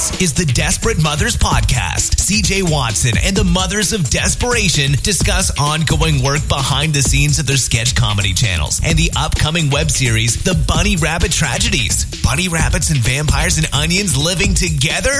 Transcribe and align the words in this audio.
This 0.00 0.22
is 0.22 0.32
the 0.32 0.46
Desperate 0.46 1.02
Mothers 1.02 1.36
Podcast. 1.36 2.16
CJ 2.24 2.72
Watson 2.72 3.18
and 3.22 3.36
the 3.36 3.44
Mothers 3.44 3.92
of 3.92 4.08
Desperation 4.08 4.92
discuss 5.02 5.52
ongoing 5.60 6.22
work 6.22 6.40
behind 6.48 6.94
the 6.94 7.02
scenes 7.02 7.38
of 7.38 7.46
their 7.46 7.58
sketch 7.58 7.94
comedy 7.94 8.32
channels 8.32 8.80
and 8.82 8.96
the 8.96 9.10
upcoming 9.14 9.68
web 9.68 9.90
series, 9.90 10.42
The 10.42 10.54
Bunny 10.66 10.96
Rabbit 10.96 11.32
Tragedies. 11.32 12.06
Bunny 12.22 12.48
rabbits 12.48 12.88
and 12.88 12.98
vampires 13.00 13.58
and 13.58 13.68
onions 13.74 14.16
living 14.16 14.54
together? 14.54 15.12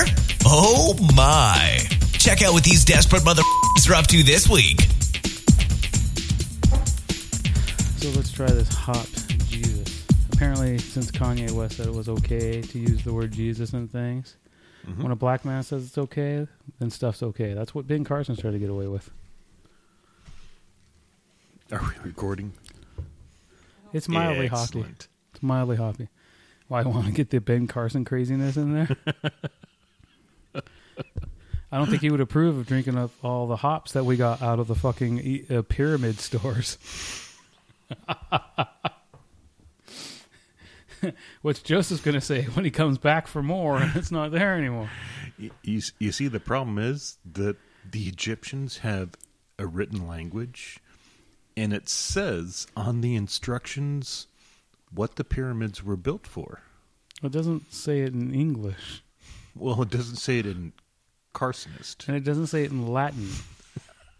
Oh 0.45 0.97
my. 1.15 1.85
Check 2.13 2.41
out 2.41 2.53
what 2.53 2.63
these 2.63 2.83
desperate 2.83 3.23
mother 3.23 3.43
are 3.87 3.93
up 3.93 4.07
to 4.07 4.23
this 4.23 4.49
week. 4.49 4.81
So 8.01 8.09
let's 8.17 8.31
try 8.31 8.47
this 8.47 8.73
hot 8.73 9.07
Jesus. 9.47 10.07
Apparently, 10.33 10.79
since 10.79 11.11
Kanye 11.11 11.51
West 11.51 11.77
said 11.77 11.85
it 11.85 11.93
was 11.93 12.09
okay 12.09 12.61
to 12.61 12.79
use 12.79 13.03
the 13.03 13.13
word 13.13 13.31
Jesus 13.31 13.73
in 13.73 13.87
things, 13.87 14.37
Mm-hmm. 14.87 15.03
when 15.03 15.11
a 15.11 15.15
black 15.15 15.45
man 15.45 15.61
says 15.63 15.85
it's 15.85 15.97
okay, 15.97 16.47
then 16.79 16.89
stuff's 16.89 17.21
okay. 17.21 17.53
That's 17.53 17.75
what 17.75 17.87
Ben 17.87 18.03
Carson's 18.03 18.39
trying 18.39 18.53
to 18.53 18.59
get 18.59 18.69
away 18.69 18.87
with. 18.87 19.11
Are 21.71 21.79
we 21.79 22.03
recording? 22.03 22.53
It's 23.93 24.09
mildly 24.09 24.47
hockey. 24.47 24.85
It's 25.33 25.43
mildly 25.43 25.77
hoppy. 25.77 26.09
Why 26.67 26.81
I 26.81 26.83
want 26.83 27.05
to 27.05 27.11
get 27.11 27.29
the 27.29 27.39
Ben 27.39 27.67
Carson 27.67 28.05
craziness 28.05 28.57
in 28.57 28.73
there? 28.73 28.89
I 31.71 31.77
don't 31.77 31.89
think 31.89 32.01
he 32.01 32.09
would 32.09 32.19
approve 32.19 32.57
of 32.57 32.67
drinking 32.67 32.97
up 32.97 33.11
all 33.23 33.47
the 33.47 33.55
hops 33.57 33.93
that 33.93 34.03
we 34.03 34.17
got 34.17 34.41
out 34.41 34.59
of 34.59 34.67
the 34.67 34.75
fucking 34.75 35.45
uh, 35.49 35.61
pyramid 35.61 36.19
stores. 36.19 36.77
What's 41.41 41.61
Joseph's 41.61 42.01
going 42.01 42.15
to 42.15 42.21
say 42.21 42.43
when 42.43 42.65
he 42.65 42.71
comes 42.71 42.97
back 42.97 43.27
for 43.27 43.41
more 43.43 43.77
and 43.77 43.95
it's 43.95 44.11
not 44.11 44.31
there 44.31 44.55
anymore? 44.55 44.89
Y- 45.39 45.49
You, 45.63 45.81
you 45.99 46.11
see, 46.11 46.27
the 46.27 46.39
problem 46.39 46.77
is 46.77 47.17
that 47.33 47.57
the 47.89 48.07
Egyptians 48.07 48.79
have 48.79 49.11
a 49.57 49.65
written 49.65 50.07
language, 50.07 50.79
and 51.57 51.73
it 51.73 51.89
says 51.89 52.67
on 52.75 53.01
the 53.01 53.15
instructions 53.15 54.27
what 54.93 55.15
the 55.15 55.23
pyramids 55.23 55.83
were 55.83 55.95
built 55.97 56.27
for. 56.27 56.61
It 57.23 57.31
doesn't 57.31 57.73
say 57.73 58.01
it 58.01 58.13
in 58.13 58.33
English, 58.33 59.03
Well, 59.55 59.81
it 59.83 59.89
doesn't 59.89 60.15
say 60.17 60.39
it 60.39 60.45
in 60.45 60.73
Carsonist. 61.33 62.07
and 62.07 62.17
it 62.17 62.23
doesn't 62.23 62.47
say 62.47 62.63
it 62.63 62.71
in 62.71 62.87
Latin. 62.87 63.29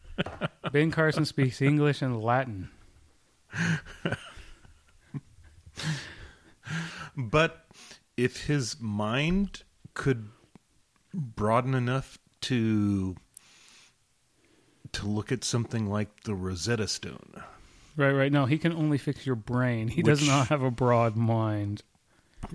ben 0.71 0.91
Carson 0.91 1.25
speaks 1.25 1.61
English 1.61 2.01
and 2.01 2.21
Latin. 2.21 2.69
But 7.17 7.66
if 8.17 8.45
his 8.47 8.80
mind 8.80 9.64
could 9.94 10.30
broaden 11.13 11.73
enough 11.73 12.17
to 12.41 13.16
to 14.94 15.05
look 15.08 15.31
at 15.31 15.44
something 15.44 15.88
like 15.89 16.23
the 16.23 16.36
Rosetta 16.36 16.88
Stone, 16.88 17.41
Right, 17.97 18.11
right. 18.13 18.31
No, 18.31 18.45
he 18.45 18.58
can 18.58 18.72
only 18.73 18.97
fix 18.97 19.25
your 19.25 19.36
brain. 19.36 19.88
He 19.89 20.02
does 20.02 20.25
not 20.25 20.47
have 20.47 20.61
a 20.61 20.72
broad 20.72 21.16
mind. 21.16 21.83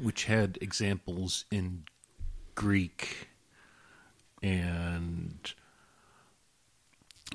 which 0.01 0.25
had 0.25 0.59
examples 0.61 1.45
in 1.51 1.85
Greek 2.55 3.29
and 4.43 5.55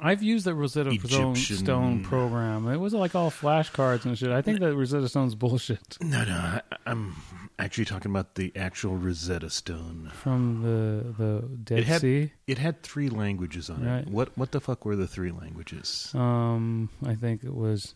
I've 0.01 0.23
used 0.23 0.45
the 0.45 0.53
Rosetta 0.55 0.91
Stone, 0.99 1.31
Egyptian- 1.33 1.57
Stone 1.57 2.03
program. 2.03 2.67
It 2.67 2.77
was 2.77 2.93
like 2.93 3.13
all 3.15 3.29
flashcards 3.31 4.05
and 4.05 4.17
shit. 4.17 4.31
I 4.31 4.41
think 4.41 4.59
that 4.59 4.75
Rosetta 4.75 5.07
Stone's 5.07 5.35
bullshit 5.35 5.97
no, 6.01 6.23
no, 6.23 6.33
I, 6.33 6.61
I'm 6.87 7.15
actually 7.59 7.85
talking 7.85 8.09
about 8.11 8.35
the 8.35 8.51
actual 8.55 8.97
Rosetta 8.97 9.49
Stone. 9.49 10.09
from 10.13 10.63
the 10.63 11.13
the 11.23 11.47
Dead 11.63 11.79
It 11.79 11.85
had 11.85 12.01
Sea. 12.01 12.31
it 12.47 12.57
had 12.57 12.81
three 12.81 13.09
languages 13.09 13.69
on 13.69 13.85
Right. 13.85 13.99
it. 13.99 14.07
What 14.07 14.35
what 14.37 14.51
the 14.51 14.59
fuck 14.59 14.85
were 14.85 14.95
the 14.95 15.07
three 15.07 15.31
languages? 15.31 16.11
Um, 16.15 16.89
I 17.05 17.13
think 17.15 17.43
it 17.43 17.53
was 17.55 17.93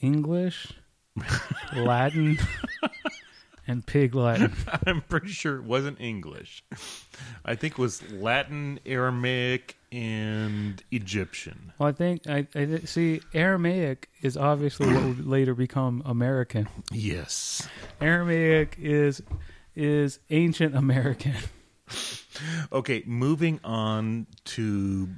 English, 0.00 0.72
Latin, 1.76 2.38
and 3.66 3.84
Pig 3.86 4.14
Latin. 4.14 4.52
I'm 4.86 5.02
pretty 5.02 5.28
sure 5.28 5.56
it 5.56 5.64
wasn't 5.64 6.00
English. 6.00 6.64
I 7.44 7.54
think 7.54 7.72
it 7.74 7.78
was 7.78 8.02
Latin, 8.12 8.80
Aramaic, 8.86 9.76
and 9.92 10.82
Egyptian. 10.90 11.72
Well, 11.78 11.88
I 11.88 11.92
think 11.92 12.26
I, 12.28 12.46
I 12.54 12.78
see 12.84 13.20
Aramaic 13.34 14.08
is 14.22 14.36
obviously 14.36 14.86
what 14.92 15.02
would 15.04 15.26
later 15.26 15.54
become 15.54 16.02
American. 16.06 16.68
Yes. 16.92 17.68
Aramaic 18.00 18.76
is 18.78 19.22
is 19.74 20.18
ancient 20.30 20.74
American. 20.76 21.34
Okay, 22.72 23.02
moving 23.04 23.60
on 23.64 24.26
to 24.44 25.08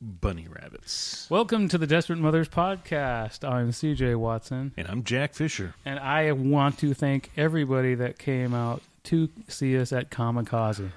bunny 0.00 0.48
rabbits. 0.48 1.28
Welcome 1.30 1.68
to 1.68 1.78
the 1.78 1.86
Desperate 1.86 2.18
Mothers 2.18 2.48
podcast. 2.48 3.48
I'm 3.48 3.70
CJ 3.70 4.16
Watson, 4.16 4.72
And 4.76 4.88
I'm 4.88 5.04
Jack 5.04 5.34
Fisher. 5.34 5.74
and 5.84 6.00
I 6.00 6.32
want 6.32 6.78
to 6.78 6.92
thank 6.92 7.30
everybody 7.36 7.94
that 7.94 8.18
came 8.18 8.54
out 8.54 8.82
to 9.04 9.28
see 9.46 9.78
us 9.78 9.92
at 9.92 10.10
Kamikaze. 10.10 10.90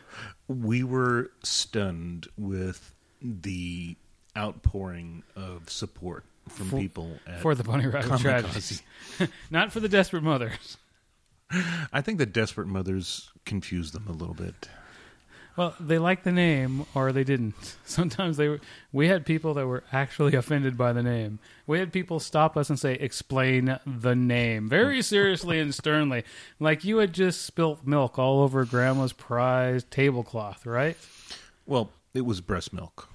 We 0.47 0.83
were 0.83 1.29
stunned 1.43 2.27
with 2.37 2.93
the 3.21 3.95
outpouring 4.37 5.23
of 5.35 5.69
support 5.69 6.23
from 6.49 6.69
For- 6.69 6.79
people 6.79 7.19
at 7.25 7.41
for 7.41 7.55
the 7.55 7.63
Bunny 7.63 7.87
Rabbit 7.87 8.19
tragedy. 8.19 8.77
Not 9.51 9.71
for 9.71 9.79
the 9.79 9.89
Desperate 9.89 10.23
Mothers. 10.23 10.77
I 11.93 12.01
think 12.01 12.17
the 12.17 12.25
desperate 12.25 12.67
mothers 12.67 13.29
confused 13.45 13.93
them 13.93 14.05
a 14.07 14.11
little 14.11 14.33
bit. 14.33 14.67
Well, 15.55 15.73
they 15.79 15.97
liked 15.97 16.23
the 16.23 16.31
name 16.31 16.85
or 16.93 17.11
they 17.11 17.23
didn't. 17.23 17.77
Sometimes 17.85 18.37
they 18.37 18.47
were, 18.47 18.59
we 18.91 19.07
had 19.07 19.25
people 19.25 19.53
that 19.55 19.65
were 19.65 19.83
actually 19.91 20.35
offended 20.37 20.77
by 20.77 20.93
the 20.93 21.01
name. 21.01 21.39
We 21.65 21.79
had 21.79 21.91
people 21.91 22.19
stop 22.19 22.57
us 22.57 22.69
and 22.69 22.77
say, 22.79 22.93
"Explain 22.93 23.79
the 23.85 24.15
name." 24.15 24.69
Very 24.69 25.01
seriously 25.01 25.59
and 25.59 25.73
sternly. 25.73 26.23
Like 26.59 26.83
you 26.83 26.97
had 26.97 27.13
just 27.13 27.41
spilt 27.43 27.87
milk 27.87 28.19
all 28.19 28.41
over 28.41 28.65
grandma's 28.65 29.13
prized 29.13 29.89
tablecloth, 29.89 30.65
right? 30.65 30.97
Well, 31.65 31.89
it 32.17 32.25
was 32.25 32.41
breast 32.41 32.73
milk. 32.73 33.09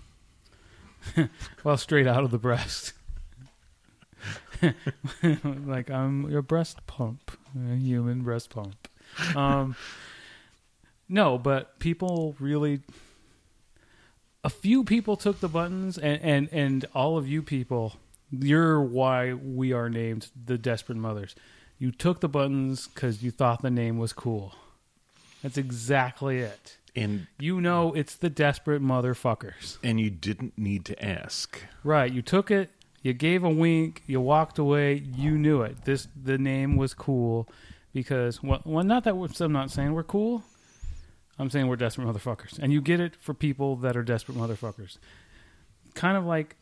Well, 1.64 1.76
straight 1.76 2.06
out 2.06 2.22
of 2.22 2.30
the 2.30 2.38
breast. 2.38 2.92
like 5.22 5.90
I'm 5.90 6.30
your 6.30 6.42
breast 6.42 6.86
pump, 6.86 7.32
a 7.56 7.74
human 7.74 8.22
breast 8.22 8.50
pump. 8.50 8.88
Um, 9.34 9.74
no, 11.08 11.38
but 11.38 11.78
people 11.80 12.36
really. 12.38 12.80
A 14.44 14.50
few 14.50 14.82
people 14.82 15.16
took 15.16 15.38
the 15.38 15.48
buttons, 15.48 15.98
and, 15.98 16.20
and, 16.20 16.48
and 16.50 16.84
all 16.94 17.16
of 17.16 17.28
you 17.28 17.42
people, 17.42 17.94
you're 18.30 18.80
why 18.80 19.34
we 19.34 19.72
are 19.72 19.88
named 19.88 20.28
the 20.46 20.58
Desperate 20.58 20.98
Mothers. 20.98 21.36
You 21.78 21.92
took 21.92 22.20
the 22.20 22.28
buttons 22.28 22.88
because 22.88 23.22
you 23.22 23.30
thought 23.30 23.62
the 23.62 23.70
name 23.70 23.98
was 23.98 24.12
cool. 24.12 24.54
That's 25.42 25.56
exactly 25.56 26.38
it. 26.38 26.76
And 26.94 27.26
You 27.38 27.60
know 27.60 27.92
it's 27.94 28.16
the 28.16 28.28
Desperate 28.30 28.82
Motherfuckers. 28.82 29.78
and 29.82 29.98
you 29.98 30.10
didn't 30.10 30.58
need 30.58 30.84
to 30.86 31.04
ask. 31.04 31.58
Right. 31.84 32.12
You 32.12 32.20
took 32.22 32.50
it. 32.50 32.70
You 33.02 33.12
gave 33.14 33.42
a 33.42 33.48
wink. 33.48 34.02
You 34.06 34.20
walked 34.20 34.58
away. 34.58 34.94
You 35.16 35.32
knew 35.38 35.62
it. 35.62 35.84
This 35.84 36.06
the 36.20 36.38
name 36.38 36.76
was 36.76 36.94
cool 36.94 37.48
because 37.92 38.42
well, 38.42 38.60
well 38.64 38.84
not 38.84 39.04
that 39.04 39.16
we're, 39.16 39.28
I'm 39.40 39.52
not 39.52 39.70
saying 39.70 39.92
we're 39.92 40.02
cool. 40.04 40.44
I'm 41.38 41.50
saying 41.50 41.66
we're 41.66 41.76
desperate 41.76 42.06
motherfuckers, 42.06 42.58
and 42.58 42.72
you 42.72 42.80
get 42.82 43.00
it 43.00 43.16
for 43.16 43.32
people 43.34 43.74
that 43.76 43.96
are 43.96 44.02
desperate 44.02 44.36
motherfuckers. 44.36 44.98
Kind 45.94 46.16
of 46.16 46.24
like 46.24 46.56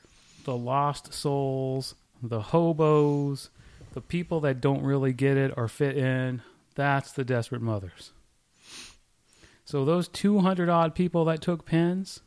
the 0.44 0.56
lost 0.56 1.12
souls, 1.12 1.94
the 2.22 2.40
hobos, 2.40 3.50
the 3.92 4.00
people 4.00 4.40
that 4.40 4.60
don't 4.60 4.82
really 4.82 5.12
get 5.12 5.36
it 5.36 5.52
or 5.56 5.68
fit 5.68 5.98
in. 5.98 6.40
That's 6.76 7.12
the 7.12 7.24
desperate 7.24 7.60
mothers. 7.60 8.12
So 9.70 9.84
those 9.84 10.08
200 10.08 10.68
odd 10.68 10.94
people 10.96 11.24
that 11.26 11.40
took 11.40 11.64
pens, 11.64 12.20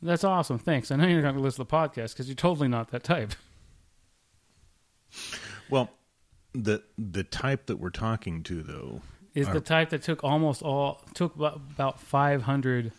that's 0.00 0.22
awesome. 0.22 0.58
Thanks. 0.58 0.90
I 0.92 0.96
know 0.96 1.06
you're 1.08 1.20
not 1.20 1.30
going 1.32 1.38
to 1.38 1.42
listen 1.42 1.64
to 1.64 1.68
the 1.68 1.76
podcast 1.76 2.12
because 2.12 2.28
you're 2.28 2.36
totally 2.36 2.68
not 2.68 2.90
that 2.92 3.02
type. 3.02 3.32
Well, 5.68 5.90
the 6.54 6.82
the 6.98 7.24
type 7.24 7.66
that 7.66 7.76
we're 7.76 7.90
talking 7.90 8.42
to 8.44 8.62
though 8.62 9.00
Is 9.34 9.48
are- 9.48 9.54
the 9.54 9.60
type 9.60 9.90
that 9.90 10.02
took 10.02 10.22
almost 10.22 10.62
all 10.62 11.00
took 11.14 11.34
about, 11.34 11.56
about 11.56 12.00
500 12.00 12.92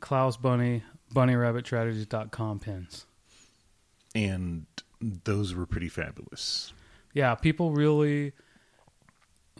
Klaus 0.00 0.36
Bunny 0.36 0.84
Bunny 1.12 1.34
Rabbit 1.34 1.64
Tragedies.com 1.64 2.60
pins. 2.60 3.04
and 4.14 4.66
those 5.00 5.54
were 5.54 5.66
pretty 5.66 5.88
fabulous. 5.88 6.72
Yeah, 7.14 7.34
people 7.34 7.72
really 7.72 8.32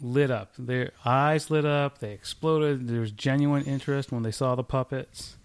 lit 0.01 0.31
up. 0.31 0.51
Their 0.57 0.91
eyes 1.05 1.49
lit 1.49 1.65
up. 1.65 1.99
They 1.99 2.11
exploded. 2.11 2.87
There 2.87 3.01
was 3.01 3.11
genuine 3.11 3.63
interest 3.63 4.11
when 4.11 4.23
they 4.23 4.31
saw 4.31 4.55
the 4.55 4.63
puppets. 4.63 5.37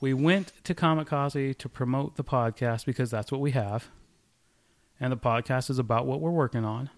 We 0.00 0.12
went 0.14 0.52
to 0.64 0.74
Kamikaze 0.74 1.56
to 1.58 1.68
promote 1.68 2.16
the 2.16 2.24
podcast 2.24 2.84
because 2.86 3.10
that's 3.10 3.30
what 3.30 3.40
we 3.40 3.52
have. 3.52 3.88
And 4.98 5.12
the 5.12 5.16
podcast 5.16 5.70
is 5.70 5.78
about 5.78 6.06
what 6.06 6.20
we're 6.20 6.30
working 6.30 6.64
on. 6.64 6.90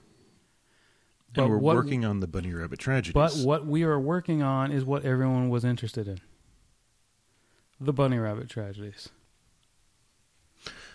But 1.34 1.42
and 1.42 1.50
we're 1.50 1.58
what- 1.58 1.76
working 1.76 2.04
on 2.04 2.20
the 2.20 2.26
bunny 2.26 2.52
rabbit 2.52 2.78
tragedies. 2.78 3.12
But 3.12 3.34
what 3.46 3.66
we 3.66 3.82
are 3.82 3.98
working 3.98 4.42
on 4.42 4.70
is 4.72 4.84
what 4.84 5.04
everyone 5.04 5.48
was 5.48 5.64
interested 5.64 6.06
in. 6.08 6.20
The 7.80 7.92
bunny 7.92 8.18
rabbit 8.18 8.48
tragedies. 8.48 9.08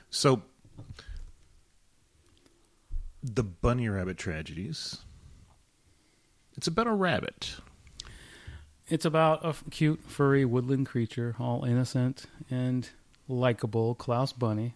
So, 0.10 0.42
the 3.22 3.44
bunny 3.44 3.90
rabbit 3.90 4.18
tragedies. 4.18 5.00
It's 6.58 6.68
about 6.68 6.88
a 6.88 6.94
rabbit. 6.94 7.56
It's 8.88 9.06
about 9.06 9.46
a 9.46 9.56
cute, 9.70 10.02
furry 10.08 10.46
woodland 10.46 10.88
creature, 10.88 11.36
all 11.40 11.64
innocent 11.64 12.26
and 12.50 12.90
likable, 13.28 13.94
Klaus 13.96 14.34
Bunny, 14.34 14.74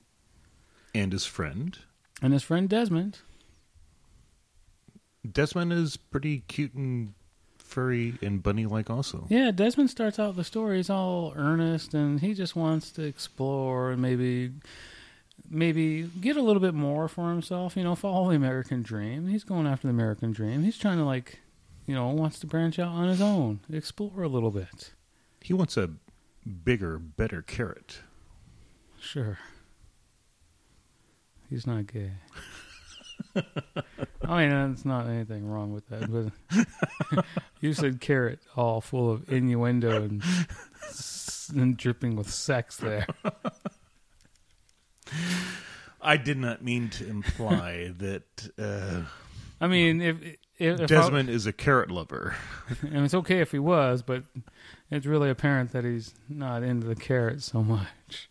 and 0.93 1.11
his 1.11 1.25
friend. 1.25 1.77
and 2.21 2.31
his 2.31 2.43
friend 2.43 2.69
Desmond. 2.69 3.19
Desmond 5.29 5.73
is 5.73 5.97
pretty 5.97 6.39
cute 6.47 6.73
and 6.73 7.13
furry 7.57 8.13
and 8.21 8.43
bunny 8.43 8.65
like, 8.65 8.89
also. 8.89 9.25
Yeah, 9.29 9.51
Desmond 9.51 9.89
starts 9.89 10.19
out 10.19 10.35
the 10.35 10.43
story. 10.43 10.77
He's 10.77 10.89
all 10.89 11.33
earnest, 11.35 11.93
and 11.93 12.19
he 12.19 12.33
just 12.33 12.55
wants 12.55 12.91
to 12.91 13.03
explore 13.03 13.91
and 13.91 14.01
maybe, 14.01 14.51
maybe 15.49 16.03
get 16.21 16.37
a 16.37 16.41
little 16.41 16.61
bit 16.61 16.73
more 16.75 17.07
for 17.07 17.29
himself. 17.29 17.75
You 17.75 17.83
know, 17.83 17.95
follow 17.95 18.29
the 18.29 18.35
American 18.35 18.83
dream. 18.83 19.27
He's 19.27 19.43
going 19.43 19.65
after 19.65 19.87
the 19.87 19.93
American 19.93 20.31
dream. 20.33 20.63
He's 20.63 20.77
trying 20.77 20.97
to 20.97 21.05
like, 21.05 21.39
you 21.85 21.95
know, 21.95 22.07
wants 22.07 22.39
to 22.39 22.47
branch 22.47 22.79
out 22.79 22.89
on 22.89 23.07
his 23.07 23.21
own, 23.21 23.59
explore 23.71 24.23
a 24.23 24.27
little 24.27 24.51
bit. 24.51 24.93
He 25.41 25.53
wants 25.53 25.75
a 25.77 25.91
bigger, 26.63 26.97
better 26.97 27.41
carrot. 27.41 27.99
Sure. 28.99 29.37
He's 31.49 31.67
not 31.67 31.87
gay. 31.87 32.11
I 33.35 34.41
mean, 34.41 34.49
there's 34.49 34.85
not 34.85 35.07
anything 35.07 35.47
wrong 35.47 35.73
with 35.73 35.87
that, 35.89 36.09
but 36.09 37.25
you 37.61 37.73
said 37.73 37.99
carrot, 37.99 38.39
all 38.55 38.79
full 38.79 39.11
of 39.11 39.29
innuendo 39.29 40.03
and, 40.03 40.23
and 41.53 41.77
dripping 41.77 42.15
with 42.15 42.31
sex 42.31 42.77
there. 42.77 43.07
I 46.01 46.17
did 46.17 46.37
not 46.37 46.63
mean 46.63 46.89
to 46.89 47.07
imply 47.07 47.93
that 47.97 48.49
uh, 48.57 49.01
I 49.63 49.67
mean, 49.67 50.01
if, 50.01 50.17
if, 50.59 50.87
Desmond 50.87 51.29
is 51.29 51.45
a 51.45 51.53
carrot 51.53 51.91
lover. 51.91 52.35
And 52.81 53.03
it's 53.05 53.13
okay 53.13 53.39
if 53.39 53.51
he 53.51 53.59
was, 53.59 54.01
but 54.01 54.23
it's 54.89 55.05
really 55.05 55.29
apparent 55.29 55.71
that 55.73 55.83
he's 55.83 56.13
not 56.29 56.63
into 56.63 56.87
the 56.87 56.95
carrot 56.95 57.41
so 57.43 57.61
much. 57.61 58.29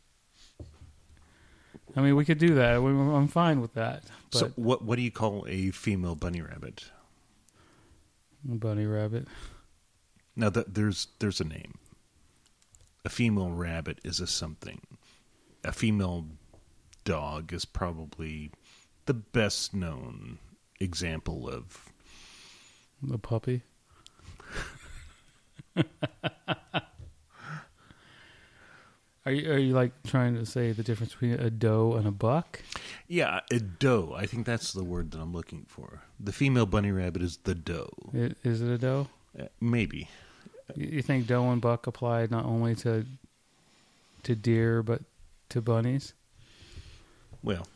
I 1.95 2.01
mean, 2.01 2.17
we 2.17 2.25
could 2.25 2.39
do 2.39 2.55
that. 2.55 2.83
We, 2.83 2.91
I'm 2.91 3.29
fine 3.29 3.61
with 3.61 3.75
that. 3.75 4.05
But 4.31 4.39
so, 4.39 4.53
what 4.57 4.83
what 4.85 4.97
do 4.97 5.03
you 5.03 5.11
call 5.11 5.45
a 5.49 5.71
female 5.71 6.15
bunny 6.15 6.41
rabbit? 6.41 6.85
bunny 8.45 8.87
rabbit. 8.87 9.29
Now, 10.35 10.51
there's 10.51 11.09
there's 11.19 11.41
a 11.41 11.45
name. 11.45 11.75
A 13.05 13.11
female 13.11 13.51
rabbit 13.51 13.99
is 14.05 14.21
a 14.21 14.27
something. 14.27 14.81
A 15.65 15.73
female 15.73 16.27
dog 17.05 17.53
is 17.53 17.65
probably 17.65 18.51
the 19.07 19.15
best 19.15 19.75
known 19.75 20.39
example 20.81 21.49
of 21.49 21.92
The 23.03 23.19
puppy. 23.19 23.63
are 29.25 29.33
you 29.33 29.53
are 29.53 29.59
you 29.59 29.73
like 29.75 29.93
trying 30.05 30.35
to 30.35 30.45
say 30.45 30.73
the 30.73 30.83
difference 30.83 31.13
between 31.13 31.33
a 31.35 31.51
doe 31.51 31.95
and 31.95 32.07
a 32.07 32.11
buck? 32.11 32.61
yeah 33.09 33.41
a 33.51 33.59
doe. 33.61 34.15
I 34.17 34.27
think 34.27 34.47
that's 34.47 34.73
the 34.73 34.85
word 34.85 35.11
that 35.13 35.21
I'm 35.21 35.33
looking 35.33 35.65
for. 35.69 36.03
The 36.19 36.33
female 36.33 36.67
bunny 36.67 36.91
rabbit 36.91 37.23
is 37.23 37.39
the 37.45 37.55
doe. 37.55 37.91
I- 38.15 38.35
Is 38.45 38.61
it 38.63 38.69
a 38.69 38.79
doe? 38.79 39.09
Uh, 39.39 39.45
maybe 39.61 40.09
You 40.75 40.89
you 40.97 41.03
think 41.03 41.27
doe 41.27 41.51
and 41.51 41.61
buck 41.61 41.87
apply 41.87 42.27
not 42.31 42.45
only 42.45 42.75
to 42.77 43.07
to 44.25 44.35
deer 44.35 44.83
but 44.83 45.03
to 45.51 45.61
bunnies? 45.61 46.15
well. 47.43 47.67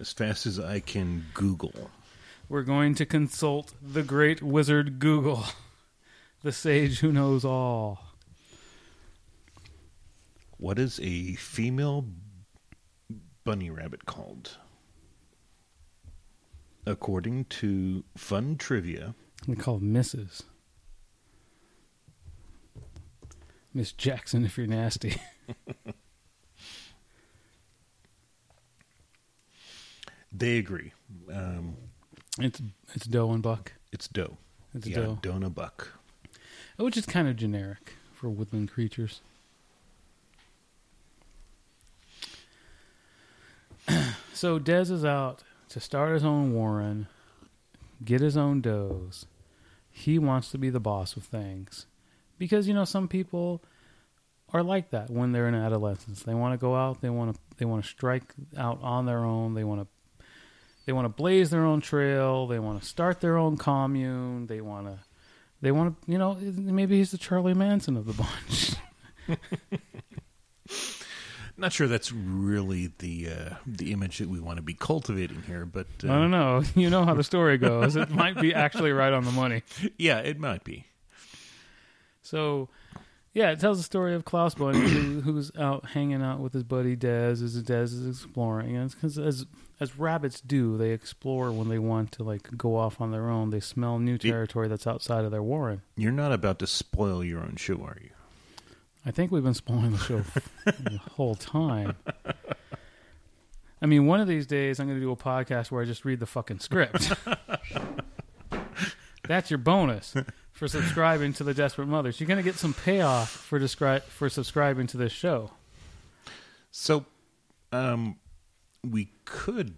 As 0.00 0.12
fast 0.12 0.46
as 0.46 0.58
I 0.58 0.80
can 0.80 1.24
Google. 1.32 1.90
We're 2.52 2.64
going 2.64 2.94
to 2.96 3.06
consult 3.06 3.72
the 3.80 4.02
great 4.02 4.42
wizard 4.42 4.98
Google, 4.98 5.42
the 6.42 6.52
sage 6.52 6.98
who 6.98 7.10
knows 7.10 7.46
all. 7.46 8.00
What 10.58 10.78
is 10.78 11.00
a 11.02 11.32
female 11.36 12.04
bunny 13.42 13.70
rabbit 13.70 14.04
called? 14.04 14.58
According 16.84 17.46
to 17.46 18.04
Fun 18.18 18.58
Trivia, 18.58 19.14
We 19.48 19.56
call 19.56 19.80
Mrs. 19.80 20.42
Miss 23.72 23.92
Jackson, 23.92 24.44
if 24.44 24.58
you're 24.58 24.66
nasty. 24.66 25.16
they 30.30 30.58
agree. 30.58 30.92
Um, 31.32 31.78
It's 32.38 32.62
it's 32.94 33.06
doe 33.06 33.30
and 33.32 33.42
buck. 33.42 33.72
it's 33.92 34.08
doe. 34.08 34.36
It's 34.74 34.86
yeah, 34.86 34.96
doe. 34.96 35.18
Dona 35.20 35.50
buck. 35.50 35.88
which 36.76 36.96
is 36.96 37.04
kind 37.06 37.28
of 37.28 37.36
generic 37.36 37.94
for 38.14 38.30
woodland 38.30 38.70
creatures. 38.70 39.20
so 44.32 44.58
Dez 44.58 44.90
is 44.90 45.04
out 45.04 45.42
to 45.68 45.80
start 45.80 46.12
his 46.12 46.24
own 46.24 46.54
warren, 46.54 47.08
get 48.04 48.20
his 48.20 48.36
own 48.36 48.60
does. 48.60 49.26
He 49.90 50.18
wants 50.18 50.50
to 50.52 50.58
be 50.58 50.70
the 50.70 50.80
boss 50.80 51.16
of 51.16 51.24
things 51.24 51.86
because 52.38 52.66
you 52.66 52.74
know 52.74 52.84
some 52.84 53.08
people 53.08 53.62
are 54.52 54.62
like 54.62 54.90
that 54.90 55.10
when 55.10 55.32
they're 55.32 55.48
in 55.48 55.54
adolescence. 55.54 56.22
They 56.22 56.34
want 56.34 56.52
to 56.52 56.58
go 56.58 56.74
out. 56.74 57.00
They 57.00 57.10
want 57.10 57.34
to. 57.34 57.40
They 57.58 57.64
want 57.64 57.84
to 57.84 57.90
strike 57.90 58.34
out 58.56 58.78
on 58.82 59.06
their 59.06 59.24
own. 59.24 59.54
They 59.54 59.64
want 59.64 59.82
to. 59.82 59.86
They 60.84 60.92
want 60.92 61.04
to 61.04 61.10
blaze 61.10 61.50
their 61.50 61.64
own 61.64 61.80
trail. 61.80 62.46
They 62.46 62.58
want 62.58 62.82
to 62.82 62.86
start 62.86 63.20
their 63.20 63.36
own 63.36 63.56
commune. 63.56 64.46
They 64.46 64.60
want 64.60 64.86
to. 64.86 64.98
They 65.60 65.70
want 65.70 66.02
to. 66.02 66.10
You 66.10 66.18
know, 66.18 66.34
maybe 66.34 66.98
he's 66.98 67.12
the 67.12 67.18
Charlie 67.18 67.54
Manson 67.54 67.96
of 67.96 68.06
the 68.06 68.14
bunch. 68.14 68.74
Not 71.56 71.72
sure 71.72 71.86
that's 71.86 72.10
really 72.10 72.90
the 72.98 73.28
uh, 73.28 73.54
the 73.66 73.92
image 73.92 74.18
that 74.18 74.28
we 74.28 74.40
want 74.40 74.56
to 74.56 74.62
be 74.62 74.74
cultivating 74.74 75.42
here, 75.42 75.66
but 75.66 75.86
uh, 76.02 76.12
I 76.12 76.18
don't 76.18 76.30
know. 76.30 76.62
You 76.74 76.90
know 76.90 77.04
how 77.04 77.14
the 77.14 77.22
story 77.22 77.58
goes. 77.58 77.94
It 77.94 78.10
might 78.10 78.40
be 78.40 78.54
actually 78.54 78.90
right 78.92 79.12
on 79.12 79.24
the 79.24 79.30
money. 79.30 79.62
yeah, 79.98 80.18
it 80.18 80.40
might 80.40 80.64
be. 80.64 80.86
So, 82.22 82.68
yeah, 83.34 83.50
it 83.50 83.60
tells 83.60 83.76
the 83.78 83.84
story 83.84 84.14
of 84.14 84.24
Klaus 84.24 84.54
Bunny, 84.54 84.80
who, 84.80 85.20
who's 85.20 85.52
out 85.56 85.90
hanging 85.90 86.22
out 86.22 86.40
with 86.40 86.52
his 86.52 86.64
buddy 86.64 86.96
Dez 86.96 87.42
as 87.42 87.62
Dez 87.62 87.84
is 87.84 88.08
exploring. 88.08 88.76
And 88.76 88.90
because 88.90 89.18
as 89.18 89.46
as 89.82 89.98
rabbits 89.98 90.40
do, 90.40 90.76
they 90.76 90.90
explore 90.90 91.50
when 91.50 91.68
they 91.68 91.78
want 91.78 92.12
to 92.12 92.22
like 92.22 92.56
go 92.56 92.76
off 92.76 93.00
on 93.00 93.10
their 93.10 93.28
own. 93.28 93.50
They 93.50 93.58
smell 93.58 93.98
new 93.98 94.16
territory 94.16 94.68
that's 94.68 94.86
outside 94.86 95.24
of 95.24 95.32
their 95.32 95.42
warren. 95.42 95.82
You're 95.96 96.12
not 96.12 96.32
about 96.32 96.60
to 96.60 96.68
spoil 96.68 97.24
your 97.24 97.40
own 97.40 97.56
show, 97.56 97.82
are 97.82 97.98
you? 98.00 98.10
I 99.04 99.10
think 99.10 99.32
we've 99.32 99.42
been 99.42 99.54
spoiling 99.54 99.90
the 99.90 99.98
show 99.98 100.18
the 100.64 101.00
whole 101.16 101.34
time. 101.34 101.96
I 103.82 103.86
mean, 103.86 104.06
one 104.06 104.20
of 104.20 104.28
these 104.28 104.46
days 104.46 104.78
I'm 104.78 104.86
going 104.86 105.00
to 105.00 105.04
do 105.04 105.10
a 105.10 105.16
podcast 105.16 105.72
where 105.72 105.82
I 105.82 105.84
just 105.84 106.04
read 106.04 106.20
the 106.20 106.26
fucking 106.26 106.60
script. 106.60 107.12
That's 109.26 109.50
your 109.50 109.58
bonus 109.58 110.14
for 110.52 110.68
subscribing 110.68 111.32
to 111.34 111.44
the 111.44 111.54
Desperate 111.54 111.88
Mothers. 111.88 112.20
You're 112.20 112.28
going 112.28 112.38
to 112.38 112.44
get 112.44 112.54
some 112.54 112.74
payoff 112.74 113.30
for 113.30 113.58
descri- 113.58 114.02
for 114.02 114.28
subscribing 114.28 114.86
to 114.88 114.96
this 114.96 115.10
show. 115.10 115.50
So, 116.70 117.04
um, 117.72 118.18
we 118.88 119.12
could 119.24 119.74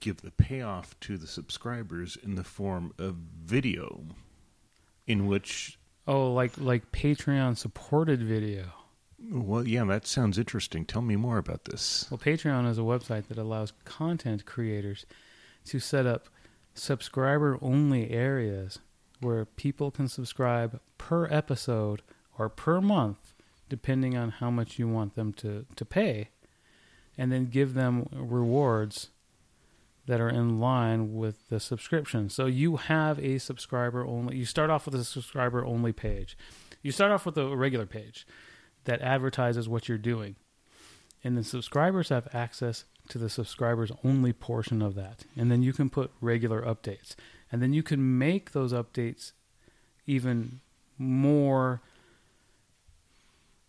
give 0.00 0.22
the 0.22 0.30
payoff 0.30 0.98
to 1.00 1.16
the 1.18 1.26
subscribers 1.26 2.16
in 2.22 2.34
the 2.34 2.44
form 2.44 2.92
of 2.98 3.16
video, 3.44 4.04
in 5.06 5.26
which, 5.26 5.78
Oh, 6.06 6.32
like 6.32 6.58
like 6.58 6.92
Patreon 6.92 7.56
supported 7.56 8.22
video. 8.22 8.64
well, 9.30 9.66
yeah, 9.66 9.84
that 9.84 10.06
sounds 10.06 10.38
interesting. 10.38 10.84
Tell 10.84 11.02
me 11.02 11.16
more 11.16 11.38
about 11.38 11.64
this. 11.64 12.06
Well, 12.10 12.18
Patreon 12.18 12.68
is 12.68 12.78
a 12.78 12.82
website 12.82 13.28
that 13.28 13.38
allows 13.38 13.72
content 13.84 14.44
creators 14.44 15.06
to 15.66 15.78
set 15.78 16.04
up 16.06 16.28
subscriber 16.74 17.58
only 17.62 18.10
areas 18.10 18.80
where 19.20 19.44
people 19.46 19.90
can 19.90 20.08
subscribe 20.08 20.78
per 20.98 21.26
episode 21.30 22.02
or 22.38 22.48
per 22.50 22.80
month, 22.80 23.32
depending 23.70 24.16
on 24.16 24.28
how 24.30 24.50
much 24.50 24.78
you 24.78 24.88
want 24.88 25.14
them 25.14 25.32
to, 25.32 25.64
to 25.76 25.84
pay, 25.86 26.28
and 27.16 27.30
then 27.30 27.46
give 27.46 27.74
them 27.74 28.08
rewards 28.12 29.10
that 30.06 30.20
are 30.20 30.28
in 30.28 30.60
line 30.60 31.14
with 31.14 31.48
the 31.48 31.58
subscription. 31.58 32.28
So 32.28 32.46
you 32.46 32.76
have 32.76 33.18
a 33.18 33.38
subscriber 33.38 34.04
only, 34.06 34.36
you 34.36 34.44
start 34.44 34.70
off 34.70 34.84
with 34.86 34.94
a 34.94 35.04
subscriber 35.04 35.64
only 35.64 35.92
page. 35.92 36.36
You 36.82 36.92
start 36.92 37.12
off 37.12 37.24
with 37.24 37.38
a 37.38 37.56
regular 37.56 37.86
page 37.86 38.26
that 38.84 39.00
advertises 39.00 39.68
what 39.68 39.88
you're 39.88 39.96
doing 39.96 40.36
and 41.24 41.36
then 41.36 41.44
subscribers 41.44 42.10
have 42.10 42.28
access 42.34 42.84
to 43.08 43.16
the 43.16 43.30
subscribers 43.30 43.90
only 44.04 44.32
portion 44.34 44.82
of 44.82 44.94
that. 44.94 45.24
And 45.36 45.50
then 45.50 45.62
you 45.62 45.72
can 45.72 45.88
put 45.88 46.12
regular 46.20 46.60
updates. 46.62 47.16
And 47.50 47.62
then 47.62 47.72
you 47.72 47.82
can 47.82 48.18
make 48.18 48.52
those 48.52 48.74
updates 48.74 49.32
even 50.06 50.60
more 50.98 51.80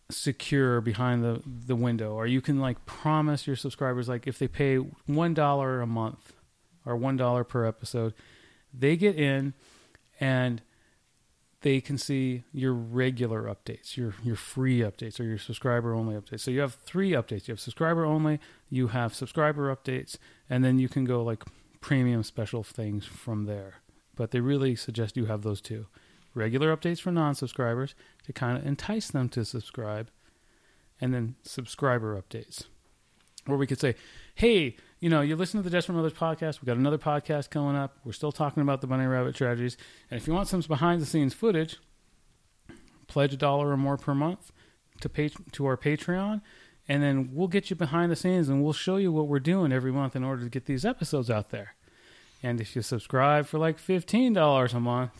secure 0.09 0.81
behind 0.81 1.23
the 1.23 1.41
the 1.45 1.75
window 1.75 2.13
or 2.13 2.27
you 2.27 2.39
can 2.39 2.59
like 2.59 2.85
promise 2.85 3.47
your 3.47 3.55
subscribers 3.55 4.07
like 4.07 4.27
if 4.27 4.37
they 4.37 4.47
pay 4.47 4.77
$1 4.77 5.83
a 5.83 5.85
month 5.87 6.33
or 6.85 6.95
$1 6.95 7.47
per 7.47 7.65
episode 7.65 8.13
they 8.71 8.95
get 8.95 9.15
in 9.15 9.53
and 10.19 10.61
they 11.65 11.81
can 11.81 11.97
see 11.97 12.43
your 12.53 12.73
regular 12.73 13.43
updates, 13.43 13.97
your 13.97 14.13
your 14.23 14.35
free 14.35 14.81
updates 14.81 15.19
or 15.19 15.23
your 15.23 15.39
subscriber 15.39 15.95
only 15.95 16.15
updates. 16.15 16.41
So 16.41 16.51
you 16.51 16.61
have 16.61 16.75
three 16.75 17.11
updates. 17.11 17.47
You 17.47 17.53
have 17.53 17.59
subscriber 17.59 18.05
only, 18.05 18.39
you 18.69 18.89
have 18.89 19.15
subscriber 19.15 19.75
updates, 19.75 20.19
and 20.47 20.63
then 20.63 20.77
you 20.77 20.87
can 20.87 21.05
go 21.05 21.23
like 21.23 21.43
premium 21.81 22.21
special 22.21 22.61
things 22.61 23.07
from 23.07 23.45
there. 23.45 23.81
But 24.15 24.29
they 24.29 24.41
really 24.41 24.75
suggest 24.75 25.17
you 25.17 25.25
have 25.25 25.41
those 25.41 25.59
two. 25.59 25.87
Regular 26.35 26.75
updates 26.75 26.99
for 26.99 27.11
non-subscribers 27.11 27.95
to 28.25 28.33
kind 28.33 28.57
of 28.57 28.65
entice 28.65 29.09
them 29.09 29.29
to 29.29 29.43
subscribe, 29.43 30.11
and 31.01 31.13
then 31.13 31.35
subscriber 31.41 32.21
updates. 32.21 32.65
Or 33.47 33.57
we 33.57 33.67
could 33.67 33.79
say, 33.79 33.95
"Hey, 34.35 34.75
you 34.99 35.09
know, 35.09 35.21
you 35.21 35.35
listen 35.35 35.59
to 35.59 35.63
the 35.63 35.69
Desperate 35.69 35.95
Mothers 35.95 36.13
podcast. 36.13 36.61
We've 36.61 36.65
got 36.65 36.77
another 36.77 36.97
podcast 36.97 37.49
coming 37.49 37.75
up. 37.75 37.97
We're 38.03 38.11
still 38.11 38.31
talking 38.31 38.61
about 38.61 38.81
the 38.81 38.87
bunny 38.87 39.05
rabbit 39.05 39.35
tragedies. 39.35 39.77
And 40.09 40.19
if 40.19 40.27
you 40.27 40.33
want 40.33 40.47
some 40.47 40.61
behind 40.61 41.01
the 41.01 41.05
scenes 41.05 41.33
footage, 41.33 41.77
pledge 43.07 43.33
a 43.33 43.37
dollar 43.37 43.69
or 43.69 43.77
more 43.77 43.97
per 43.97 44.15
month 44.15 44.51
to 45.01 45.09
pay 45.09 45.29
to 45.29 45.65
our 45.65 45.77
Patreon, 45.77 46.41
and 46.87 47.03
then 47.03 47.29
we'll 47.33 47.47
get 47.47 47.69
you 47.69 47.75
behind 47.75 48.11
the 48.11 48.15
scenes 48.15 48.49
and 48.49 48.63
we'll 48.63 48.73
show 48.73 48.97
you 48.97 49.11
what 49.11 49.27
we're 49.27 49.39
doing 49.39 49.71
every 49.71 49.91
month 49.91 50.15
in 50.15 50.23
order 50.23 50.43
to 50.43 50.49
get 50.49 50.65
these 50.65 50.85
episodes 50.85 51.29
out 51.29 51.49
there. 51.49 51.75
And 52.41 52.59
if 52.59 52.75
you 52.75 52.81
subscribe 52.81 53.47
for 53.47 53.57
like 53.57 53.79
fifteen 53.79 54.33
dollars 54.33 54.73
a 54.73 54.79
month, 54.79 55.11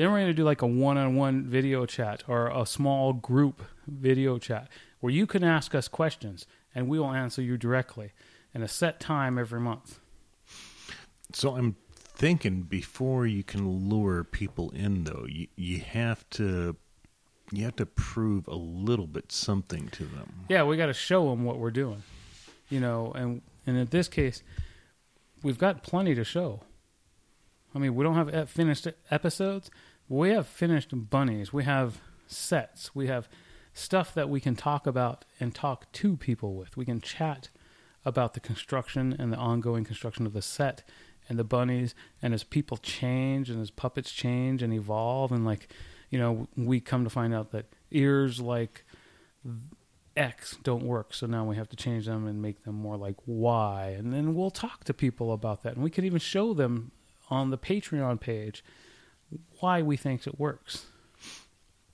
then 0.00 0.10
we're 0.10 0.18
going 0.18 0.28
to 0.28 0.34
do 0.34 0.44
like 0.44 0.62
a 0.62 0.66
one-on-one 0.66 1.44
video 1.44 1.84
chat 1.84 2.22
or 2.26 2.48
a 2.48 2.64
small 2.64 3.12
group 3.12 3.62
video 3.86 4.38
chat 4.38 4.68
where 5.00 5.12
you 5.12 5.26
can 5.26 5.44
ask 5.44 5.74
us 5.74 5.88
questions 5.88 6.46
and 6.74 6.88
we 6.88 6.98
will 6.98 7.10
answer 7.10 7.42
you 7.42 7.58
directly 7.58 8.12
in 8.54 8.62
a 8.62 8.68
set 8.68 8.98
time 8.98 9.38
every 9.38 9.60
month. 9.60 9.98
So 11.34 11.54
I'm 11.54 11.76
thinking 11.92 12.62
before 12.62 13.26
you 13.26 13.42
can 13.44 13.90
lure 13.90 14.24
people 14.24 14.70
in, 14.70 15.04
though, 15.04 15.26
you, 15.28 15.48
you 15.56 15.80
have 15.80 16.28
to 16.30 16.76
you 17.52 17.64
have 17.64 17.76
to 17.76 17.86
prove 17.86 18.46
a 18.46 18.54
little 18.54 19.08
bit 19.08 19.32
something 19.32 19.88
to 19.88 20.04
them. 20.04 20.46
Yeah, 20.48 20.62
we 20.62 20.76
got 20.76 20.86
to 20.86 20.92
show 20.94 21.28
them 21.30 21.44
what 21.44 21.58
we're 21.58 21.72
doing, 21.72 22.04
you 22.68 22.80
know, 22.80 23.12
and 23.14 23.42
and 23.66 23.76
in 23.76 23.86
this 23.88 24.08
case, 24.08 24.42
we've 25.42 25.58
got 25.58 25.82
plenty 25.82 26.14
to 26.14 26.24
show. 26.24 26.62
I 27.74 27.78
mean, 27.78 27.94
we 27.94 28.04
don't 28.04 28.14
have 28.14 28.48
finished 28.48 28.88
episodes. 29.10 29.70
We 30.10 30.30
have 30.30 30.48
finished 30.48 30.90
bunnies. 31.08 31.52
We 31.52 31.62
have 31.62 32.00
sets. 32.26 32.96
We 32.96 33.06
have 33.06 33.28
stuff 33.72 34.12
that 34.14 34.28
we 34.28 34.40
can 34.40 34.56
talk 34.56 34.84
about 34.84 35.24
and 35.38 35.54
talk 35.54 35.90
to 35.92 36.16
people 36.16 36.54
with. 36.54 36.76
We 36.76 36.84
can 36.84 37.00
chat 37.00 37.48
about 38.04 38.34
the 38.34 38.40
construction 38.40 39.14
and 39.16 39.32
the 39.32 39.36
ongoing 39.36 39.84
construction 39.84 40.26
of 40.26 40.32
the 40.32 40.42
set 40.42 40.82
and 41.28 41.38
the 41.38 41.44
bunnies 41.44 41.94
and 42.20 42.34
as 42.34 42.42
people 42.42 42.76
change 42.76 43.50
and 43.50 43.62
as 43.62 43.70
puppets 43.70 44.10
change 44.10 44.64
and 44.64 44.72
evolve 44.72 45.30
and 45.30 45.44
like 45.44 45.68
you 46.10 46.18
know 46.18 46.48
we 46.56 46.80
come 46.80 47.04
to 47.04 47.10
find 47.10 47.32
out 47.32 47.52
that 47.52 47.66
ears 47.92 48.40
like 48.40 48.84
X 50.16 50.58
don't 50.64 50.82
work, 50.82 51.14
so 51.14 51.26
now 51.26 51.44
we 51.44 51.54
have 51.54 51.68
to 51.68 51.76
change 51.76 52.06
them 52.06 52.26
and 52.26 52.42
make 52.42 52.64
them 52.64 52.74
more 52.74 52.96
like 52.96 53.14
Y. 53.26 53.94
And 53.96 54.12
then 54.12 54.34
we'll 54.34 54.50
talk 54.50 54.82
to 54.84 54.92
people 54.92 55.32
about 55.32 55.62
that. 55.62 55.74
And 55.74 55.84
we 55.84 55.90
can 55.90 56.04
even 56.04 56.18
show 56.18 56.52
them 56.52 56.90
on 57.28 57.50
the 57.50 57.56
Patreon 57.56 58.18
page 58.18 58.64
why 59.60 59.82
we 59.82 59.96
think 59.96 60.26
it 60.26 60.38
works. 60.38 60.86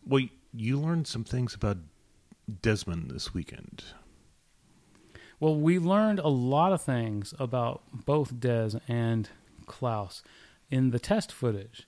Well, 0.07 0.27
you 0.53 0.79
learned 0.81 1.07
some 1.07 1.25
things 1.25 1.55
about 1.55 1.79
Desmond 2.63 3.11
this 3.11 3.35
weekend. 3.35 3.85
Well, 5.39 5.57
we 5.57 5.79
learned 5.79 6.19
a 6.19 6.29
lot 6.29 6.73
of 6.73 6.81
things 6.83 7.35
about 7.39 7.83
both 7.93 8.41
Des 8.41 8.71
and 8.89 9.29
Klaus 9.67 10.23
in 10.71 10.91
the 10.91 10.99
test 10.99 11.31
footage. 11.33 11.87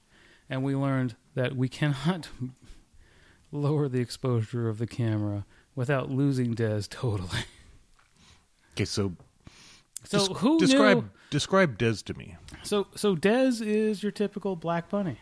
And 0.50 0.62
we 0.62 0.74
learned 0.74 1.14
that 1.34 1.56
we 1.56 1.68
cannot 1.68 2.28
lower 3.52 3.88
the 3.88 4.00
exposure 4.00 4.68
of 4.68 4.78
the 4.78 4.86
camera 4.86 5.46
without 5.74 6.10
losing 6.10 6.52
Des 6.54 6.82
totally. 6.90 7.44
Okay, 8.74 8.84
so 8.84 9.12
so 10.04 10.26
des- 10.26 10.34
who 10.34 10.58
describe 10.58 10.98
knew? 10.98 11.10
describe 11.30 11.78
Dez 11.78 12.04
to 12.04 12.14
me. 12.14 12.36
So 12.62 12.86
so 12.94 13.16
Dez 13.16 13.64
is 13.64 14.02
your 14.02 14.12
typical 14.12 14.56
black 14.56 14.88
bunny, 14.88 15.18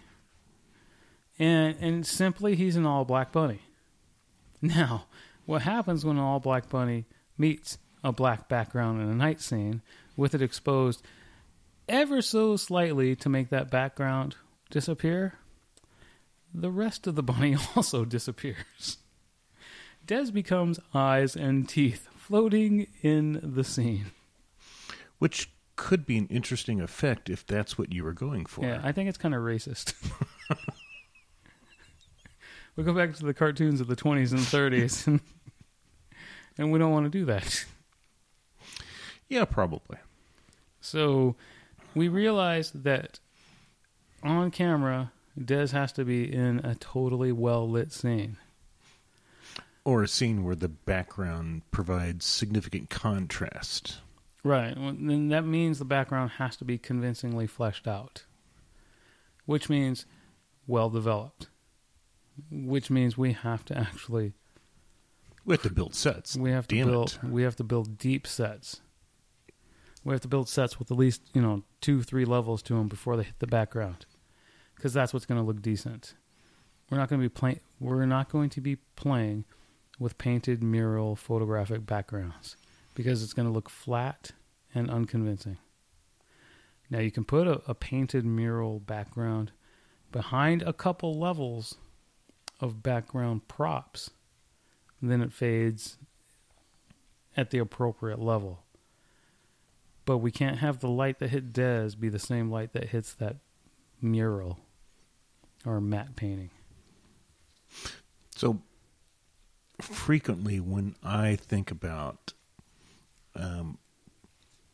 and 1.39 1.77
and 1.81 2.07
simply 2.07 2.57
he's 2.57 2.77
an 2.77 2.87
all 2.87 3.05
black 3.05 3.33
bunny. 3.33 3.61
Now, 4.63 5.05
what 5.45 5.63
happens 5.63 6.05
when 6.05 6.17
an 6.17 6.23
all 6.23 6.41
black 6.41 6.71
bunny 6.71 7.05
meets 7.37 7.77
a 8.03 8.11
black 8.11 8.49
background 8.49 9.03
in 9.03 9.09
a 9.09 9.15
night 9.15 9.41
scene 9.41 9.83
with 10.17 10.35
it 10.35 10.41
exposed 10.41 11.03
ever 11.89 12.23
so 12.23 12.57
slightly 12.57 13.15
to 13.17 13.29
make 13.29 13.51
that 13.51 13.71
background 13.71 14.37
disappear, 14.71 15.35
the 16.53 16.71
rest 16.71 17.07
of 17.07 17.15
the 17.15 17.23
bunny 17.23 17.57
also 17.77 18.05
disappears. 18.05 18.99
Des 20.05 20.31
becomes 20.31 20.81
eyes 20.95 21.37
and 21.37 21.69
teeth 21.69 22.09
floating 22.17 22.87
in 23.03 23.41
the 23.43 23.65
scene. 23.65 24.07
Which 25.19 25.51
could 25.77 26.07
be 26.07 26.17
an 26.17 26.27
interesting 26.29 26.81
effect 26.81 27.29
if 27.29 27.47
that's 27.47 27.77
what 27.77 27.93
you 27.93 28.05
were 28.05 28.13
going 28.13 28.47
for. 28.47 28.65
Yeah, 28.65 28.81
I 28.83 28.93
think 28.93 29.09
it's 29.09 29.19
kind 29.19 29.35
of 29.35 29.43
racist. 29.43 29.95
we 32.77 32.85
go 32.85 32.93
back 32.93 33.15
to 33.15 33.25
the 33.25 33.35
cartoons 33.35 33.81
of 33.81 33.87
the 33.87 33.97
20s 33.97 34.33
and 34.33 34.41
30s, 34.41 35.07
and, 35.07 35.21
and 36.59 36.73
we 36.73 36.79
don't 36.79 36.93
want 36.93 37.05
to 37.05 37.11
do 37.11 37.25
that. 37.25 37.65
Yeah, 39.29 39.45
probably. 39.45 39.99
So 40.81 41.35
we 41.95 42.09
realized 42.09 42.85
that 42.85 43.19
on 44.23 44.51
camera, 44.51 45.13
Dez 45.39 45.73
has 45.73 45.93
to 45.93 46.05
be 46.05 46.33
in 46.33 46.61
a 46.61 46.75
totally 46.75 47.33
well 47.33 47.69
lit 47.69 47.93
scene. 47.93 48.37
Or 49.85 50.03
a 50.03 50.09
scene 50.09 50.45
where 50.45 50.57
the 50.57 50.69
background 50.69 51.63
provides 51.71 52.25
significant 52.25 52.91
contrast. 52.91 53.99
Right. 54.43 54.77
Well, 54.77 54.95
then 54.99 55.29
that 55.29 55.45
means 55.45 55.79
the 55.79 55.85
background 55.85 56.33
has 56.39 56.57
to 56.57 56.65
be 56.65 56.79
convincingly 56.79 57.47
fleshed 57.47 57.87
out, 57.87 58.25
which 59.45 59.69
means 59.69 60.07
well 60.67 60.91
developed, 60.91 61.49
which 62.51 62.91
means 62.91 63.17
we 63.17 63.33
have 63.33 63.65
to 63.67 63.77
actually 63.79 64.33
We 65.45 65.55
have 65.55 65.63
to 65.63 65.71
build 65.73 65.95
sets. 65.95 66.37
we 66.37 66.51
have 66.51 66.67
to 66.69 66.77
Damn 66.77 66.87
build 66.87 67.19
it. 67.23 67.29
we 67.29 67.43
have 67.43 67.57
to 67.57 67.65
build 67.65 67.99
deep 67.99 68.27
sets. 68.27 68.81
We 70.05 70.13
have 70.13 70.21
to 70.21 70.29
build 70.29 70.49
sets 70.49 70.79
with 70.79 70.91
at 70.91 70.97
least 70.97 71.23
you 71.35 71.41
know 71.43 71.63
two 71.81 72.03
three 72.03 72.25
levels 72.25 72.63
to 72.65 72.75
them 72.75 72.89
before 72.89 73.17
they 73.17 73.25
hit 73.25 73.39
the 73.39 73.47
background, 73.47 74.07
because 74.77 74.93
that's 74.93 75.13
what's 75.13 75.27
going 75.27 75.41
to 75.41 75.47
look 75.47 75.61
decent. 75.63 76.15
We're 76.91 76.99
not 76.99 77.09
going 77.09 77.21
to 77.21 77.25
be 77.29 77.33
playing. 77.33 77.61
We're 77.81 78.07
not 78.07 78.29
going 78.31 78.51
to 78.51 78.61
be 78.61 78.77
playing 78.95 79.45
with 79.99 80.19
painted 80.19 80.63
mural 80.63 81.17
photographic 81.17 81.85
backgrounds 81.87 82.57
because 82.95 83.23
it's 83.23 83.33
going 83.33 83.49
to 83.49 83.53
look 83.53 83.69
flat 83.69 84.33
and 84.75 84.91
unconvincing. 84.91 85.59
Now 86.91 87.01
you 87.01 87.11
can 87.11 87.25
put 87.25 87.49
a, 87.49 87.61
a 87.67 87.75
painted 87.75 88.25
mural 88.25 88.79
background 88.79 89.51
behind 90.13 90.63
a 90.63 90.73
couple 90.73 91.19
levels 91.19 91.77
of 92.61 92.83
background 92.83 93.49
props, 93.49 94.11
and 95.01 95.11
then 95.11 95.21
it 95.21 95.33
fades 95.33 95.99
at 97.37 97.51
the 97.51 97.59
appropriate 97.59 98.21
level. 98.21 98.63
But 100.05 100.19
we 100.19 100.31
can't 100.31 100.59
have 100.59 100.81
the 100.81 100.89
light 100.89 101.19
that 101.19 101.31
hit 101.31 101.53
Dez 101.53 101.99
be 101.99 102.09
the 102.09 102.19
same 102.19 102.51
light 102.51 102.73
that 102.73 102.89
hits 102.89 103.13
that 103.15 103.37
mural 104.01 104.59
or 105.65 105.81
matte 105.81 106.17
painting. 106.17 106.51
So 108.35 108.61
frequently, 109.81 110.61
when 110.61 110.95
I 111.03 111.37
think 111.37 111.71
about 111.71 112.33
um, 113.35 113.79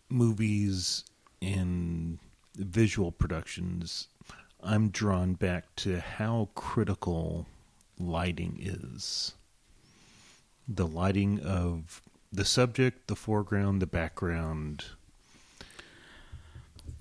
movies 0.08 1.04
and 1.40 2.18
visual 2.56 3.10
productions, 3.10 4.08
I'm 4.62 4.90
drawn 4.90 5.34
back 5.34 5.74
to 5.76 6.00
how 6.00 6.50
critical 6.54 7.46
lighting 8.02 8.58
is. 8.60 9.34
The 10.68 10.86
lighting 10.86 11.40
of 11.40 12.02
the 12.32 12.44
subject, 12.44 13.08
the 13.08 13.16
foreground, 13.16 13.82
the 13.82 13.86
background. 13.86 14.84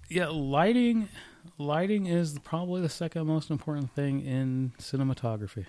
Yeah, 0.09 0.27
lighting 0.27 1.09
lighting 1.57 2.05
is 2.05 2.37
probably 2.39 2.81
the 2.81 2.89
second 2.89 3.27
most 3.27 3.49
important 3.49 3.91
thing 3.93 4.21
in 4.25 4.73
cinematography. 4.79 5.65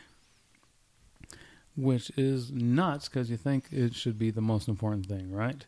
Which 1.77 2.11
is 2.17 2.51
nuts 2.51 3.09
because 3.09 3.31
you 3.31 3.37
think 3.37 3.67
it 3.71 3.95
should 3.95 4.19
be 4.19 4.31
the 4.31 4.43
most 4.43 4.69
important 4.69 5.07
thing, 5.07 5.33
right? 5.33 5.65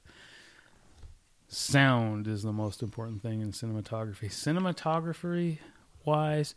sound 1.54 2.26
is 2.26 2.42
the 2.42 2.52
most 2.52 2.82
important 2.82 3.22
thing 3.22 3.40
in 3.40 3.52
cinematography. 3.52 4.28
Cinematography 4.28 5.58
wise, 6.04 6.54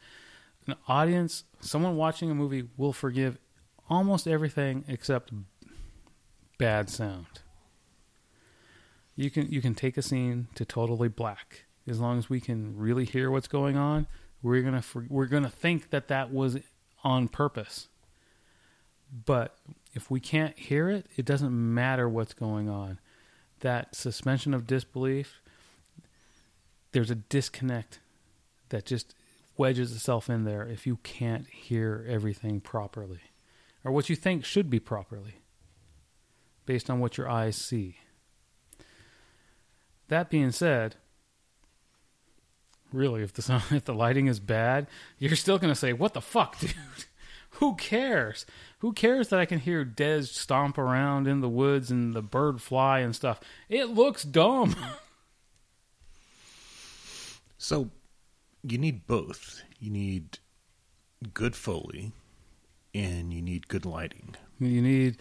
an 0.67 0.75
audience, 0.87 1.43
someone 1.59 1.95
watching 1.95 2.29
a 2.29 2.35
movie 2.35 2.67
will 2.77 2.93
forgive 2.93 3.37
almost 3.89 4.27
everything 4.27 4.83
except 4.87 5.31
bad 6.57 6.89
sound. 6.89 7.27
You 9.15 9.31
can 9.31 9.51
you 9.51 9.61
can 9.61 9.73
take 9.73 9.97
a 9.97 10.01
scene 10.01 10.47
to 10.55 10.65
totally 10.65 11.07
black 11.07 11.65
as 11.87 11.99
long 11.99 12.17
as 12.17 12.29
we 12.29 12.39
can 12.39 12.77
really 12.77 13.05
hear 13.05 13.31
what's 13.31 13.47
going 13.47 13.77
on. 13.77 14.07
We're 14.43 14.61
gonna 14.61 14.83
we're 15.09 15.25
gonna 15.25 15.49
think 15.49 15.89
that 15.89 16.07
that 16.09 16.31
was 16.31 16.59
on 17.03 17.27
purpose. 17.27 17.87
But 19.25 19.57
if 19.93 20.11
we 20.11 20.19
can't 20.19 20.57
hear 20.59 20.89
it, 20.89 21.07
it 21.15 21.25
doesn't 21.25 21.51
matter 21.51 22.09
what's 22.09 22.33
going 22.33 22.69
on. 22.69 22.99
That 23.61 23.95
suspension 23.95 24.53
of 24.53 24.67
disbelief, 24.67 25.41
there's 26.91 27.09
a 27.09 27.15
disconnect 27.15 27.99
that 28.69 28.85
just 28.85 29.15
wedges 29.57 29.91
itself 29.95 30.29
in 30.29 30.43
there 30.43 30.67
if 30.67 30.85
you 30.85 30.97
can't 30.97 31.47
hear 31.47 32.05
everything 32.07 32.61
properly 32.61 33.21
or 33.83 33.91
what 33.91 34.09
you 34.09 34.15
think 34.15 34.45
should 34.45 34.69
be 34.69 34.79
properly 34.79 35.41
based 36.65 36.89
on 36.89 36.99
what 36.99 37.17
your 37.17 37.29
eyes 37.29 37.55
see. 37.55 37.97
That 40.09 40.29
being 40.29 40.51
said, 40.51 40.95
really, 42.91 43.23
if 43.23 43.33
the 43.33 43.41
sound, 43.41 43.63
if 43.71 43.85
the 43.85 43.93
lighting 43.93 44.27
is 44.27 44.39
bad, 44.39 44.87
you're 45.17 45.35
still 45.35 45.57
going 45.57 45.71
to 45.71 45.79
say, 45.79 45.93
"What 45.93 46.13
the 46.13 46.21
fuck, 46.21 46.59
dude? 46.59 46.75
Who 47.51 47.75
cares? 47.75 48.45
Who 48.79 48.93
cares 48.93 49.29
that 49.29 49.39
I 49.39 49.45
can 49.45 49.59
hear 49.59 49.83
Des 49.83 50.23
stomp 50.23 50.77
around 50.77 51.27
in 51.27 51.41
the 51.41 51.49
woods 51.49 51.89
and 51.89 52.13
the 52.13 52.21
bird 52.21 52.61
fly 52.61 52.99
and 52.99 53.15
stuff? 53.15 53.39
It 53.69 53.89
looks 53.89 54.23
dumb." 54.23 54.75
So 57.59 57.89
you 58.71 58.77
need 58.77 59.07
both. 59.07 59.63
You 59.79 59.91
need 59.91 60.39
good 61.33 61.55
foley 61.55 62.11
and 62.93 63.33
you 63.33 63.41
need 63.41 63.67
good 63.67 63.85
lighting. 63.85 64.35
You 64.59 64.81
need 64.81 65.17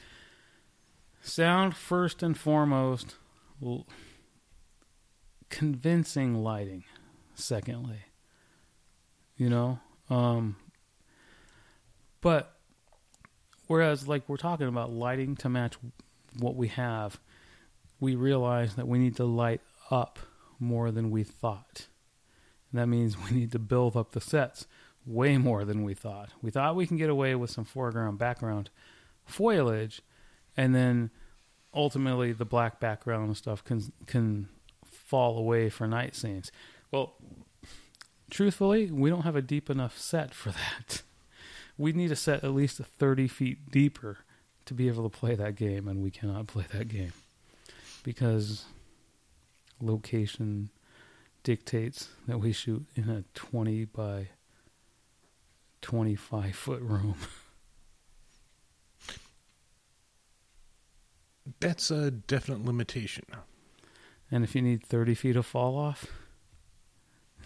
sound 1.20 1.76
first 1.76 2.22
and 2.22 2.36
foremost, 2.36 3.16
l- 3.62 3.86
convincing 5.50 6.42
lighting, 6.42 6.84
secondly. 7.34 8.04
You 9.36 9.50
know? 9.50 9.78
Um, 10.08 10.56
but 12.20 12.56
whereas, 13.66 14.08
like, 14.08 14.28
we're 14.28 14.36
talking 14.36 14.68
about 14.68 14.90
lighting 14.90 15.36
to 15.36 15.48
match 15.48 15.74
what 16.38 16.56
we 16.56 16.68
have, 16.68 17.20
we 18.00 18.14
realize 18.14 18.76
that 18.76 18.88
we 18.88 18.98
need 18.98 19.16
to 19.16 19.24
light 19.24 19.60
up 19.90 20.18
more 20.58 20.90
than 20.90 21.10
we 21.10 21.22
thought. 21.24 21.86
And 22.72 22.80
that 22.80 22.86
means 22.86 23.16
we 23.30 23.36
need 23.36 23.52
to 23.52 23.58
build 23.58 23.96
up 23.96 24.12
the 24.12 24.20
sets 24.20 24.66
way 25.04 25.38
more 25.38 25.64
than 25.64 25.84
we 25.84 25.94
thought. 25.94 26.30
We 26.42 26.50
thought 26.50 26.76
we 26.76 26.86
can 26.86 26.96
get 26.96 27.10
away 27.10 27.34
with 27.34 27.50
some 27.50 27.64
foreground 27.64 28.18
background 28.18 28.70
foliage 29.24 30.02
and 30.56 30.74
then 30.74 31.10
ultimately 31.74 32.32
the 32.32 32.44
black 32.44 32.80
background 32.80 33.36
stuff 33.36 33.62
can 33.62 33.92
can 34.06 34.48
fall 34.84 35.38
away 35.38 35.68
for 35.68 35.86
night 35.86 36.16
scenes. 36.16 36.50
Well, 36.90 37.14
truthfully, 38.30 38.90
we 38.90 39.10
don't 39.10 39.22
have 39.22 39.36
a 39.36 39.42
deep 39.42 39.68
enough 39.70 39.98
set 39.98 40.34
for 40.34 40.50
that. 40.78 41.02
We 41.78 41.92
need 41.92 42.10
a 42.10 42.16
set 42.16 42.42
at 42.42 42.54
least 42.54 42.78
30 42.78 43.28
feet 43.28 43.70
deeper 43.70 44.18
to 44.64 44.74
be 44.74 44.88
able 44.88 45.08
to 45.08 45.18
play 45.18 45.34
that 45.34 45.54
game, 45.54 45.86
and 45.86 46.02
we 46.02 46.10
cannot 46.10 46.46
play 46.46 46.64
that 46.72 46.88
game 46.88 47.12
because 48.02 48.64
location 49.80 50.70
dictates 51.46 52.08
that 52.26 52.38
we 52.38 52.50
shoot 52.50 52.84
in 52.96 53.08
a 53.08 53.22
20 53.34 53.84
by 53.84 54.30
25 55.80 56.56
foot 56.56 56.82
room. 56.82 57.14
That's 61.60 61.92
a 61.92 62.10
definite 62.10 62.64
limitation. 62.64 63.26
And 64.28 64.42
if 64.42 64.56
you 64.56 64.62
need 64.62 64.84
30 64.84 65.14
feet 65.14 65.36
of 65.36 65.46
fall 65.46 65.78
off, 65.78 66.06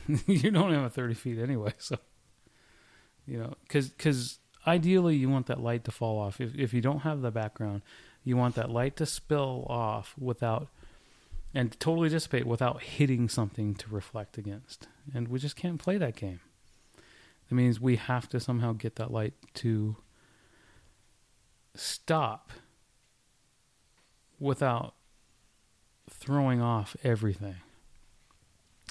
you 0.26 0.50
don't 0.50 0.72
have 0.72 0.84
a 0.84 0.88
30 0.88 1.12
feet 1.12 1.38
anyway. 1.38 1.74
So, 1.76 1.98
you 3.26 3.38
know, 3.38 3.52
because 3.68 4.38
ideally 4.66 5.16
you 5.16 5.28
want 5.28 5.44
that 5.48 5.60
light 5.60 5.84
to 5.84 5.90
fall 5.90 6.18
off. 6.18 6.40
If, 6.40 6.54
if 6.54 6.72
you 6.72 6.80
don't 6.80 7.00
have 7.00 7.20
the 7.20 7.30
background, 7.30 7.82
you 8.24 8.38
want 8.38 8.54
that 8.54 8.70
light 8.70 8.96
to 8.96 9.04
spill 9.04 9.66
off 9.68 10.14
without, 10.18 10.68
and 11.54 11.78
totally 11.80 12.08
dissipate 12.08 12.46
without 12.46 12.82
hitting 12.82 13.28
something 13.28 13.74
to 13.74 13.90
reflect 13.90 14.38
against. 14.38 14.88
And 15.12 15.28
we 15.28 15.38
just 15.38 15.56
can't 15.56 15.80
play 15.80 15.98
that 15.98 16.16
game. 16.16 16.40
That 17.48 17.54
means 17.54 17.80
we 17.80 17.96
have 17.96 18.28
to 18.28 18.38
somehow 18.38 18.72
get 18.72 18.96
that 18.96 19.10
light 19.10 19.34
to 19.54 19.96
stop 21.74 22.52
without 24.38 24.94
throwing 26.08 26.60
off 26.60 26.96
everything. 27.02 27.56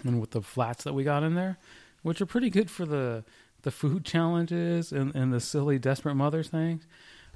And 0.04 0.20
with 0.20 0.32
the 0.32 0.42
flats 0.42 0.84
that 0.84 0.94
we 0.94 1.04
got 1.04 1.24
in 1.24 1.36
there, 1.36 1.58
which 2.02 2.22
are 2.22 2.26
pretty 2.26 2.50
good 2.50 2.70
for 2.70 2.86
the 2.86 3.24
the 3.64 3.72
food 3.72 4.06
challenges 4.06 4.94
and, 4.94 5.14
and 5.14 5.34
the 5.34 5.40
silly 5.42 5.78
desperate 5.78 6.16
mothers 6.16 6.48
things, 6.48 6.88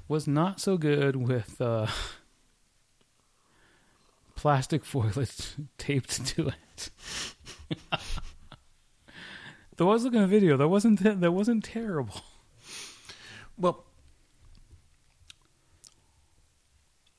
was 0.08 0.26
not 0.26 0.62
so 0.62 0.78
good 0.78 1.18
with 1.18 1.60
uh, 1.60 1.88
plastic 4.36 4.86
foliage 4.92 5.54
taped 5.78 6.26
to 6.28 6.50
it. 6.50 6.90
Though 9.78 9.90
I 9.90 9.94
was 9.94 10.04
looking 10.04 10.20
at 10.20 10.26
a 10.26 10.28
video, 10.28 10.56
that 10.58 10.68
wasn't 10.68 11.00
that 11.04 11.32
wasn't 11.32 11.64
terrible. 11.64 12.22
Well, 13.58 13.86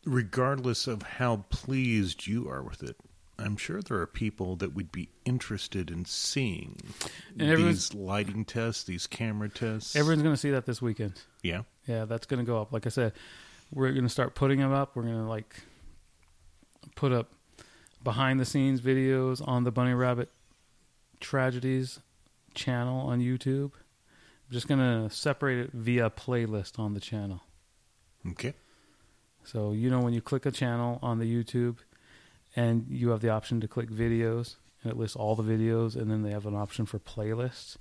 regardless 0.05 0.87
of 0.87 1.03
how 1.03 1.45
pleased 1.49 2.27
you 2.27 2.49
are 2.49 2.63
with 2.63 2.83
it, 2.83 2.97
I'm 3.39 3.57
sure 3.57 3.83
there 3.83 3.99
are 3.99 4.07
people 4.07 4.55
that 4.57 4.75
would 4.75 4.93
be 4.93 5.09
interested 5.25 5.91
in 5.91 6.05
seeing 6.05 6.77
these 7.35 7.93
lighting 7.95 8.45
tests, 8.45 8.85
these 8.85 9.07
camera 9.09 9.49
tests. 9.49 9.97
Everyone's 9.97 10.23
going 10.23 10.35
to 10.35 10.41
see 10.41 10.51
that 10.51 10.67
this 10.67 10.81
weekend. 10.81 11.21
yeah. 11.43 11.63
Yeah, 11.87 12.07
that's 12.07 12.25
going 12.25 12.39
to 12.39 12.47
go 12.47 12.63
up. 12.63 12.73
Like 12.73 12.87
I 12.87 12.89
said, 12.89 13.13
we're 13.71 13.91
going 13.91 14.05
to 14.05 14.09
start 14.09 14.35
putting 14.35 14.59
them 14.59 14.73
up. 14.73 14.97
We're 14.97 15.03
going 15.03 15.17
to 15.17 15.29
like 15.29 15.55
put 16.95 17.13
up 17.13 17.33
behind 18.03 18.39
the 18.39 18.45
scenes 18.45 18.81
videos 18.81 19.47
on 19.47 19.65
the 19.65 19.73
Bunny 19.73 19.95
Rabbit 19.95 20.31
Tragedies 21.21 22.01
channel 22.55 23.01
on 23.01 23.21
YouTube. 23.21 23.73
I'm 23.75 24.53
just 24.53 24.69
going 24.69 24.81
to 24.81 25.15
separate 25.15 25.59
it 25.59 25.71
via 25.73 26.11
playlist 26.11 26.79
on 26.79 26.95
the 26.95 27.01
channel. 27.01 27.43
Okay. 28.31 28.55
So, 29.43 29.73
you 29.73 29.91
know, 29.91 30.01
when 30.01 30.15
you 30.15 30.21
click 30.21 30.47
a 30.47 30.51
channel 30.51 30.99
on 31.03 31.19
the 31.19 31.25
YouTube 31.25 31.79
and 32.57 32.87
you 32.89 33.11
have 33.11 33.21
the 33.21 33.31
option 33.31 33.61
to 33.61 33.69
click 33.69 33.91
videos 33.91 34.57
and 34.83 34.93
it 34.93 34.99
lists 34.99 35.17
all 35.17 35.35
the 35.35 35.43
videos 35.43 35.97
and 35.97 36.11
then 36.11 36.23
they 36.23 36.31
have 36.31 36.47
an 36.47 36.55
option 36.55 36.87
for 36.87 36.99
playlists. 36.99 37.77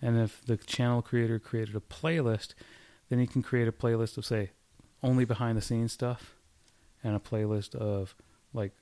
And 0.00 0.18
if 0.18 0.44
the 0.44 0.56
channel 0.56 1.02
creator 1.02 1.38
created 1.38 1.76
a 1.76 1.80
playlist, 1.80 2.54
then 3.08 3.20
you 3.20 3.26
can 3.26 3.42
create 3.42 3.68
a 3.68 3.72
playlist 3.72 4.16
of, 4.18 4.24
say, 4.24 4.50
only 5.02 5.24
behind 5.24 5.56
the 5.56 5.62
scenes 5.62 5.92
stuff 5.92 6.34
and 7.04 7.14
a 7.16 7.20
playlist 7.20 7.74
of 7.74 8.14
like 8.52 8.72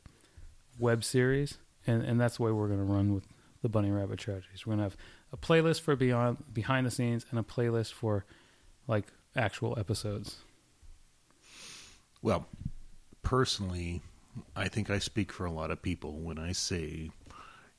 web 0.79 1.05
series. 1.05 1.59
And, 1.87 2.03
and 2.03 2.21
that's 2.21 2.37
the 2.37 2.43
way 2.45 2.53
we're 2.53 2.69
going 2.69 2.87
to 2.87 2.93
run 2.93 3.15
with 3.15 3.25
the 3.63 3.69
Bunny 3.69 3.91
Rabbit 3.91 4.19
Tragedies. 4.19 4.67
We're 4.67 4.77
going 4.77 4.79
to 4.79 4.85
have 4.85 4.97
a 5.33 5.37
playlist 5.37 5.81
for 5.81 5.97
beyond 5.97 6.39
behind 6.53 6.87
the 6.87 6.91
scenes 6.91 7.25
and 7.31 7.39
a 7.39 7.43
playlist 7.43 7.93
for 7.93 8.25
like 8.87 9.07
actual 9.37 9.79
episodes. 9.79 10.39
Well, 12.23 12.47
personally, 13.23 14.03
I 14.55 14.69
think 14.69 14.91
I 14.91 14.99
speak 14.99 15.33
for 15.33 15.47
a 15.47 15.51
lot 15.51 15.71
of 15.71 15.83
people 15.83 16.19
when 16.21 16.39
I 16.39 16.53
say 16.53 17.11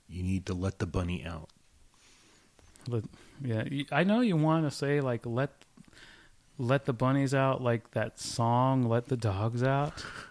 you 0.09 0.23
need 0.23 0.45
to 0.47 0.53
let 0.53 0.79
the 0.79 0.85
bunny 0.85 1.25
out. 1.25 1.49
Let, 2.87 3.03
yeah, 3.43 3.63
I 3.91 4.03
know 4.03 4.21
you 4.21 4.35
want 4.35 4.65
to 4.65 4.71
say 4.71 5.01
like 5.01 5.25
let 5.25 5.51
let 6.57 6.85
the 6.85 6.93
bunnies 6.93 7.33
out, 7.33 7.61
like 7.61 7.91
that 7.91 8.19
song 8.19 8.83
"Let 8.83 9.07
the 9.07 9.17
Dogs 9.17 9.63
Out," 9.63 10.03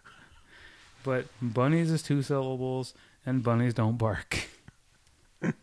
but 1.05 1.27
bunnies 1.41 1.91
is 1.91 2.03
two 2.03 2.23
syllables, 2.23 2.95
and 3.25 3.43
bunnies 3.43 3.75
don't 3.75 3.99
bark. 3.99 4.49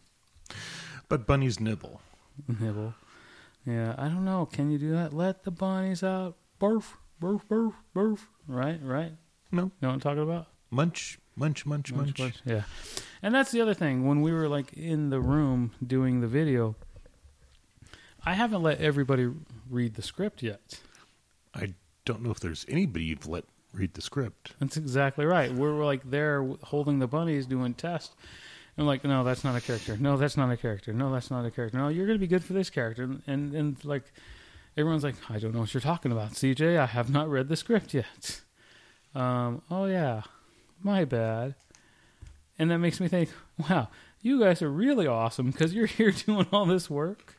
But 1.10 1.26
bunnies 1.26 1.58
nibble. 1.60 2.02
Nibble. 2.47 2.93
Yeah, 3.65 3.95
I 3.97 4.10
don't 4.10 4.26
know. 4.26 4.45
Can 4.45 4.69
you 4.69 4.78
do 4.78 4.91
that? 4.91 5.13
Let 5.13 5.45
the 5.45 5.52
bunnies 5.52 6.04
out. 6.04 6.36
Barf, 6.60 6.95
barf, 7.21 7.41
barf, 7.50 7.73
barf. 7.95 8.19
Right, 8.45 8.78
right. 8.84 9.13
No. 9.50 9.63
You 9.63 9.71
know 9.82 9.88
what 9.88 9.93
I'm 9.93 10.00
talking 10.02 10.23
about? 10.23 10.47
Munch, 10.69 11.17
Munch, 11.38 11.67
munch, 11.67 11.93
munch, 11.93 12.17
munch. 12.17 12.41
Yeah. 12.45 12.63
And 13.21 13.34
that's 13.34 13.52
the 13.52 13.62
other 13.62 13.76
thing. 13.76 14.08
When 14.08 14.21
we 14.21 14.34
were 14.34 14.50
like 14.50 14.73
in 14.73 15.12
the 15.12 15.21
room 15.21 15.71
doing 15.86 16.19
the 16.19 16.28
video, 16.28 16.76
I 18.26 18.34
haven't 18.34 18.63
let 18.63 18.82
everybody 18.82 19.30
read 19.69 19.93
the 19.93 20.02
script 20.02 20.41
yet. 20.41 20.80
I 21.54 21.76
don't 22.06 22.23
know 22.23 22.32
if 22.32 22.39
there's 22.39 22.65
anybody 22.67 23.06
you've 23.06 23.28
let 23.28 23.45
read 23.78 23.94
the 23.94 24.02
script. 24.02 24.54
That's 24.60 24.78
exactly 24.78 25.26
right. 25.26 25.54
We're, 25.54 25.76
we're 25.76 25.86
like 25.86 26.10
there 26.10 26.48
holding 26.63 27.00
the 27.00 27.08
bunnies 27.08 27.46
doing 27.46 27.74
tests. 27.74 28.16
And 28.76 28.86
like, 28.86 29.04
no, 29.04 29.24
that's 29.24 29.44
not 29.44 29.56
a 29.56 29.62
character. 29.62 29.98
No, 29.98 30.18
that's 30.18 30.38
not 30.38 30.52
a 30.52 30.58
character. 30.58 30.94
No, 30.94 31.12
that's 31.12 31.32
not 31.32 31.46
a 31.46 31.52
character. 31.52 31.78
No, 31.78 31.88
you're 31.88 32.06
going 32.06 32.18
to 32.18 32.22
be 32.22 32.28
good 32.28 32.44
for 32.44 32.54
this 32.54 32.70
character. 32.70 33.04
And, 33.04 33.22
and, 33.26 33.54
and 33.56 33.86
like, 33.86 34.04
everyone's 34.76 35.04
like, 35.04 35.16
I 35.30 35.40
don't 35.40 35.54
know 35.54 35.62
what 35.62 35.74
you're 35.74 35.82
talking 35.82 36.12
about, 36.12 36.34
CJ. 36.34 36.78
I 36.78 36.86
have 36.86 37.10
not 37.10 37.30
read 37.30 37.50
the 37.50 37.56
script 37.56 37.94
yet. 37.94 38.42
Um, 39.16 39.63
oh, 39.72 39.86
yeah. 39.86 40.22
My 40.84 41.06
bad. 41.06 41.56
And 42.60 42.70
that 42.70 42.78
makes 42.78 43.00
me 43.00 43.08
think, 43.08 43.30
wow, 43.70 43.90
you 44.22 44.40
guys 44.40 44.62
are 44.62 44.70
really 44.70 45.08
awesome 45.08 45.50
because 45.50 45.74
you're 45.74 45.86
here 45.88 46.12
doing 46.12 46.46
all 46.52 46.66
this 46.66 46.90
work. 46.90 47.36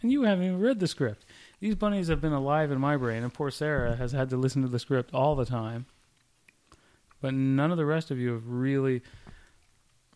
And 0.00 0.10
you 0.10 0.24
haven't 0.24 0.44
even 0.44 0.58
read 0.58 0.80
the 0.80 0.88
script. 0.88 1.24
These 1.62 1.76
bunnies 1.76 2.08
have 2.08 2.20
been 2.20 2.32
alive 2.32 2.72
in 2.72 2.80
my 2.80 2.96
brain, 2.96 3.22
and 3.22 3.32
poor 3.32 3.52
Sarah 3.52 3.94
has 3.94 4.10
had 4.10 4.30
to 4.30 4.36
listen 4.36 4.62
to 4.62 4.68
the 4.68 4.80
script 4.80 5.14
all 5.14 5.36
the 5.36 5.44
time. 5.44 5.86
But 7.20 7.34
none 7.34 7.70
of 7.70 7.76
the 7.76 7.86
rest 7.86 8.10
of 8.10 8.18
you 8.18 8.32
have 8.32 8.48
really 8.48 9.02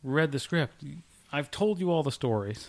read 0.02 0.32
the 0.32 0.40
script. 0.40 0.82
I've 1.30 1.52
told 1.52 1.78
you 1.78 1.92
all 1.92 2.02
the 2.02 2.10
stories. 2.10 2.68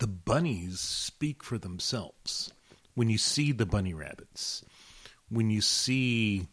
The 0.00 0.06
bunnies 0.06 0.80
speak 0.80 1.42
for 1.42 1.56
themselves. 1.56 2.52
When 2.94 3.08
you 3.08 3.16
see 3.16 3.52
the 3.52 3.64
bunny 3.64 3.94
rabbits, 3.94 4.62
when 5.30 5.48
you 5.48 5.62
see 5.62 6.46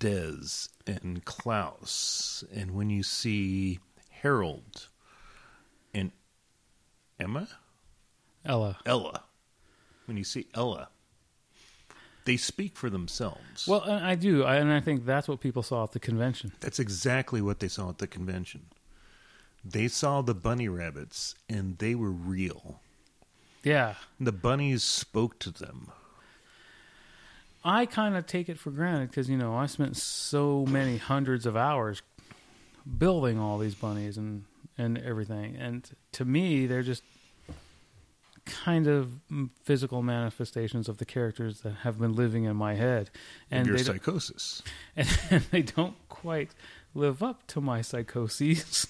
Dez 0.00 0.70
and 0.88 1.24
Klaus, 1.24 2.42
and 2.52 2.72
when 2.72 2.90
you 2.90 3.04
see 3.04 3.78
Harold 4.10 4.88
and 5.94 6.10
Emma, 7.20 7.46
Ella. 8.44 8.78
Ella, 8.84 9.22
when 10.06 10.16
you 10.16 10.24
see 10.24 10.46
Ella, 10.54 10.88
they 12.24 12.36
speak 12.36 12.76
for 12.76 12.90
themselves. 12.90 13.66
Well, 13.66 13.82
and 13.82 14.04
I 14.04 14.14
do, 14.14 14.44
I, 14.44 14.56
and 14.56 14.72
I 14.72 14.80
think 14.80 15.04
that's 15.06 15.28
what 15.28 15.40
people 15.40 15.62
saw 15.62 15.84
at 15.84 15.92
the 15.92 16.00
convention. 16.00 16.52
That's 16.60 16.78
exactly 16.78 17.40
what 17.40 17.60
they 17.60 17.68
saw 17.68 17.90
at 17.90 17.98
the 17.98 18.06
convention. 18.06 18.66
They 19.64 19.88
saw 19.88 20.22
the 20.22 20.34
bunny 20.34 20.68
rabbits 20.68 21.34
and 21.48 21.78
they 21.78 21.94
were 21.94 22.10
real. 22.10 22.80
Yeah, 23.62 23.94
The 24.20 24.30
bunnies 24.30 24.84
spoke 24.84 25.40
to 25.40 25.50
them. 25.50 25.90
I 27.64 27.84
kind 27.84 28.16
of 28.16 28.24
take 28.26 28.48
it 28.48 28.60
for 28.60 28.70
granted 28.70 29.10
because 29.10 29.28
you 29.28 29.36
know 29.36 29.56
I 29.56 29.66
spent 29.66 29.96
so 29.96 30.64
many 30.66 30.98
hundreds 30.98 31.46
of 31.46 31.56
hours 31.56 32.00
building 32.98 33.40
all 33.40 33.58
these 33.58 33.74
bunnies 33.74 34.16
and 34.16 34.44
and 34.78 34.98
everything, 34.98 35.56
and 35.56 35.90
to 36.12 36.24
me 36.24 36.66
they're 36.66 36.84
just 36.84 37.02
kind 38.46 38.86
of 38.86 39.20
mm, 39.30 39.50
physical 39.62 40.02
manifestations 40.02 40.88
of 40.88 40.98
the 40.98 41.04
characters 41.04 41.60
that 41.60 41.74
have 41.82 41.98
been 41.98 42.14
living 42.14 42.44
in 42.44 42.56
my 42.56 42.74
head, 42.74 43.10
And 43.50 43.60
and 43.60 43.68
your 43.68 43.78
psychosis. 43.78 44.62
and 44.96 45.42
they 45.50 45.62
don't 45.62 45.96
quite 46.08 46.50
live 46.94 47.22
up 47.22 47.46
to 47.48 47.60
my 47.60 47.82
psychoses. 47.82 48.86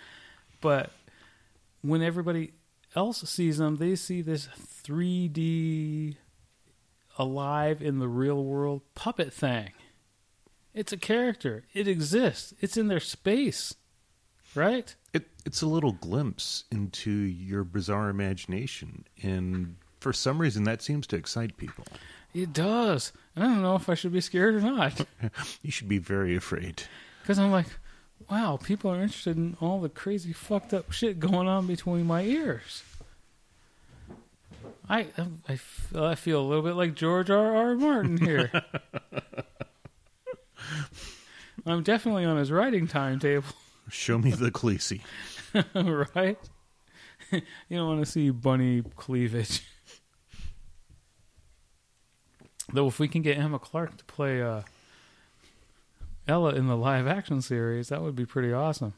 but 0.60 0.90
when 1.80 2.02
everybody 2.02 2.52
else 2.94 3.28
sees 3.28 3.58
them, 3.58 3.76
they 3.76 3.94
see 3.94 4.20
this 4.20 4.48
3D 4.84 6.16
alive 7.18 7.80
in 7.80 7.98
the 7.98 8.08
real 8.08 8.44
world 8.44 8.82
puppet 8.94 9.32
thing. 9.32 9.72
It's 10.74 10.92
a 10.92 10.96
character. 10.96 11.64
It 11.72 11.88
exists. 11.88 12.54
It's 12.60 12.76
in 12.76 12.88
their 12.88 13.00
space. 13.00 13.74
Right? 14.54 14.94
It, 15.48 15.52
it's 15.52 15.62
a 15.62 15.66
little 15.66 15.92
glimpse 15.92 16.64
into 16.70 17.10
your 17.10 17.64
bizarre 17.64 18.10
imagination. 18.10 19.06
And 19.22 19.76
for 19.98 20.12
some 20.12 20.38
reason, 20.38 20.64
that 20.64 20.82
seems 20.82 21.06
to 21.08 21.16
excite 21.16 21.56
people. 21.56 21.84
It 22.34 22.52
does. 22.52 23.12
And 23.34 23.44
I 23.44 23.48
don't 23.48 23.62
know 23.62 23.74
if 23.74 23.88
I 23.88 23.94
should 23.94 24.12
be 24.12 24.20
scared 24.20 24.56
or 24.56 24.60
not. 24.60 25.06
You 25.62 25.70
should 25.70 25.88
be 25.88 25.96
very 25.98 26.36
afraid. 26.36 26.82
Because 27.22 27.38
I'm 27.38 27.50
like, 27.50 27.66
wow, 28.30 28.58
people 28.62 28.90
are 28.90 29.00
interested 29.02 29.38
in 29.38 29.56
all 29.60 29.80
the 29.80 29.88
crazy 29.88 30.34
fucked 30.34 30.74
up 30.74 30.92
shit 30.92 31.18
going 31.18 31.48
on 31.48 31.66
between 31.66 32.06
my 32.06 32.22
ears. 32.22 32.82
I, 34.88 35.06
um, 35.16 35.42
I 35.48 36.14
feel 36.14 36.40
a 36.40 36.46
little 36.46 36.62
bit 36.62 36.74
like 36.74 36.94
George 36.94 37.30
R. 37.30 37.56
R. 37.56 37.74
Martin 37.74 38.18
here. 38.18 38.50
I'm 41.66 41.82
definitely 41.82 42.24
on 42.26 42.36
his 42.36 42.52
writing 42.52 42.86
timetable, 42.86 43.48
Show 43.90 44.18
me 44.18 44.32
the 44.32 44.50
Khaleesi. 44.50 45.00
right? 45.74 46.38
you 47.32 47.42
don't 47.70 47.88
want 47.88 48.04
to 48.04 48.10
see 48.10 48.30
bunny 48.30 48.82
cleavage. 48.96 49.62
Though, 52.72 52.86
if 52.86 52.98
we 52.98 53.08
can 53.08 53.22
get 53.22 53.38
Emma 53.38 53.58
Clark 53.58 53.96
to 53.96 54.04
play 54.04 54.42
uh, 54.42 54.62
Ella 56.26 56.54
in 56.54 56.66
the 56.66 56.76
live 56.76 57.06
action 57.06 57.40
series, 57.40 57.88
that 57.88 58.02
would 58.02 58.14
be 58.14 58.26
pretty 58.26 58.52
awesome. 58.52 58.92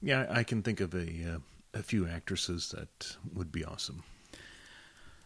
Yeah, 0.00 0.26
I 0.30 0.42
can 0.42 0.62
think 0.62 0.80
of 0.80 0.94
a 0.94 1.34
uh, 1.34 1.38
a 1.74 1.82
few 1.82 2.06
actresses 2.06 2.70
that 2.70 3.16
would 3.34 3.52
be 3.52 3.64
awesome. 3.64 4.04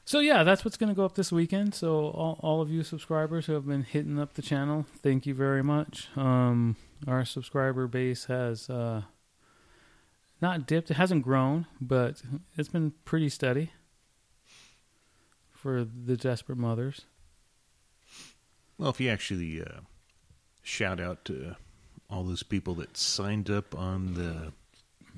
So 0.04 0.20
yeah, 0.20 0.42
that's 0.42 0.64
what's 0.64 0.78
going 0.78 0.88
to 0.88 0.94
go 0.94 1.04
up 1.04 1.16
this 1.16 1.30
weekend. 1.30 1.74
So 1.74 2.08
all, 2.08 2.40
all 2.40 2.62
of 2.62 2.70
you 2.70 2.82
subscribers 2.82 3.44
who 3.44 3.52
have 3.52 3.66
been 3.66 3.82
hitting 3.82 4.18
up 4.18 4.34
the 4.34 4.42
channel, 4.42 4.86
thank 5.02 5.26
you 5.26 5.34
very 5.34 5.62
much. 5.62 6.08
Um, 6.16 6.76
our 7.06 7.24
subscriber 7.24 7.86
base 7.86 8.26
has 8.26 8.68
uh, 8.68 9.02
not 10.40 10.66
dipped; 10.66 10.90
it 10.90 10.94
hasn't 10.94 11.22
grown, 11.22 11.66
but 11.80 12.22
it's 12.56 12.68
been 12.68 12.92
pretty 13.04 13.28
steady 13.28 13.72
for 15.52 15.84
the 15.84 16.16
desperate 16.16 16.58
mothers. 16.58 17.02
Well, 18.78 18.90
if 18.90 19.00
you 19.00 19.10
actually 19.10 19.60
uh, 19.60 19.80
shout 20.62 21.00
out 21.00 21.24
to 21.26 21.56
all 22.08 22.24
those 22.24 22.42
people 22.42 22.74
that 22.74 22.96
signed 22.96 23.50
up 23.50 23.76
on 23.76 24.14
the 24.14 24.52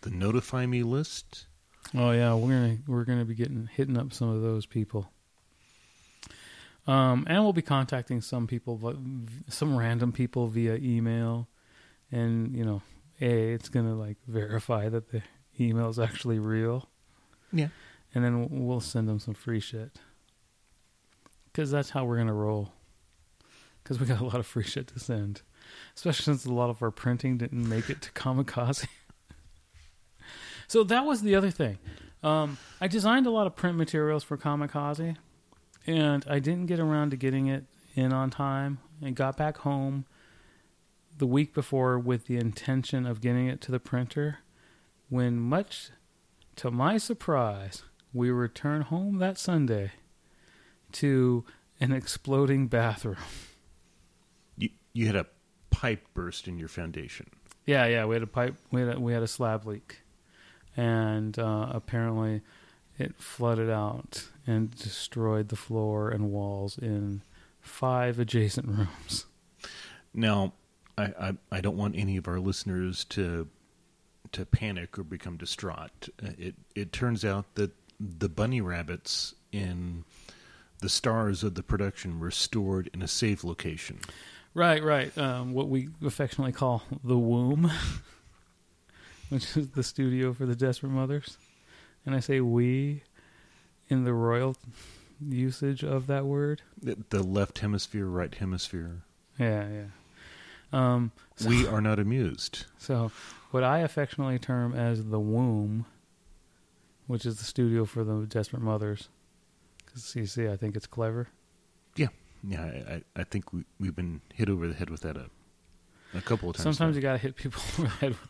the 0.03 0.11
notify 0.11 0.65
me 0.67 0.83
list, 0.83 1.47
Oh 1.95 2.13
yeah, 2.13 2.35
we're 2.35 2.49
gonna 2.49 2.79
we're 2.87 3.05
gonna 3.05 3.25
be 3.25 3.35
getting 3.35 3.69
hitting 3.73 3.99
up 3.99 4.13
some 4.13 4.29
of 4.29 4.43
those 4.43 4.67
people. 4.67 5.11
Um, 6.87 7.25
and 7.29 7.43
we'll 7.43 7.53
be 7.53 7.63
contacting 7.63 8.21
some 8.21 8.47
people, 8.47 8.77
but 8.77 8.97
some 9.49 9.77
random 9.77 10.13
people 10.13 10.47
via 10.47 10.77
email, 10.77 11.47
and 12.13 12.55
you 12.57 12.65
know, 12.65 12.83
a 13.21 13.53
it's 13.53 13.69
gonna 13.69 13.95
like 13.95 14.17
verify 14.27 14.89
that 14.89 15.11
the 15.11 15.23
email 15.59 15.89
is 15.89 15.99
actually 15.99 16.39
real. 16.39 16.89
Yeah. 17.53 17.69
and 18.15 18.25
then 18.25 18.47
we'll 18.49 18.81
send 18.81 19.09
them 19.09 19.19
some 19.19 19.35
free 19.35 19.61
shit. 19.61 19.99
Because 21.47 21.71
that's 21.71 21.91
how 21.91 22.05
we're 22.05 22.17
gonna 22.19 22.33
roll. 22.35 22.73
Because 23.83 23.99
we 23.99 24.07
got 24.07 24.21
a 24.21 24.25
lot 24.25 24.37
of 24.37 24.47
free 24.47 24.65
shit 24.65 24.87
to 24.89 25.01
send, 25.01 25.43
especially 25.97 26.25
since 26.25 26.45
a 26.45 26.53
lot 26.53 26.71
of 26.71 26.83
our 26.83 26.91
printing 26.91 27.39
didn't 27.39 27.69
make 27.69 27.91
it 27.91 28.01
to 28.03 28.11
Kamikaze. 28.13 28.87
so 30.69 30.85
that 30.85 31.05
was 31.05 31.23
the 31.23 31.35
other 31.35 31.51
thing. 31.51 31.79
Um, 32.23 32.59
I 32.81 32.87
designed 32.87 33.27
a 33.27 33.31
lot 33.31 33.47
of 33.47 33.57
print 33.57 33.77
materials 33.79 34.23
for 34.23 34.37
Kamikaze, 34.37 35.17
and 35.87 36.25
I 36.29 36.39
didn't 36.39 36.67
get 36.67 36.79
around 36.79 37.11
to 37.11 37.17
getting 37.17 37.47
it 37.47 37.65
in 37.95 38.13
on 38.13 38.31
time. 38.31 38.79
And 39.03 39.17
got 39.17 39.39
back 39.39 39.57
home 39.59 40.05
the 41.21 41.27
week 41.27 41.55
before 41.55 41.99
with 41.99 42.27
the 42.27 42.37
intention 42.37 43.07
of 43.07 43.21
getting 43.21 43.47
it 43.47 43.61
to 43.61 43.71
the 43.71 43.79
printer. 43.79 44.39
When, 45.09 45.39
much 45.39 45.91
to 46.57 46.71
my 46.71 46.99
surprise, 46.99 47.83
we 48.13 48.31
returned 48.31 48.85
home 48.85 49.19
that 49.19 49.39
Sunday 49.39 49.93
to 50.93 51.45
an 51.81 51.93
exploding 51.93 52.67
bathroom. 52.67 53.17
you 54.57 54.71
you 54.93 55.07
had 55.07 55.15
a 55.15 55.27
pipe 55.71 56.05
burst 56.15 56.49
in 56.49 56.59
your 56.59 56.69
foundation. 56.69 57.31
Yeah, 57.65 57.87
yeah, 57.87 58.05
we 58.07 58.17
had 58.17 58.23
a 58.23 58.27
pipe, 58.27 58.57
we 58.73 58.81
had 58.81 58.97
a, 58.97 59.01
we 59.01 59.13
had 59.13 59.23
a 59.23 59.29
slab 59.29 59.67
leak, 59.67 60.01
and 60.77 61.39
uh, 61.39 61.69
apparently 61.71 62.41
it 62.99 63.15
flooded 63.17 63.71
out 63.71 64.27
and 64.47 64.75
destroyed 64.75 65.49
the 65.49 65.57
floor 65.57 66.11
and 66.11 66.31
walls 66.31 66.77
in 66.77 67.23
five 67.61 68.19
adjacent 68.19 68.67
rooms. 68.79 69.27
Now, 70.13 70.55
I, 71.01 71.29
I 71.29 71.33
I 71.53 71.61
don't 71.61 71.77
want 71.77 71.97
any 71.97 72.17
of 72.17 72.29
our 72.29 72.41
listeners 72.41 73.05
to 73.07 73.49
to 74.33 74.45
panic 74.47 74.99
or 74.99 75.05
become 75.05 75.37
distraught. 75.37 76.09
Uh, 76.23 76.31
It 76.39 76.55
it 76.75 76.93
turns 76.93 77.25
out 77.25 77.55
that 77.55 77.73
the 77.99 78.29
bunny 78.29 78.61
rabbits 78.61 79.35
in 79.53 80.05
the 80.81 80.89
stars 80.89 81.45
of 81.45 81.55
the 81.55 81.63
production 81.63 82.19
were 82.19 82.31
stored 82.31 82.89
in 82.95 83.03
a 83.03 83.09
safe 83.09 83.45
location. 83.45 84.01
Right, 84.55 84.83
right. 84.83 85.17
Um, 85.19 85.53
what 85.53 85.69
we 85.69 85.91
affectionately 86.05 86.53
call 86.53 86.83
the 87.05 87.19
womb, 87.19 87.71
which 89.29 89.57
is 89.57 89.69
the 89.71 89.83
studio 89.83 90.33
for 90.33 90.47
the 90.47 90.57
Desperate 90.57 90.91
Mothers. 90.91 91.37
And 92.07 92.15
I 92.15 92.21
say 92.21 92.41
we 92.41 93.03
in 93.89 94.05
the 94.05 94.15
royal 94.15 94.57
usage 95.21 95.85
of 95.85 96.07
that 96.07 96.25
word. 96.25 96.63
The, 96.83 96.97
the 97.11 97.23
left 97.23 97.59
hemisphere, 97.59 98.07
right 98.07 98.35
hemisphere. 98.35 99.03
Yeah, 99.39 99.69
yeah. 99.69 99.85
Um, 100.73 101.13
so, 101.37 101.49
We 101.49 101.67
are 101.67 101.81
not 101.81 101.99
amused. 101.99 102.67
so 102.79 103.11
what 103.51 103.65
I 103.65 103.81
affectionately 103.81 104.39
term 104.39 104.75
as 104.75 105.07
the 105.07 105.21
womb, 105.21 105.87
which 107.07 107.27
is 107.27 107.39
the 107.39 107.45
studio 107.45 107.85
for 107.85 108.05
the 108.05 108.27
Desperate 108.27 108.63
Mothers, 108.63 109.09
because 109.85 110.05
see, 110.05 110.49
I 110.49 110.57
think 110.57 110.77
it's 110.77 110.87
clever. 110.87 111.29
Yeah. 111.97 112.09
Yeah, 112.47 112.63
I, 112.63 112.93
I, 112.95 113.03
I 113.17 113.25
think 113.25 113.53
we, 113.53 113.65
we've 113.79 113.95
been 113.95 114.21
hit 114.33 114.49
over 114.49 114.67
the 114.67 114.75
head 114.75 114.89
with 114.91 115.03
that 115.03 115.17
a, 115.17 115.29
a 116.15 116.21
couple 116.21 116.49
of 116.49 116.57
times. 116.57 116.63
Sometimes 116.63 116.95
now. 116.95 116.97
you 116.97 117.03
got 117.03 117.13
to 117.13 117.19
hit 117.19 117.37
people 117.37 117.61
over 117.79 117.83
the 117.83 117.89
head 117.89 118.11
with 118.11 118.29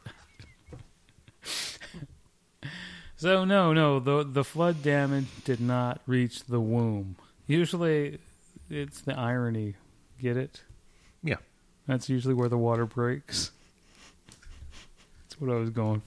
that. 2.63 2.71
so 3.17 3.45
no, 3.45 3.73
no, 3.73 4.01
the 4.01 4.25
the 4.25 4.45
flood 4.45 4.83
damage 4.83 5.27
did 5.45 5.61
not 5.61 6.01
reach 6.07 6.45
the 6.45 6.61
womb. 6.61 7.17
Usually, 7.47 8.19
it's 8.69 9.01
the 9.01 9.17
irony. 9.17 9.77
Get 10.21 10.37
it? 10.37 10.63
That's 11.91 12.09
usually 12.09 12.35
where 12.35 12.49
the 12.49 12.57
water 12.57 12.87
breaks. 12.87 13.51
That's 15.23 15.41
what 15.41 15.51
I 15.51 15.59
was 15.59 15.71
going 15.71 16.03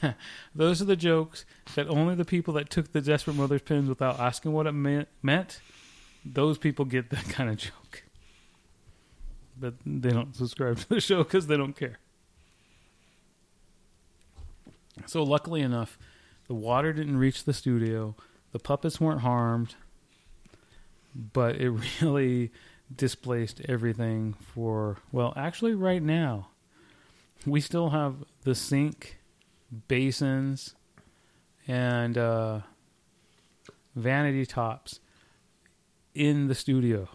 for. 0.00 0.14
Those 0.54 0.80
are 0.80 0.84
the 0.84 0.94
jokes 0.94 1.44
that 1.74 1.88
only 1.88 2.14
the 2.14 2.24
people 2.24 2.54
that 2.54 2.70
took 2.70 2.92
the 2.92 3.00
Desperate 3.00 3.34
Mothers 3.34 3.62
pins 3.62 3.88
without 3.88 4.20
asking 4.20 4.52
what 4.52 4.68
it 4.68 4.72
meant 5.22 5.60
those 6.24 6.56
people 6.56 6.84
get 6.84 7.10
that 7.10 7.28
kind 7.28 7.50
of 7.50 7.56
joke. 7.56 8.04
But 9.58 9.74
they 9.84 10.10
don't 10.10 10.34
subscribe 10.34 10.78
to 10.78 10.88
the 10.88 11.00
show 11.00 11.24
because 11.24 11.48
they 11.48 11.56
don't 11.56 11.76
care. 11.76 11.98
So, 15.06 15.24
luckily 15.24 15.60
enough, 15.62 15.98
the 16.46 16.54
water 16.54 16.92
didn't 16.92 17.18
reach 17.18 17.44
the 17.44 17.52
studio. 17.52 18.14
The 18.52 18.60
puppets 18.60 19.00
weren't 19.00 19.20
harmed, 19.20 19.74
but 21.14 21.56
it 21.56 21.70
really 22.00 22.52
displaced 22.94 23.60
everything 23.68 24.34
for, 24.54 24.98
well, 25.12 25.32
actually, 25.36 25.74
right 25.74 26.02
now, 26.02 26.48
we 27.46 27.60
still 27.60 27.90
have 27.90 28.16
the 28.42 28.54
sink, 28.54 29.18
basins, 29.88 30.74
and 31.66 32.16
uh, 32.18 32.60
vanity 33.94 34.46
tops 34.46 35.00
in 36.14 36.48
the 36.48 36.54
studio. 36.54 37.08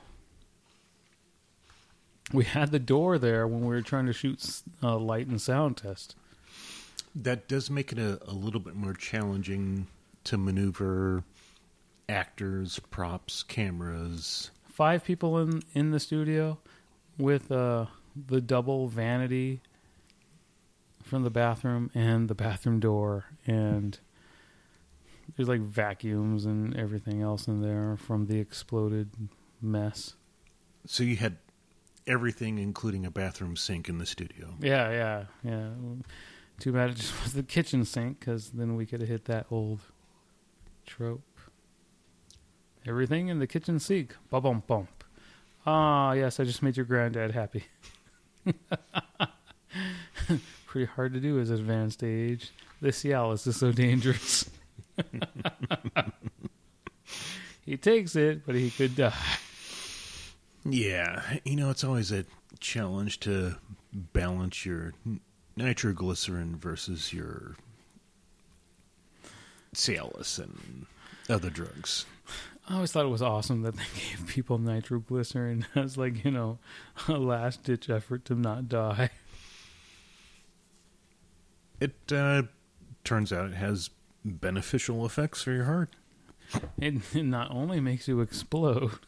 We 2.31 2.43
had 2.43 2.71
the 2.71 2.79
door 2.79 3.17
there 3.17 3.47
when 3.47 3.61
we 3.61 3.67
were 3.67 3.81
trying 3.81 4.05
to 4.05 4.13
shoot 4.13 4.61
uh, 4.83 4.97
light 4.97 5.27
and 5.27 5.41
sound 5.41 5.77
test. 5.77 6.15
That 7.15 7.47
does 7.47 7.69
make 7.71 7.91
it 7.91 7.97
a, 7.97 8.19
a 8.27 8.33
little 8.33 8.59
bit 8.59 8.75
more 8.75 8.93
challenging 8.93 9.87
to 10.25 10.37
maneuver 10.37 11.23
actors, 12.07 12.79
props, 12.91 13.41
cameras. 13.43 14.51
Five 14.79 15.03
people 15.03 15.37
in 15.39 15.61
in 15.73 15.91
the 15.91 15.99
studio 15.99 16.57
with 17.17 17.51
uh, 17.51 17.87
the 18.15 18.39
double 18.39 18.87
vanity 18.87 19.59
from 21.03 21.23
the 21.23 21.29
bathroom 21.29 21.91
and 21.93 22.29
the 22.29 22.33
bathroom 22.33 22.79
door, 22.79 23.25
and 23.45 23.99
there's 25.35 25.49
like 25.49 25.59
vacuums 25.59 26.45
and 26.45 26.73
everything 26.77 27.21
else 27.21 27.45
in 27.45 27.61
there 27.61 27.97
from 27.97 28.27
the 28.27 28.39
exploded 28.39 29.09
mess. 29.61 30.13
So 30.85 31.03
you 31.03 31.17
had 31.17 31.39
everything, 32.07 32.57
including 32.57 33.05
a 33.05 33.11
bathroom 33.11 33.57
sink, 33.57 33.89
in 33.89 33.97
the 33.97 34.05
studio. 34.05 34.55
Yeah, 34.61 34.91
yeah, 34.91 35.23
yeah. 35.43 35.69
Too 36.57 36.71
bad 36.71 36.91
it 36.91 36.95
just 36.95 37.21
was 37.23 37.33
the 37.33 37.43
kitchen 37.43 37.83
sink, 37.83 38.21
because 38.21 38.51
then 38.51 38.77
we 38.77 38.85
could 38.85 39.01
have 39.01 39.09
hit 39.09 39.25
that 39.25 39.47
old 39.51 39.81
trope. 40.85 41.21
Everything 42.87 43.27
in 43.27 43.39
the 43.39 43.47
kitchen 43.47 43.79
sink. 43.79 44.15
Ba 44.29 44.39
bump 44.41 44.67
bump. 44.67 45.03
Ah, 45.65 46.13
yes, 46.13 46.39
I 46.39 46.45
just 46.45 46.63
made 46.63 46.77
your 46.77 46.85
granddad 46.85 47.31
happy. 47.31 47.65
Pretty 50.65 50.85
hard 50.85 51.13
to 51.13 51.19
do 51.19 51.39
as 51.39 51.49
advanced 51.49 52.03
age. 52.03 52.51
This 52.81 53.03
Cialis 53.03 53.45
is 53.47 53.57
so 53.57 53.71
dangerous. 53.71 54.49
he 57.65 57.75
takes 57.77 58.15
it, 58.15 58.45
but 58.45 58.55
he 58.55 58.69
could 58.69 58.95
die. 58.95 59.13
Yeah, 60.65 61.21
you 61.43 61.55
know, 61.55 61.69
it's 61.69 61.83
always 61.83 62.11
a 62.11 62.25
challenge 62.59 63.19
to 63.21 63.55
balance 63.93 64.65
your 64.65 64.93
nitroglycerin 65.55 66.55
versus 66.55 67.11
your 67.11 67.55
Cialis 69.73 70.39
and 70.39 70.85
other 71.29 71.49
drugs. 71.49 72.05
I 72.69 72.75
always 72.75 72.91
thought 72.91 73.05
it 73.05 73.09
was 73.09 73.23
awesome 73.23 73.63
that 73.63 73.75
they 73.75 73.83
gave 73.95 74.27
people 74.27 74.59
nitroglycerin 74.59 75.65
as 75.75 75.97
like, 75.97 76.23
you 76.23 76.31
know, 76.31 76.59
a 77.07 77.13
last 77.13 77.63
ditch 77.63 77.89
effort 77.89 78.25
to 78.25 78.35
not 78.35 78.69
die. 78.69 79.09
It 81.79 81.95
uh, 82.11 82.43
turns 83.03 83.33
out 83.33 83.45
it 83.45 83.55
has 83.55 83.89
beneficial 84.23 85.05
effects 85.05 85.41
for 85.43 85.51
your 85.51 85.65
heart. 85.65 85.95
It, 86.77 87.15
it 87.15 87.23
not 87.23 87.51
only 87.51 87.79
makes 87.79 88.07
you 88.07 88.21
explode. 88.21 88.99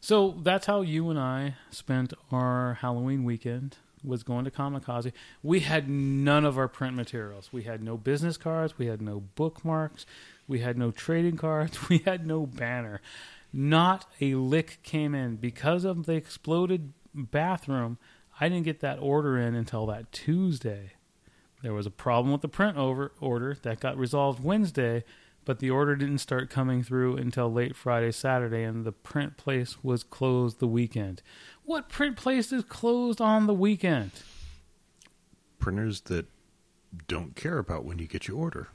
So 0.00 0.36
that's 0.42 0.66
how 0.66 0.80
you 0.80 1.10
and 1.10 1.18
I 1.18 1.56
spent 1.70 2.14
our 2.32 2.74
Halloween 2.74 3.22
weekend. 3.22 3.76
Was 4.02 4.22
going 4.22 4.44
to 4.46 4.50
Kamikaze. 4.50 5.12
We 5.42 5.60
had 5.60 5.88
none 5.88 6.44
of 6.44 6.56
our 6.56 6.68
print 6.68 6.96
materials. 6.96 7.50
We 7.52 7.64
had 7.64 7.82
no 7.82 7.96
business 7.96 8.36
cards. 8.36 8.78
We 8.78 8.86
had 8.86 9.02
no 9.02 9.20
bookmarks. 9.20 10.06
We 10.48 10.60
had 10.60 10.78
no 10.78 10.90
trading 10.90 11.36
cards. 11.36 11.78
We 11.88 11.98
had 11.98 12.26
no 12.26 12.46
banner. 12.46 13.00
Not 13.52 14.06
a 14.20 14.34
lick 14.36 14.78
came 14.82 15.14
in 15.14 15.36
because 15.36 15.84
of 15.84 16.06
the 16.06 16.14
exploded 16.14 16.92
bathroom. 17.14 17.98
I 18.40 18.48
didn't 18.48 18.64
get 18.64 18.80
that 18.80 18.98
order 19.00 19.36
in 19.36 19.54
until 19.54 19.86
that 19.86 20.12
Tuesday. 20.12 20.92
There 21.62 21.74
was 21.74 21.86
a 21.86 21.90
problem 21.90 22.32
with 22.32 22.40
the 22.40 22.48
print 22.48 22.78
over 22.78 23.12
order 23.20 23.56
that 23.62 23.80
got 23.80 23.98
resolved 23.98 24.42
Wednesday, 24.42 25.04
but 25.50 25.58
the 25.58 25.68
order 25.68 25.96
didn't 25.96 26.18
start 26.18 26.48
coming 26.48 26.80
through 26.84 27.16
until 27.16 27.52
late 27.52 27.74
Friday, 27.74 28.12
Saturday, 28.12 28.62
and 28.62 28.84
the 28.84 28.92
print 28.92 29.36
place 29.36 29.82
was 29.82 30.04
closed 30.04 30.60
the 30.60 30.66
weekend. 30.68 31.22
What 31.64 31.88
print 31.88 32.16
place 32.16 32.52
is 32.52 32.62
closed 32.62 33.20
on 33.20 33.48
the 33.48 33.52
weekend? 33.52 34.12
Printers 35.58 36.02
that 36.02 36.26
don't 37.08 37.34
care 37.34 37.58
about 37.58 37.84
when 37.84 37.98
you 37.98 38.06
get 38.06 38.28
your 38.28 38.36
order. 38.36 38.68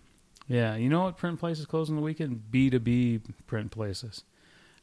Yeah, 0.49 0.75
you 0.75 0.89
know 0.89 1.03
what 1.03 1.15
print 1.15 1.39
place 1.39 1.59
is 1.59 1.65
closed 1.65 1.89
on 1.89 1.95
the 1.95 2.01
weekend? 2.01 2.43
B2B 2.51 3.21
print 3.47 3.71
places, 3.71 4.25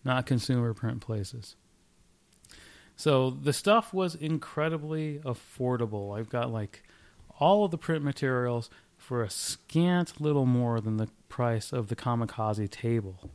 not 0.02 0.24
consumer 0.24 0.72
print 0.72 1.02
places. 1.02 1.56
So 2.96 3.28
the 3.28 3.52
stuff 3.52 3.92
was 3.92 4.14
incredibly 4.14 5.18
affordable. 5.26 6.18
I've 6.18 6.30
got 6.30 6.50
like 6.50 6.84
all 7.38 7.66
of 7.66 7.70
the 7.70 7.76
print 7.76 8.02
materials 8.02 8.70
for 9.12 9.22
a 9.22 9.28
scant 9.28 10.18
little 10.22 10.46
more 10.46 10.80
than 10.80 10.96
the 10.96 11.06
price 11.28 11.70
of 11.70 11.88
the 11.88 11.94
kamikaze 11.94 12.70
table. 12.70 13.28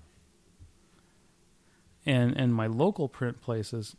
And 2.04 2.36
and 2.36 2.52
my 2.52 2.66
local 2.66 3.08
print 3.08 3.42
places 3.42 3.96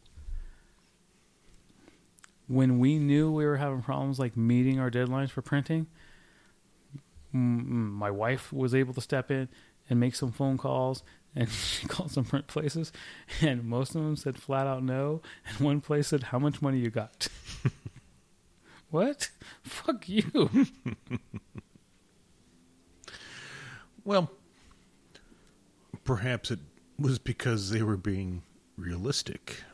when 2.49 2.81
we 2.81 2.99
knew 2.99 3.31
we 3.31 3.47
were 3.47 3.59
having 3.59 3.81
problems 3.81 4.19
like 4.19 4.37
meeting 4.37 4.81
our 4.81 4.91
deadlines 4.91 5.31
for 5.31 5.41
printing, 5.41 5.87
my 7.31 8.11
wife 8.11 8.53
was 8.53 8.75
able 8.75 8.95
to 8.95 9.01
step 9.01 9.31
in 9.31 9.49
and 9.89 10.01
make 10.01 10.17
some 10.17 10.33
phone 10.33 10.59
calls 10.59 11.05
and 11.37 11.49
she 11.49 11.87
called 11.87 12.11
some 12.11 12.25
print 12.25 12.49
places 12.49 12.91
and 13.41 13.63
most 13.63 13.95
of 13.95 14.03
them 14.03 14.17
said 14.17 14.37
flat 14.37 14.67
out 14.67 14.83
no 14.83 15.23
and 15.47 15.61
one 15.65 15.81
place 15.81 16.09
said 16.09 16.25
how 16.25 16.41
much 16.41 16.61
money 16.61 16.81
you 16.81 16.91
got? 16.91 17.29
What? 18.91 19.29
Fuck 19.63 20.09
you 20.09 20.51
Well, 24.09 24.31
perhaps 26.03 26.51
it 26.51 26.61
was 26.99 27.19
because 27.19 27.69
they 27.69 27.83
were 27.83 27.99
being 27.99 28.41
realistic. 28.79 29.65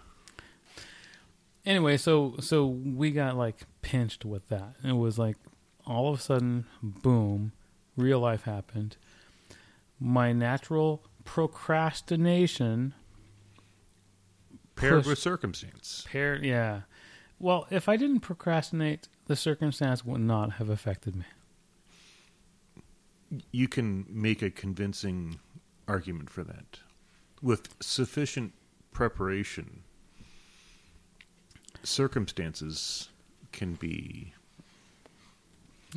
anyway 1.65 1.97
so 1.97 2.35
so 2.41 2.67
we 2.67 3.13
got 3.13 3.37
like 3.37 3.61
pinched 3.81 4.25
with 4.25 4.49
that 4.49 4.75
And 4.83 4.91
it 4.91 4.97
was 4.97 5.19
like 5.21 5.37
all 5.87 6.13
of 6.13 6.19
a 6.19 6.23
sudden 6.23 6.65
boom 6.83 7.53
real 7.97 8.19
life 8.19 8.43
happened 8.43 8.97
my 10.01 10.33
natural 10.33 11.05
procrastination 11.25 12.93
Paired 14.75 15.05
Push. 15.05 15.07
with 15.07 15.19
circumstance. 15.21 16.05
pair 16.09 16.43
yeah 16.43 16.81
well 17.39 17.69
if 17.71 17.89
i 17.89 17.97
didn't 17.97 18.21
procrastinate 18.21 19.07
the 19.27 19.37
circumstance 19.37 20.05
would 20.05 20.21
not 20.23 20.55
have 20.55 20.69
affected 20.69 21.15
me 21.15 21.25
You 23.53 23.69
can 23.69 24.07
make 24.09 24.43
a 24.43 24.51
convincing 24.51 25.39
argument 25.89 26.31
for 26.31 26.45
that. 26.45 26.81
With 27.43 27.75
sufficient 27.81 28.53
preparation, 28.93 29.83
circumstances 31.83 33.09
can 33.53 33.75
be 33.75 34.33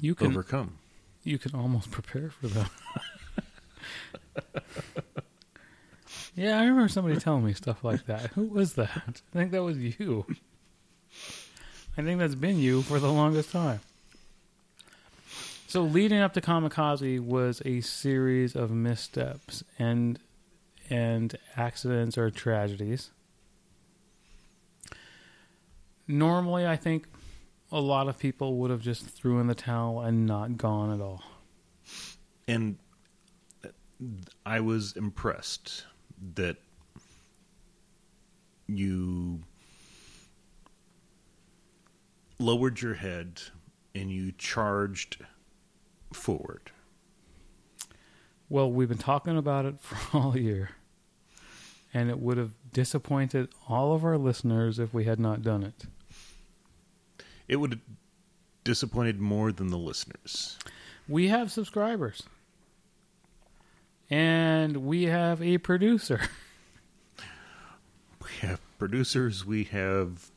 you 0.02 0.14
can 0.14 0.28
overcome. 0.28 0.78
you 1.24 1.38
can 1.38 1.56
almost 1.56 1.90
prepare 1.98 2.30
for 2.30 2.48
them. 2.48 2.68
yeah 6.36 6.60
i 6.60 6.62
remember 6.66 6.88
somebody 6.88 7.20
telling 7.20 7.44
me 7.44 7.54
stuff 7.54 7.84
like 7.84 8.06
that 8.06 8.28
who 8.34 8.46
was 8.46 8.74
that 8.74 8.92
i 9.34 9.38
think 9.38 9.52
that 9.52 9.64
was 9.64 9.78
you 9.78 10.26
i 11.98 12.02
think 12.04 12.20
that's 12.20 12.36
been 12.36 12.60
you 12.60 12.82
for 12.84 13.00
the 13.00 13.12
longest 13.12 13.52
time 13.52 13.80
so 15.68 15.84
leading 15.84 16.20
up 16.20 16.34
to 16.34 16.42
kamikaze 16.42 17.20
was 17.20 17.62
a 17.66 17.82
series 17.82 18.56
of 18.56 18.72
missteps 18.72 19.64
and 19.78 20.18
and 20.90 21.38
accidents 21.58 22.18
or 22.18 22.32
tragedies. 22.32 23.12
Normally, 26.08 26.66
I 26.66 26.78
think 26.78 27.08
a 27.70 27.82
lot 27.82 28.08
of 28.08 28.18
people 28.18 28.56
would 28.60 28.72
have 28.72 28.80
just 28.80 29.06
threw 29.06 29.40
in 29.40 29.48
the 29.48 29.56
towel 29.56 30.00
and 30.00 30.26
not 30.26 30.58
gone 30.58 30.94
at 30.94 31.02
all. 31.02 31.22
And 32.48 32.78
I 34.46 34.62
was 34.62 34.96
impressed 34.96 35.84
that 36.36 36.56
you 38.68 39.42
lowered 42.40 42.82
your 42.82 42.94
head 42.94 43.42
and 43.94 44.10
you 44.10 44.32
charged 44.32 45.18
forward. 46.14 46.72
Well, 48.50 48.72
we've 48.72 48.88
been 48.88 48.98
talking 48.98 49.38
about 49.38 49.66
it 49.66 49.80
for 49.80 50.18
all 50.18 50.38
year, 50.38 50.72
and 51.94 52.10
it 52.10 52.20
would 52.20 52.38
have 52.38 52.52
disappointed 52.72 53.50
all 53.68 53.94
of 53.94 54.04
our 54.06 54.18
listeners 54.18 54.80
if 54.80 54.94
we 54.94 55.06
had 55.06 55.20
not 55.20 55.42
done 55.42 55.64
it. 55.64 55.86
It 57.48 57.58
would 57.58 57.72
have 57.72 57.82
disappointed 58.64 59.20
more 59.20 59.52
than 59.52 59.68
the 59.68 59.78
listeners. 59.78 60.58
We 61.08 61.30
have 61.30 61.52
subscribers, 61.52 62.24
and 64.10 64.78
we 64.78 65.04
have 65.04 65.42
a 65.42 65.58
producer. 65.58 66.22
We 68.24 68.48
have 68.48 68.60
producers, 68.78 69.46
we 69.46 69.64
have 69.66 70.30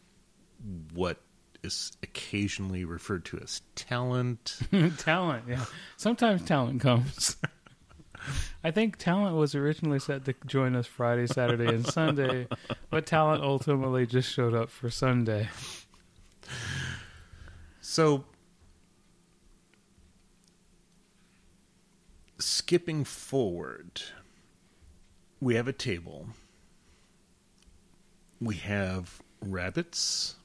what 0.94 1.20
is 1.62 1.92
occasionally 2.02 2.84
referred 2.84 3.24
to 3.26 3.38
as 3.38 3.62
talent. 3.74 4.58
talent, 4.98 5.44
yeah. 5.48 5.64
Sometimes 5.96 6.42
talent 6.42 6.80
comes. 6.80 7.36
I 8.64 8.70
think 8.70 8.96
talent 8.98 9.36
was 9.36 9.54
originally 9.54 9.98
set 9.98 10.24
to 10.26 10.34
join 10.46 10.76
us 10.76 10.86
Friday, 10.86 11.26
Saturday, 11.26 11.66
and 11.66 11.86
Sunday, 11.86 12.46
but 12.90 13.06
talent 13.06 13.42
ultimately 13.42 14.06
just 14.06 14.30
showed 14.30 14.54
up 14.54 14.68
for 14.68 14.90
Sunday. 14.90 15.48
So, 17.80 18.24
skipping 22.38 23.04
forward, 23.04 24.02
we 25.40 25.54
have 25.54 25.66
a 25.66 25.72
table. 25.72 26.28
We 28.40 28.56
have 28.56 29.22
rabbits. 29.40 30.36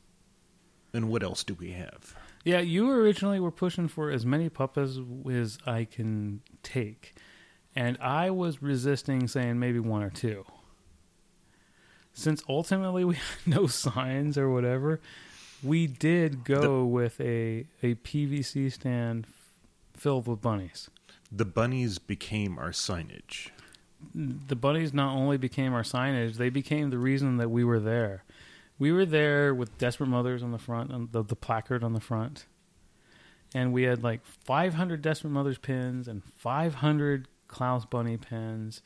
And 0.95 1.09
what 1.09 1.23
else 1.23 1.43
do 1.43 1.53
we 1.55 1.71
have? 1.71 2.15
Yeah, 2.43 2.59
you 2.59 2.89
originally 2.91 3.39
were 3.39 3.51
pushing 3.51 3.87
for 3.87 4.09
as 4.11 4.25
many 4.25 4.49
puppets 4.49 4.97
as 5.29 5.57
I 5.65 5.85
can 5.85 6.41
take. 6.63 7.15
And 7.75 7.97
I 7.99 8.29
was 8.29 8.61
resisting 8.61 9.27
saying 9.27 9.59
maybe 9.59 9.79
one 9.79 10.03
or 10.03 10.09
two. 10.09 10.45
Since 12.13 12.43
ultimately 12.47 13.03
we 13.03 13.15
had 13.45 13.47
no 13.47 13.67
signs 13.67 14.37
or 14.37 14.49
whatever, 14.49 15.01
we 15.63 15.87
did 15.87 16.43
go 16.43 16.61
The- 16.79 16.85
with 16.85 17.19
a, 17.19 17.65
a 17.83 17.95
PVC 17.95 18.71
stand 18.71 19.25
f- 19.27 19.59
filled 19.99 20.27
with 20.27 20.41
bunnies. 20.41 20.89
The 21.31 21.45
bunnies 21.45 21.97
became 21.99 22.57
our 22.57 22.69
signage. 22.69 23.49
the 24.13 24.55
bunnies 24.55 24.93
not 24.93 25.15
only 25.15 25.37
became 25.37 25.73
our 25.73 25.81
signage, 25.83 26.35
they 26.35 26.49
became 26.49 26.91
the 26.91 26.97
reason 26.99 27.37
that 27.37 27.49
we 27.49 27.63
were 27.63 27.79
there. 27.79 28.23
We 28.77 28.91
were 28.91 29.05
there 29.05 29.53
with 29.53 29.77
Desperate 29.77 30.07
Mothers 30.07 30.43
on 30.43 30.51
the 30.51 30.57
front, 30.57 30.91
and 30.91 31.11
the, 31.11 31.23
the 31.23 31.35
placard 31.35 31.83
on 31.83 31.93
the 31.93 31.99
front. 31.99 32.45
And 33.53 33.71
we 33.71 33.83
had 33.83 34.03
like 34.03 34.25
500 34.25 35.01
Desperate 35.01 35.29
Mothers 35.29 35.57
pins 35.57 36.07
and 36.07 36.23
500 36.23 37.27
Klaus 37.47 37.85
Bunny 37.85 38.17
pins. 38.17 38.81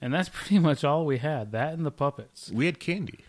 And 0.00 0.12
that's 0.12 0.28
pretty 0.32 0.58
much 0.58 0.82
all 0.82 1.06
we 1.06 1.18
had. 1.18 1.52
That 1.52 1.74
and 1.74 1.86
the 1.86 1.90
puppets. 1.90 2.50
We 2.52 2.66
had 2.66 2.80
candy. 2.80 3.20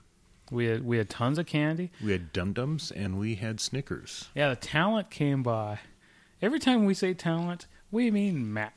We 0.51 0.65
had 0.65 0.83
we 0.83 0.97
had 0.97 1.11
tons 1.11 1.37
of 1.37 1.45
candy. 1.45 1.91
We 2.03 2.11
had 2.11 2.33
Dum 2.33 2.53
Dums 2.53 2.91
and 2.91 3.19
we 3.19 3.35
had 3.35 3.59
Snickers. 3.59 4.29
Yeah, 4.33 4.49
the 4.49 4.55
talent 4.55 5.11
came 5.11 5.43
by. 5.43 5.79
Every 6.41 6.59
time 6.59 6.85
we 6.85 6.95
say 6.95 7.13
talent, 7.13 7.67
we 7.91 8.09
mean 8.09 8.51
Matt. 8.51 8.73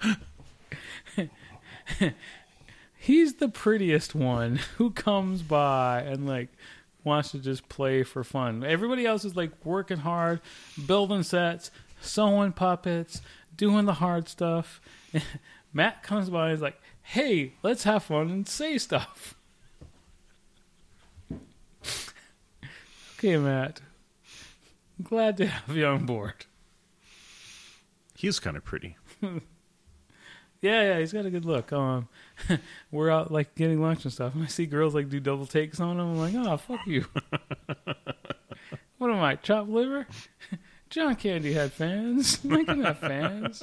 He's 2.96 3.27
the 3.38 3.48
prettiest 3.48 4.14
one 4.14 4.56
who 4.76 4.90
comes 4.90 5.42
by 5.42 6.02
and 6.02 6.26
like 6.26 6.48
wants 7.04 7.30
to 7.32 7.38
just 7.38 7.68
play 7.68 8.02
for 8.02 8.22
fun. 8.24 8.64
Everybody 8.64 9.06
else 9.06 9.24
is 9.24 9.36
like 9.36 9.52
working 9.64 9.98
hard, 9.98 10.40
building 10.86 11.22
sets, 11.22 11.70
sewing 12.00 12.52
puppets, 12.52 13.22
doing 13.56 13.86
the 13.86 13.94
hard 13.94 14.28
stuff. 14.28 14.80
Matt 15.72 16.02
comes 16.02 16.30
by 16.30 16.46
and 16.46 16.54
is 16.54 16.62
like, 16.62 16.80
"Hey, 17.02 17.54
let's 17.62 17.84
have 17.84 18.04
fun 18.04 18.30
and 18.30 18.48
say 18.48 18.78
stuff." 18.78 19.34
okay, 23.18 23.36
Matt. 23.36 23.80
I'm 24.98 25.04
glad 25.04 25.36
to 25.36 25.46
have 25.46 25.76
you 25.76 25.86
on 25.86 26.06
board. 26.06 26.46
He's 28.16 28.40
kind 28.40 28.56
of 28.56 28.64
pretty. 28.64 28.96
Yeah, 30.60 30.82
yeah, 30.82 30.98
he's 30.98 31.12
got 31.12 31.26
a 31.26 31.30
good 31.30 31.44
look. 31.44 31.72
Um, 31.72 32.08
we're 32.90 33.10
out 33.10 33.30
like 33.30 33.54
getting 33.54 33.80
lunch 33.80 34.04
and 34.04 34.12
stuff, 34.12 34.34
and 34.34 34.42
I 34.42 34.48
see 34.48 34.66
girls 34.66 34.94
like 34.94 35.08
do 35.08 35.20
double 35.20 35.46
takes 35.46 35.78
on 35.78 36.00
him. 36.00 36.10
I'm 36.10 36.18
like, 36.18 36.34
oh, 36.34 36.56
fuck 36.56 36.86
you. 36.86 37.06
what 38.98 39.10
am 39.10 39.20
I, 39.20 39.36
chopped 39.36 39.68
liver? 39.68 40.06
John 40.90 41.14
Candy 41.16 41.52
had 41.52 41.72
fans. 41.72 42.36
Can 42.38 42.82
have 42.82 42.98
fans. 42.98 43.62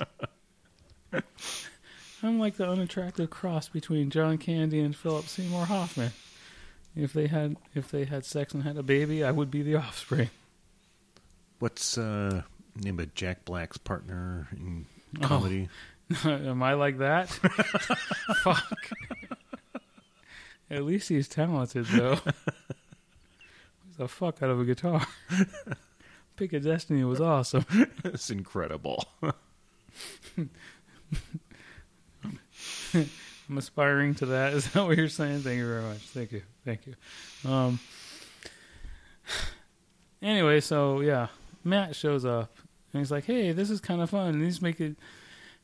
I'm 2.23 2.39
like 2.39 2.55
the 2.55 2.69
unattractive 2.69 3.29
cross 3.29 3.67
between 3.67 4.09
John 4.09 4.37
Candy 4.37 4.79
and 4.79 4.95
Philip 4.95 5.25
Seymour 5.25 5.65
Hoffman. 5.65 6.11
If 6.95 7.13
they 7.13 7.27
had 7.27 7.57
if 7.73 7.91
they 7.91 8.05
had 8.05 8.25
sex 8.25 8.53
and 8.53 8.63
had 8.63 8.77
a 8.77 8.83
baby, 8.83 9.23
I 9.23 9.31
would 9.31 9.51
be 9.51 9.63
the 9.63 9.75
offspring. 9.75 10.29
What's 11.59 11.97
uh 11.97 12.43
name 12.75 12.99
of 12.99 13.13
Jack 13.15 13.43
Black's 13.43 13.77
partner 13.77 14.47
in 14.51 14.85
Oh. 15.23 15.67
Am 16.25 16.61
I 16.61 16.73
like 16.73 16.99
that? 16.99 17.29
Fuck. 18.43 18.91
At 20.69 20.83
least 20.83 21.09
he's 21.09 21.27
talented, 21.27 21.85
though. 21.85 22.19
He's 23.85 23.97
the 23.97 24.07
fuck 24.07 24.41
out 24.41 24.49
of 24.49 24.59
a 24.59 24.65
guitar. 24.65 25.05
Pick 26.35 26.53
of 26.53 26.63
Destiny 26.63 27.03
was 27.03 27.21
awesome. 27.21 27.65
it's 28.03 28.29
incredible. 28.29 29.07
I'm 30.35 30.49
aspiring 33.57 34.15
to 34.15 34.25
that. 34.27 34.53
Is 34.53 34.71
that 34.71 34.85
what 34.85 34.97
you're 34.97 35.07
saying? 35.07 35.41
Thank 35.41 35.57
you 35.57 35.67
very 35.67 35.83
much. 35.83 35.99
Thank 35.99 36.31
you. 36.31 36.41
Thank 36.65 36.87
you. 36.87 36.95
Um. 37.49 37.79
Anyway, 40.21 40.59
so 40.59 41.01
yeah, 41.01 41.27
Matt 41.63 41.95
shows 41.95 42.25
up 42.25 42.57
and 42.91 43.01
he's 43.01 43.11
like, 43.11 43.25
"Hey, 43.25 43.51
this 43.51 43.69
is 43.69 43.79
kind 43.79 44.01
of 44.01 44.09
fun." 44.09 44.33
And 44.33 44.43
he's 44.43 44.61
making 44.61 44.95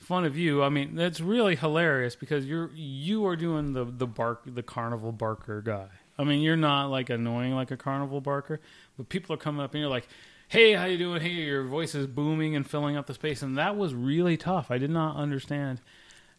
fun 0.01 0.25
of 0.25 0.37
you. 0.37 0.63
I 0.63 0.69
mean, 0.69 0.95
that's 0.95 1.21
really 1.21 1.55
hilarious 1.55 2.15
because 2.15 2.45
you're 2.45 2.71
you 2.73 3.25
are 3.27 3.35
doing 3.35 3.73
the 3.73 3.85
the 3.85 4.07
bark 4.07 4.41
the 4.45 4.63
carnival 4.63 5.11
barker 5.11 5.61
guy. 5.61 5.87
I 6.17 6.23
mean, 6.23 6.41
you're 6.41 6.57
not 6.57 6.87
like 6.87 7.09
annoying 7.09 7.53
like 7.53 7.71
a 7.71 7.77
carnival 7.77 8.21
barker, 8.21 8.59
but 8.97 9.09
people 9.09 9.33
are 9.33 9.37
coming 9.37 9.63
up 9.63 9.73
and 9.73 9.81
you're 9.81 9.89
like, 9.89 10.07
"Hey, 10.47 10.73
how 10.73 10.85
you 10.85 10.97
doing?" 10.97 11.21
Hey, 11.21 11.29
your 11.29 11.63
voice 11.63 11.95
is 11.95 12.07
booming 12.07 12.55
and 12.55 12.69
filling 12.69 12.97
up 12.97 13.07
the 13.07 13.13
space, 13.13 13.41
and 13.41 13.57
that 13.57 13.77
was 13.77 13.93
really 13.93 14.37
tough. 14.37 14.71
I 14.71 14.77
did 14.77 14.89
not 14.89 15.15
understand 15.15 15.81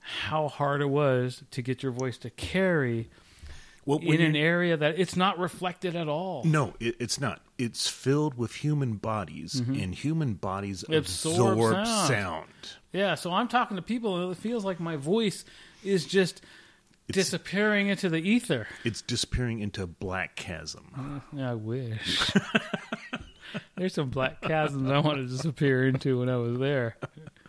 how 0.01 0.48
hard 0.48 0.81
it 0.81 0.90
was 0.90 1.44
to 1.53 1.62
get 1.62 1.83
your 1.83 1.92
voice 1.92 2.18
to 2.18 2.31
carry 2.31 3.09
Well, 3.85 3.99
in 3.99 4.21
an 4.21 4.37
area 4.37 4.77
that 4.77 4.99
it's 4.99 5.16
not 5.16 5.38
reflected 5.38 5.97
at 5.97 6.09
all. 6.09 6.45
no, 6.45 6.75
it, 6.79 6.97
it's 7.01 7.21
not. 7.21 7.40
It's 7.59 7.88
filled 7.88 8.35
with 8.37 8.55
human 8.55 8.95
bodies, 8.95 9.59
and 9.61 9.95
human 9.95 10.35
bodies 10.35 10.85
Absorb 10.88 11.53
absorb 11.59 11.87
sound. 11.87 12.09
sound. 12.09 12.49
Yeah, 12.92 13.14
so 13.16 13.33
I'm 13.33 13.49
talking 13.49 13.77
to 13.77 13.83
people 13.83 14.23
and 14.23 14.33
it 14.33 14.38
feels 14.38 14.64
like 14.64 14.79
my 14.79 14.97
voice 14.97 15.45
is 15.83 16.05
just 16.07 16.42
disappearing 17.11 17.88
into 17.88 18.09
the 18.09 18.18
ether. 18.18 18.66
It's 18.85 19.03
disappearing 19.03 19.61
into 19.61 19.83
a 19.83 19.87
black 19.87 20.37
chasm. 20.37 21.23
I 21.38 21.54
wish. 21.54 22.31
There's 23.77 23.94
some 23.94 24.11
black 24.11 24.42
chasms 24.46 24.90
I 24.90 24.98
want 24.98 25.19
to 25.19 25.27
disappear 25.27 25.87
into 25.88 26.21
when 26.21 26.29
I 26.29 26.37
was 26.37 26.59
there. 26.59 26.96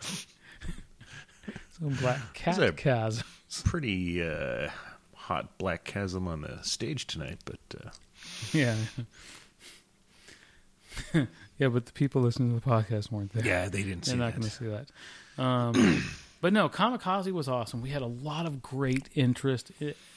some 0.00 1.90
black 2.00 2.34
cat 2.34 2.76
chasms. 2.76 3.24
Pretty 3.64 4.22
uh, 4.22 4.68
hot 5.24 5.56
black 5.58 5.84
chasm 5.84 6.26
on 6.28 6.42
the 6.42 6.58
stage 6.62 7.06
tonight, 7.06 7.38
but 7.44 7.58
uh, 7.84 7.90
Yeah. 8.52 8.76
yeah, 11.58 11.68
but 11.68 11.86
the 11.86 11.92
people 11.92 12.22
listening 12.22 12.50
to 12.58 12.64
the 12.64 12.70
podcast 12.70 13.10
weren't 13.10 13.32
there. 13.32 13.44
yeah, 13.44 13.68
they 13.68 13.82
didn't 13.82 14.04
see 14.04 14.12
They're 14.12 14.18
not 14.18 14.34
that. 14.34 14.40
going 14.40 14.50
to 14.50 14.56
see 14.56 14.66
that. 14.66 15.42
Um, 15.42 16.04
but 16.40 16.52
no, 16.52 16.68
Kamikaze 16.68 17.32
was 17.32 17.48
awesome. 17.48 17.80
We 17.82 17.90
had 17.90 18.02
a 18.02 18.06
lot 18.06 18.46
of 18.46 18.62
great 18.62 19.08
interest 19.14 19.72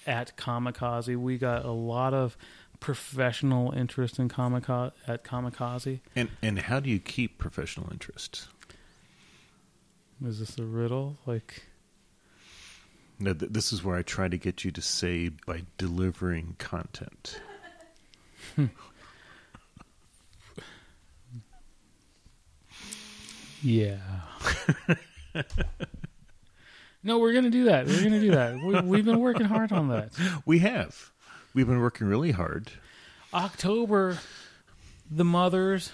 at 0.06 0.36
Kamikaze. 0.38 1.16
We 1.18 1.38
got 1.38 1.66
a 1.66 1.72
lot 1.72 2.14
of 2.14 2.38
professional 2.80 3.72
interest 3.72 4.20
in 4.20 4.30
Kamikaze 4.30 4.92
at 5.08 5.24
Kamikaze. 5.24 6.00
And 6.16 6.30
and 6.44 6.60
how 6.60 6.80
do 6.80 6.90
you 6.90 7.00
keep 7.00 7.38
professional 7.40 7.90
interest? 7.92 8.48
Is 10.24 10.40
this 10.40 10.58
a 10.60 10.64
riddle? 10.64 11.18
Like, 11.26 11.64
No, 13.20 13.34
th- 13.34 13.52
this 13.52 13.74
is 13.74 13.84
where 13.84 13.96
I 13.98 14.04
try 14.04 14.28
to 14.28 14.38
get 14.38 14.64
you 14.64 14.72
to 14.72 14.82
say 14.82 15.30
by 15.30 15.64
delivering 15.78 16.56
content. 16.60 17.40
Yeah. 23.64 23.98
no, 27.04 27.20
we're 27.20 27.34
gonna 27.34 27.50
do 27.50 27.66
that. 27.66 27.88
We're 27.88 28.04
gonna 28.04 28.20
do 28.20 28.32
that. 28.32 28.56
We, 28.56 28.80
we've 28.82 29.06
been 29.06 29.20
working 29.20 29.46
hard 29.46 29.72
on 29.72 29.90
that. 29.90 30.12
We 30.46 30.60
have. 30.60 31.12
We've 31.54 31.68
been 31.68 31.80
working 31.82 32.08
really 32.08 32.32
hard. 32.32 32.72
October, 33.34 34.20
the 35.10 35.26
mothers 35.26 35.92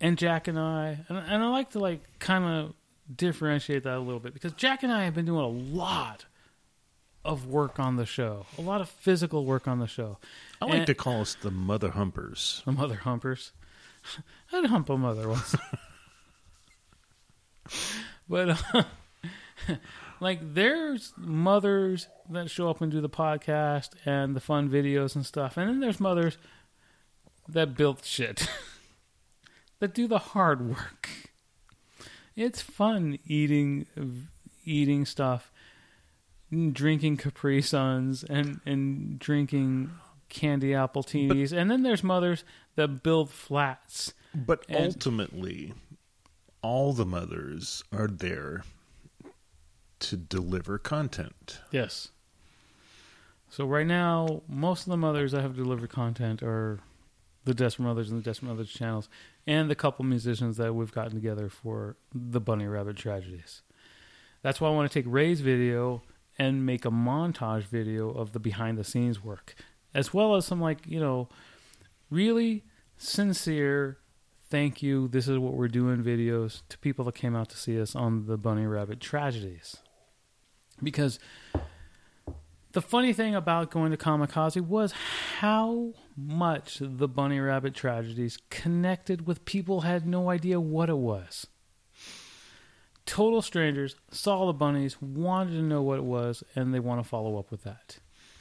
and 0.00 0.18
Jack 0.18 0.48
and 0.48 0.58
I, 0.58 0.98
and, 1.08 1.18
and 1.18 1.42
I 1.42 1.48
like 1.48 1.70
to 1.70 1.78
like 1.78 2.00
kind 2.18 2.44
of 2.44 2.74
differentiate 3.14 3.84
that 3.84 3.96
a 3.96 4.00
little 4.00 4.20
bit 4.20 4.34
because 4.34 4.52
Jack 4.52 4.82
and 4.82 4.92
I 4.92 5.04
have 5.04 5.14
been 5.14 5.24
doing 5.26 5.40
a 5.40 5.48
lot 5.48 6.26
of 7.24 7.46
work 7.46 7.78
on 7.78 7.96
the 7.96 8.06
show, 8.06 8.46
a 8.58 8.62
lot 8.62 8.80
of 8.80 8.88
physical 8.88 9.44
work 9.44 9.68
on 9.68 9.78
the 9.78 9.86
show. 9.86 10.18
I 10.62 10.66
like 10.66 10.74
And- 10.74 10.86
to 10.86 10.94
call 10.94 11.20
us 11.22 11.36
the 11.40 11.50
mother 11.50 11.90
humpers. 11.90 12.62
The 12.64 12.72
mother 12.72 12.96
humpers. 12.96 13.52
I'd 14.52 14.66
hump 14.66 14.88
a 14.88 14.96
mother 14.96 15.28
once. 15.28 15.54
but 18.28 18.58
uh, 18.74 18.82
like 20.20 20.54
there's 20.54 21.12
mothers 21.16 22.08
that 22.30 22.50
show 22.50 22.70
up 22.70 22.80
and 22.80 22.90
do 22.90 23.00
the 23.00 23.08
podcast 23.08 23.90
and 24.04 24.34
the 24.34 24.40
fun 24.40 24.68
videos 24.68 25.14
and 25.14 25.24
stuff. 25.26 25.56
And 25.56 25.68
then 25.68 25.80
there's 25.80 26.00
mothers 26.00 26.38
that 27.48 27.76
build 27.76 28.04
shit. 28.04 28.48
that 29.80 29.94
do 29.94 30.06
the 30.06 30.18
hard 30.18 30.68
work. 30.68 31.07
It's 32.38 32.62
fun 32.62 33.18
eating 33.26 33.86
eating 34.64 35.04
stuff, 35.06 35.50
drinking 36.52 37.16
Capri 37.16 37.60
Suns 37.60 38.22
and 38.22 38.60
and 38.64 39.18
drinking 39.18 39.90
candy 40.28 40.72
apple 40.72 41.02
teenies. 41.02 41.52
and 41.52 41.68
then 41.70 41.82
there's 41.82 42.04
mothers 42.04 42.44
that 42.76 43.02
build 43.02 43.30
flats. 43.30 44.12
But 44.34 44.64
And- 44.68 44.78
ultimately, 44.94 45.74
all 46.62 46.92
the 46.92 47.06
mothers 47.06 47.82
are 47.90 48.06
there 48.06 48.62
to 50.00 50.16
deliver 50.16 50.78
content. 50.78 51.60
Yes. 51.72 52.12
So 53.50 53.66
right 53.66 53.86
now, 53.86 54.42
most 54.46 54.86
of 54.86 54.90
the 54.90 54.96
mothers 54.96 55.32
that 55.32 55.40
have 55.40 55.56
delivered 55.56 55.90
content 55.90 56.42
are 56.42 56.78
the 57.44 57.54
Desperate 57.54 57.86
Mothers 57.86 58.10
and 58.10 58.20
the 58.20 58.22
Desperate 58.22 58.48
Mothers 58.50 58.70
channels, 58.70 59.08
and 59.48 59.70
the 59.70 59.74
couple 59.74 60.04
musicians 60.04 60.58
that 60.58 60.74
we've 60.74 60.92
gotten 60.92 61.14
together 61.14 61.48
for 61.48 61.96
the 62.14 62.38
Bunny 62.38 62.66
Rabbit 62.66 62.96
tragedies. 62.96 63.62
That's 64.42 64.60
why 64.60 64.68
I 64.68 64.72
want 64.72 64.92
to 64.92 65.02
take 65.02 65.10
Ray's 65.10 65.40
video 65.40 66.02
and 66.38 66.66
make 66.66 66.84
a 66.84 66.90
montage 66.90 67.62
video 67.62 68.10
of 68.10 68.32
the 68.32 68.38
behind 68.38 68.76
the 68.76 68.84
scenes 68.84 69.24
work, 69.24 69.54
as 69.94 70.12
well 70.12 70.36
as 70.36 70.44
some 70.44 70.60
like 70.60 70.86
you 70.86 71.00
know, 71.00 71.30
really 72.10 72.62
sincere 72.98 73.96
thank 74.50 74.82
you. 74.82 75.08
This 75.08 75.28
is 75.28 75.38
what 75.38 75.54
we're 75.54 75.68
doing 75.68 76.04
videos 76.04 76.60
to 76.68 76.76
people 76.78 77.06
that 77.06 77.14
came 77.14 77.34
out 77.34 77.48
to 77.48 77.56
see 77.56 77.80
us 77.80 77.96
on 77.96 78.26
the 78.26 78.36
Bunny 78.36 78.66
Rabbit 78.66 79.00
tragedies, 79.00 79.78
because 80.82 81.18
the 82.72 82.82
funny 82.82 83.12
thing 83.12 83.34
about 83.34 83.70
going 83.70 83.90
to 83.90 83.96
Kamikaze 83.96 84.60
was 84.60 84.92
how 85.38 85.94
much 86.16 86.78
the 86.80 87.08
Bunny 87.08 87.40
Rabbit 87.40 87.74
tragedies 87.74 88.38
connected 88.50 89.26
with 89.26 89.44
people 89.44 89.82
had 89.82 90.06
no 90.06 90.30
idea 90.30 90.60
what 90.60 90.90
it 90.90 90.98
was. 90.98 91.46
Total 93.06 93.40
strangers 93.40 93.96
saw 94.10 94.46
the 94.46 94.52
bunnies, 94.52 95.00
wanted 95.00 95.52
to 95.52 95.62
know 95.62 95.80
what 95.80 95.98
it 95.98 96.04
was, 96.04 96.44
and 96.54 96.74
they 96.74 96.80
want 96.80 97.02
to 97.02 97.08
follow 97.08 97.38
up 97.38 97.50
with 97.50 97.64
that. 97.64 97.98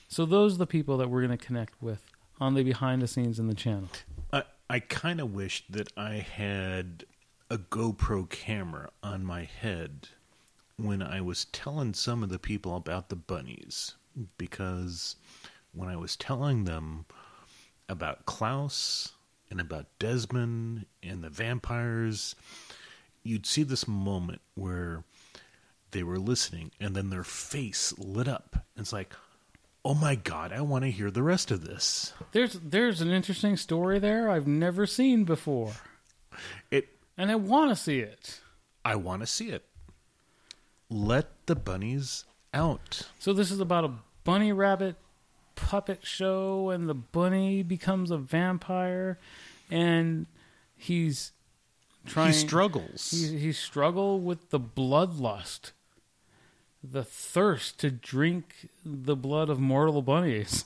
So 0.10 0.26
those 0.26 0.56
are 0.56 0.60
the 0.60 0.68
people 0.68 0.98
that 0.98 1.10
we're 1.10 1.26
going 1.26 1.38
to 1.38 1.46
connect 1.46 1.82
with 1.82 2.04
on 2.40 2.54
the 2.54 2.64
behind 2.64 3.02
the 3.02 3.08
scenes 3.08 3.40
in 3.40 3.48
the 3.48 3.54
channel. 3.54 3.90
I, 4.34 4.44
I 4.70 4.80
kind 4.80 5.22
of 5.22 5.34
wish 5.34 5.64
that 5.70 5.92
I 5.96 6.16
had 6.16 7.06
a 7.50 7.58
GoPro 7.58 8.30
camera 8.30 8.90
on 9.02 9.24
my 9.24 9.44
head 9.44 10.10
when 10.76 11.02
I 11.02 11.22
was 11.22 11.46
telling 11.46 11.94
some 11.94 12.22
of 12.22 12.30
the 12.30 12.38
people 12.38 12.76
about 12.76 13.08
the 13.08 13.16
bunnies 13.16 13.96
because 14.38 15.16
when 15.74 15.90
I 15.90 15.96
was 15.96 16.16
telling 16.16 16.64
them 16.64 17.06
about 17.90 18.26
Klaus 18.26 19.14
and 19.50 19.62
about 19.62 19.86
Desmond 20.00 20.86
and 21.02 21.24
the 21.24 21.30
vampires, 21.30 22.36
you'd 23.24 23.46
see 23.46 23.64
this 23.64 23.88
moment 23.88 24.42
where 24.56 25.04
they 25.92 26.04
were 26.04 26.20
listening 26.20 26.72
and 26.80 26.96
then 26.96 27.10
their 27.10 27.24
face 27.24 27.94
lit 27.98 28.28
up. 28.28 28.66
It's 28.76 28.94
like, 28.94 29.14
oh 29.86 29.94
my 29.94 30.16
God, 30.16 30.52
I 30.52 30.62
want 30.62 30.84
to 30.84 30.92
hear 30.92 31.12
the 31.12 31.24
rest 31.24 31.52
of 31.52 31.66
this. 31.66 32.14
There's 32.32 32.54
there's 32.54 33.02
an 33.02 33.12
interesting 33.12 33.56
story 33.56 34.00
there 34.00 34.30
I've 34.30 34.48
never 34.48 34.86
seen 34.86 35.24
before, 35.24 35.74
It 36.72 36.90
and 37.18 37.32
I 37.32 37.36
want 37.36 37.70
to 37.72 37.76
see 37.76 38.00
it. 38.00 38.42
I 38.84 38.96
want 38.96 39.22
to 39.22 39.28
see 39.28 39.50
it. 39.50 39.64
Let 40.90 41.28
the 41.46 41.56
bunnies 41.56 42.26
out. 42.54 43.02
So 43.20 43.34
this 43.34 43.52
is 43.52 43.60
about 43.60 43.86
a 43.86 43.92
bunny 44.28 44.52
rabbit 44.52 44.98
puppet 45.56 46.06
show, 46.06 46.70
and 46.70 46.90
the 46.90 46.94
bunny 46.94 47.64
becomes 47.64 48.12
a 48.12 48.18
vampire, 48.18 49.18
and 49.72 50.26
he's 50.76 51.32
trying. 52.06 52.28
he 52.28 52.34
struggles. 52.34 53.12
He, 53.12 53.38
he 53.38 53.54
struggle 53.54 54.20
with 54.20 54.50
the 54.50 54.60
bloodlust, 54.60 55.72
the 56.84 57.06
thirst 57.06 57.80
to 57.80 57.90
drink 57.90 58.68
the 58.86 59.16
blood 59.16 59.50
of 59.50 59.62
mortal 59.62 60.02
bunnies. 60.02 60.66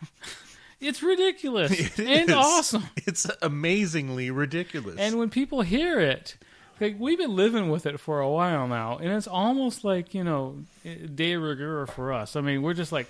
it's 0.80 1.02
ridiculous 1.02 1.72
It 1.98 2.00
and 2.00 2.30
awesome. 2.30 2.84
It's 2.96 3.26
amazingly 3.42 4.30
ridiculous. 4.30 4.96
And 4.98 5.18
when 5.18 5.28
people 5.28 5.60
hear 5.60 6.00
it, 6.00 6.38
like 6.80 6.96
we've 6.98 7.18
been 7.18 7.36
living 7.36 7.70
with 7.70 7.86
it 7.86 8.00
for 8.00 8.20
a 8.20 8.28
while 8.28 8.66
now, 8.66 8.98
and 8.98 9.10
it's 9.12 9.26
almost 9.28 9.84
like 9.84 10.14
you 10.14 10.24
know, 10.24 10.56
de 10.84 11.36
rigueur 11.36 11.86
for 11.86 12.12
us. 12.12 12.36
I 12.36 12.40
mean, 12.40 12.62
we're 12.62 12.74
just 12.74 12.92
like, 12.92 13.08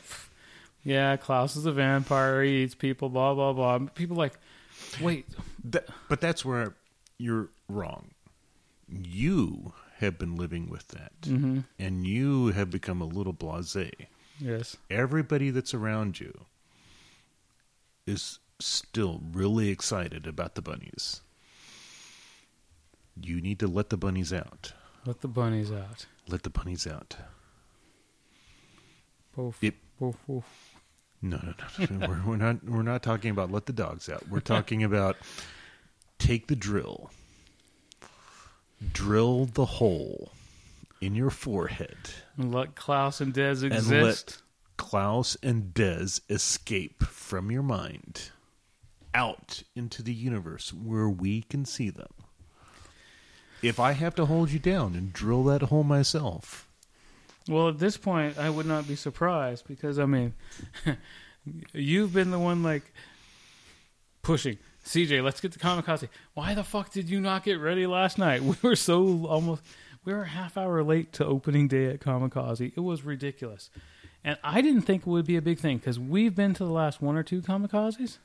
yeah, 0.84 1.16
Klaus 1.16 1.56
is 1.56 1.66
a 1.66 1.72
vampire, 1.72 2.42
he 2.42 2.62
eats 2.64 2.74
people, 2.74 3.08
blah 3.08 3.34
blah 3.34 3.52
blah. 3.52 3.78
People 3.94 4.16
like, 4.16 4.34
wait, 5.00 5.26
That- 5.64 5.88
but 6.08 6.20
that's 6.20 6.44
where 6.44 6.74
you're 7.18 7.48
wrong. 7.68 8.10
You 8.92 9.72
have 9.98 10.18
been 10.18 10.34
living 10.36 10.68
with 10.70 10.88
that, 10.88 11.12
Mm-hmm. 11.22 11.60
and 11.78 12.06
you 12.06 12.48
have 12.48 12.70
become 12.70 13.00
a 13.00 13.04
little 13.04 13.34
blasé. 13.34 13.92
yes, 14.40 14.76
Everybody 14.90 15.50
that's 15.50 15.74
around 15.74 16.18
you 16.18 16.46
is 18.06 18.38
still 18.58 19.20
really 19.32 19.68
excited 19.68 20.26
about 20.26 20.54
the 20.54 20.62
bunnies. 20.62 21.20
You 23.22 23.40
need 23.40 23.58
to 23.60 23.66
let 23.66 23.90
the 23.90 23.96
bunnies 23.96 24.32
out. 24.32 24.72
let 25.06 25.20
the 25.20 25.28
bunnies 25.28 25.70
out. 25.72 26.06
Let 26.28 26.42
the 26.42 26.50
bunnies 26.50 26.86
out. 26.86 27.16
Poof, 29.32 29.58
Yep. 29.60 29.74
poof, 29.98 30.16
poof. 30.26 30.44
No, 31.22 31.38
no, 31.42 31.54
no. 31.78 31.96
no. 31.98 32.08
we're, 32.08 32.22
we're 32.26 32.36
not. 32.36 32.64
We're 32.64 32.82
not 32.82 33.02
talking 33.02 33.30
about 33.30 33.50
let 33.52 33.66
the 33.66 33.72
dogs 33.72 34.08
out. 34.08 34.28
We're 34.28 34.40
talking 34.40 34.82
about 34.82 35.16
take 36.18 36.46
the 36.46 36.56
drill, 36.56 37.10
drill 38.92 39.44
the 39.46 39.66
hole 39.66 40.32
in 41.00 41.14
your 41.14 41.30
forehead, 41.30 41.96
And 42.36 42.54
let 42.54 42.74
Klaus 42.74 43.20
and 43.20 43.32
Dez 43.34 43.62
and 43.62 43.72
exist. 43.72 43.92
let 43.92 44.42
Klaus 44.78 45.36
and 45.42 45.72
Dez 45.74 46.20
escape 46.30 47.02
from 47.04 47.50
your 47.50 47.62
mind 47.62 48.30
out 49.14 49.62
into 49.74 50.02
the 50.02 50.12
universe 50.14 50.72
where 50.72 51.08
we 51.08 51.42
can 51.42 51.64
see 51.64 51.90
them. 51.90 52.12
If 53.62 53.78
I 53.78 53.92
have 53.92 54.14
to 54.16 54.26
hold 54.26 54.50
you 54.50 54.58
down 54.58 54.94
and 54.94 55.12
drill 55.12 55.44
that 55.44 55.62
hole 55.62 55.84
myself, 55.84 56.68
Well, 57.48 57.68
at 57.68 57.78
this 57.78 57.96
point, 57.96 58.38
I 58.38 58.50
would 58.50 58.66
not 58.66 58.88
be 58.88 58.96
surprised 58.96 59.66
because 59.66 59.98
I 59.98 60.06
mean, 60.06 60.34
you've 61.72 62.12
been 62.12 62.30
the 62.30 62.38
one 62.38 62.62
like 62.62 62.92
pushing. 64.22 64.58
CJ, 64.84 65.22
let's 65.22 65.40
get 65.40 65.52
to 65.52 65.58
Kamikaze. 65.58 66.08
Why 66.34 66.54
the 66.54 66.64
fuck 66.64 66.90
did 66.90 67.10
you 67.10 67.20
not 67.20 67.44
get 67.44 67.60
ready 67.60 67.86
last 67.86 68.18
night? 68.18 68.42
We 68.50 68.56
were 68.62 68.76
so 68.76 69.26
almost 69.26 69.62
we 70.04 70.14
were 70.14 70.22
a 70.22 70.28
half 70.28 70.56
hour 70.56 70.82
late 70.82 71.12
to 71.14 71.26
opening 71.26 71.68
day 71.68 71.86
at 71.86 72.00
Kamikaze. 72.00 72.72
It 72.74 72.80
was 72.80 73.02
ridiculous. 73.04 73.70
And 74.24 74.38
I 74.42 74.60
didn't 74.60 74.82
think 74.82 75.02
it 75.02 75.06
would 75.06 75.26
be 75.26 75.36
a 75.36 75.42
big 75.42 75.58
thing 75.58 75.78
because 75.78 75.98
we've 75.98 76.34
been 76.34 76.54
to 76.54 76.64
the 76.64 76.70
last 76.70 77.00
one 77.02 77.16
or 77.16 77.22
two 77.22 77.40
Kamikazes. 77.42 78.18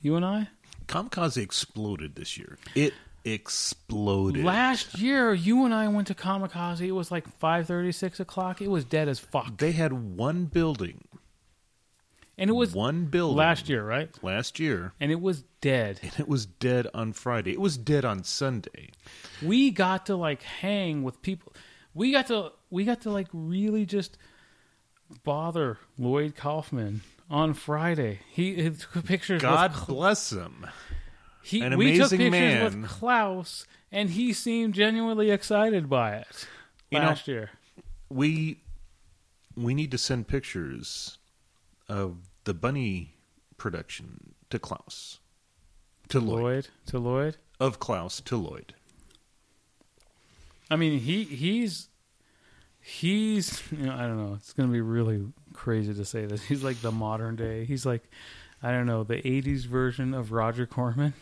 You 0.00 0.16
and 0.16 0.24
I? 0.24 0.48
Kamikaze 0.86 1.42
exploded 1.42 2.16
this 2.16 2.36
year. 2.36 2.58
It 2.74 2.94
exploded. 3.24 4.44
Last 4.44 4.98
year, 4.98 5.32
you 5.34 5.64
and 5.64 5.72
I 5.74 5.88
went 5.88 6.08
to 6.08 6.14
Kamikaze. 6.14 6.80
It 6.80 6.92
was 6.92 7.10
like 7.10 7.26
5.30, 7.40 7.94
6 7.94 8.20
o'clock. 8.20 8.60
It 8.60 8.68
was 8.68 8.84
dead 8.84 9.08
as 9.08 9.18
fuck. 9.18 9.58
They 9.58 9.72
had 9.72 9.92
one 10.16 10.46
building. 10.46 11.04
And 12.38 12.48
it 12.50 12.54
was 12.54 12.74
one 12.74 13.04
building 13.04 13.36
last 13.36 13.68
year, 13.68 13.84
right? 13.84 14.10
Last 14.22 14.58
year, 14.58 14.92
And 14.98 15.12
it 15.12 15.20
was 15.20 15.44
dead. 15.60 16.00
and 16.02 16.12
it 16.18 16.26
was 16.26 16.46
dead 16.46 16.86
on 16.94 17.12
Friday. 17.12 17.52
It 17.52 17.60
was 17.60 17.76
dead 17.76 18.04
on 18.04 18.24
Sunday. 18.24 18.90
We 19.42 19.70
got 19.70 20.06
to 20.06 20.16
like 20.16 20.42
hang 20.42 21.02
with 21.02 21.20
people. 21.22 21.52
We 21.94 22.10
got 22.10 22.28
to 22.28 22.52
we 22.70 22.84
got 22.84 23.02
to 23.02 23.10
like 23.10 23.28
really 23.34 23.84
just 23.84 24.16
bother 25.24 25.78
Lloyd 25.98 26.34
Kaufman 26.34 27.02
on 27.30 27.52
Friday. 27.52 28.20
He, 28.30 28.54
he 28.54 28.70
took 28.70 29.04
pictures. 29.04 29.42
God 29.42 29.74
bless 29.86 30.32
him. 30.32 30.66
He, 31.42 31.60
an 31.62 31.76
we 31.76 31.96
took 31.98 32.10
pictures 32.10 32.30
man. 32.30 32.64
with 32.82 32.88
Klaus, 32.90 33.66
and 33.90 34.10
he 34.10 34.32
seemed 34.32 34.74
genuinely 34.74 35.30
excited 35.30 35.88
by 35.88 36.14
it 36.16 36.46
You 36.90 36.98
know- 37.00 37.06
last 37.06 37.26
year. 37.28 37.50
We 38.08 38.60
we 39.56 39.74
need 39.74 39.90
to 39.90 39.98
send 39.98 40.28
pictures 40.28 41.18
of 41.88 42.16
the 42.44 42.54
bunny 42.54 43.14
production 43.58 44.34
to 44.50 44.58
Klaus. 44.58 45.18
To 46.08 46.20
Lloyd. 46.20 46.42
Lloyd 46.42 46.68
to 46.86 46.98
Lloyd. 46.98 47.36
Of 47.60 47.78
Klaus 47.78 48.20
to 48.22 48.36
Lloyd. 48.36 48.74
I 50.70 50.76
mean, 50.76 51.00
he 51.00 51.24
he's 51.24 51.88
he's 52.80 53.62
you 53.70 53.86
know 53.86 53.94
I 53.94 54.02
don't 54.02 54.16
know. 54.16 54.34
It's 54.34 54.52
gonna 54.52 54.72
be 54.72 54.80
really 54.80 55.26
crazy 55.52 55.94
to 55.94 56.04
say 56.04 56.26
this. 56.26 56.42
He's 56.42 56.62
like 56.64 56.80
the 56.80 56.92
modern 56.92 57.36
day. 57.36 57.64
He's 57.64 57.84
like 57.86 58.02
I 58.62 58.70
don't 58.70 58.86
know 58.86 59.04
the 59.04 59.16
'80s 59.22 59.66
version 59.66 60.14
of 60.14 60.32
Roger 60.32 60.66
Corman. 60.66 61.14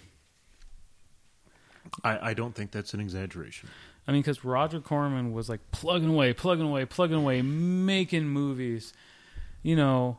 I, 2.05 2.31
I 2.31 2.35
don't 2.35 2.55
think 2.55 2.71
that's 2.71 2.95
an 2.95 3.01
exaggeration. 3.01 3.69
I 4.07 4.13
mean, 4.13 4.23
because 4.23 4.45
Roger 4.45 4.81
Corman 4.81 5.33
was 5.33 5.49
like 5.49 5.61
plugging 5.71 6.09
away, 6.09 6.33
plugging 6.33 6.67
away, 6.67 6.85
plugging 6.85 7.17
away, 7.17 7.43
making 7.43 8.29
movies. 8.29 8.93
You 9.63 9.77
know, 9.77 10.19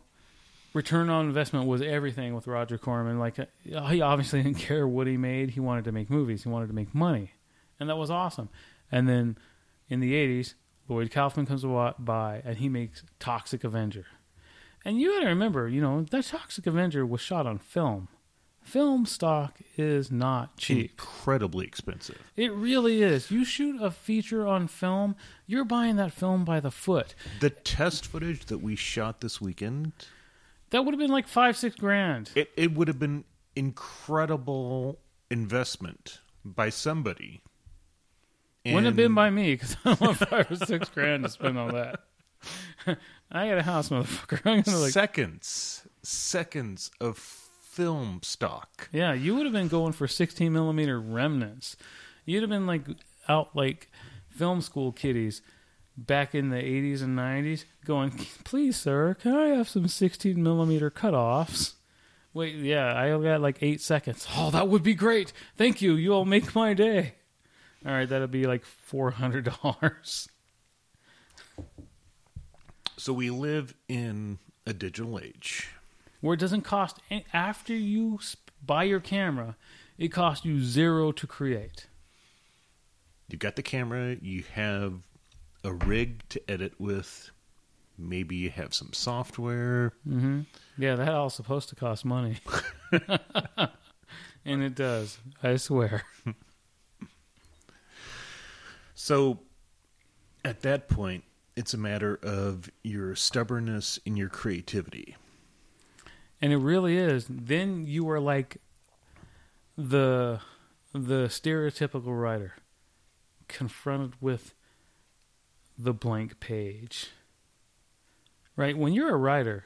return 0.74 1.10
on 1.10 1.26
investment 1.26 1.68
was 1.68 1.82
everything 1.82 2.36
with 2.36 2.48
Roger 2.48 2.78
Corman. 2.78 3.20
Like, 3.20 3.40
uh, 3.40 3.46
he 3.88 4.02
obviously 4.02 4.44
didn't 4.44 4.60
care 4.60 4.88
what 4.88 5.08
he 5.08 5.18
made. 5.18 5.52
He 5.52 5.60
wanted 5.60 5.86
to 5.86 5.92
make 5.92 6.10
movies. 6.10 6.44
He 6.44 6.50
wanted 6.50 6.68
to 6.68 6.74
make 6.74 6.94
money, 6.94 7.32
and 7.80 7.90
that 7.90 7.98
was 7.98 8.12
awesome. 8.12 8.50
And 8.92 9.10
then 9.10 9.38
in 9.90 10.00
the 10.00 10.14
'80s, 10.14 10.54
Lloyd 10.88 11.12
Kaufman 11.12 11.46
comes 11.46 11.64
by, 12.00 12.42
and 12.46 12.58
he 12.58 12.70
makes 12.70 13.04
Toxic 13.20 13.64
Avenger. 13.64 14.06
And 14.84 15.00
you 15.00 15.12
got 15.12 15.22
to 15.22 15.28
remember, 15.28 15.68
you 15.68 15.82
know, 15.82 16.04
that 16.04 16.26
Toxic 16.26 16.66
Avenger 16.66 17.06
was 17.06 17.22
shot 17.22 17.46
on 17.46 17.60
film. 17.60 18.08
Film 18.62 19.06
stock 19.06 19.60
is 19.76 20.12
not 20.12 20.56
cheap. 20.56 20.92
Incredibly 20.92 21.66
expensive. 21.66 22.22
It 22.36 22.54
really 22.54 23.02
is. 23.02 23.30
You 23.32 23.44
shoot 23.44 23.82
a 23.82 23.92
feature 23.92 24.48
on 24.48 24.68
film, 24.68 25.16
you're 25.48 25.66
buying 25.66 25.96
that 25.98 26.14
film 26.14 26.46
by 26.46 26.60
the 26.60 26.72
foot. 26.72 27.16
The 27.40 27.50
test 27.50 28.06
footage 28.06 28.46
that 28.46 28.60
we 28.60 28.76
shot 28.76 29.20
this 29.22 29.42
weekend, 29.42 29.92
That 30.70 30.86
would 30.86 30.94
have 30.94 31.00
been 31.00 31.12
like 31.12 31.28
five, 31.28 31.58
six 31.58 31.76
grand. 31.76 32.32
it, 32.36 32.52
it 32.56 32.74
would 32.74 32.88
have 32.88 33.00
been 33.00 33.26
incredible 33.56 35.00
investment 35.30 36.22
by 36.46 36.70
somebody. 36.70 37.42
Wouldn't 38.64 38.86
have 38.86 38.96
been 38.96 39.16
by 39.16 39.32
me 39.32 39.56
because 39.56 39.76
I 39.84 39.94
want 40.00 40.18
five 40.18 40.52
or 40.52 40.56
six 40.56 40.88
grand 40.90 41.24
to 41.24 41.30
spend 41.30 41.58
on 41.58 41.74
that. 41.74 42.00
I 43.32 43.48
got 43.50 43.58
a 43.58 43.64
house, 43.64 43.90
motherfucker. 43.90 44.40
I'm 44.46 44.62
gonna 44.62 44.78
like, 44.78 44.92
seconds, 44.92 45.88
seconds 46.04 46.92
of 47.02 47.18
film 47.72 48.20
stock. 48.22 48.90
yeah, 48.92 49.14
you 49.14 49.34
would 49.36 49.46
have 49.46 49.54
been 49.54 49.70
going 49.70 49.94
for 49.94 50.08
16 50.08 50.52
millimeter 50.52 51.00
remnants. 51.00 51.78
You'd 52.26 52.44
have 52.44 52.50
been 52.50 52.68
like 52.68 52.82
out 53.30 53.56
like 53.56 53.90
film 54.30 54.62
school 54.62 54.92
kiddies 54.92 55.42
back 55.96 56.36
in 56.36 56.50
the 56.50 56.58
80s 56.58 57.02
and 57.02 57.18
90s, 57.18 57.66
going, 57.86 58.12
"Please, 58.44 58.76
sir, 58.76 59.14
can 59.14 59.34
I 59.34 59.48
have 59.48 59.70
some 59.70 59.88
16 59.88 60.42
millimeter 60.42 60.92
cutoffs?" 60.92 61.74
Wait, 62.34 62.56
yeah, 62.56 62.98
I 62.98 63.10
got 63.22 63.42
like 63.42 63.58
eight 63.62 63.82
seconds. 63.82 64.28
Oh, 64.36 64.52
that 64.52 64.68
would 64.68 64.84
be 64.84 64.94
great. 64.94 65.34
Thank 65.58 65.82
you. 65.82 65.96
You'll 65.96 66.26
make 66.26 66.56
my 66.56 66.74
day. 66.74 67.16
All 67.86 67.92
right, 67.92 68.08
that'll 68.08 68.28
be 68.28 68.46
like 68.46 68.66
four 68.66 69.12
hundred 69.12 69.50
dollars. 69.64 70.30
So 72.98 73.14
we 73.14 73.30
live 73.30 73.74
in 73.88 74.40
a 74.66 74.74
digital 74.74 75.20
age. 75.20 75.70
Where 76.22 76.34
it 76.36 76.40
doesn't 76.40 76.62
cost 76.62 77.00
a- 77.12 77.26
after 77.34 77.74
you 77.76 78.20
buy 78.66 78.84
your 78.84 79.00
camera, 79.00 79.56
it 79.98 80.10
costs 80.10 80.46
you 80.46 80.64
zero 80.64 81.12
to 81.12 81.28
create. 81.28 81.88
You've 83.28 83.40
got 83.40 83.56
the 83.56 83.64
camera, 83.64 84.18
you 84.22 84.44
have 84.54 84.94
a 85.64 85.74
rig 85.74 86.24
to 86.30 86.42
edit 86.52 86.74
with, 86.80 87.32
maybe 87.98 88.36
you 88.36 88.50
have 88.50 88.74
some 88.74 88.94
software. 88.94 89.94
hmm 90.04 90.42
Yeah, 90.78 90.96
that 90.96 91.10
all 91.10 91.30
supposed 91.30 91.70
to 91.70 91.76
cost 91.76 92.04
money, 92.06 92.38
and 94.46 94.64
it 94.64 94.76
does. 94.76 95.18
I 95.42 95.56
swear. 95.58 96.04
So 98.94 99.40
at 100.46 100.62
that 100.62 100.88
point, 100.88 101.24
it's 101.56 101.74
a 101.74 101.78
matter 101.78 102.20
of 102.22 102.70
your 102.84 103.16
stubbornness 103.16 104.00
and 104.06 104.18
your 104.18 104.30
creativity. 104.30 105.16
And 106.42 106.52
it 106.52 106.58
really 106.58 106.98
is. 106.98 107.28
Then 107.30 107.86
you 107.86 108.10
are 108.10 108.20
like 108.20 108.58
the 109.78 110.40
the 110.94 111.28
stereotypical 111.28 112.20
writer 112.20 112.56
confronted 113.48 114.14
with 114.20 114.54
the 115.78 115.94
blank 115.94 116.40
page. 116.40 117.10
Right? 118.56 118.78
When 118.78 118.94
you're 118.94 119.14
a 119.14 119.18
writer, 119.18 119.66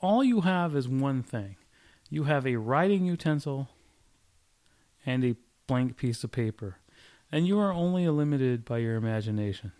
all 0.00 0.22
you 0.22 0.42
have 0.42 0.76
is 0.76 0.88
one 0.88 1.22
thing. 1.22 1.56
You 2.10 2.24
have 2.24 2.46
a 2.46 2.56
writing 2.56 3.04
utensil 3.04 3.68
and 5.04 5.24
a 5.24 5.36
blank 5.66 5.96
piece 5.96 6.22
of 6.24 6.32
paper. 6.32 6.76
And 7.30 7.46
you 7.46 7.58
are 7.58 7.72
only 7.72 8.08
limited 8.08 8.64
by 8.64 8.78
your 8.78 8.96
imagination. 8.96 9.72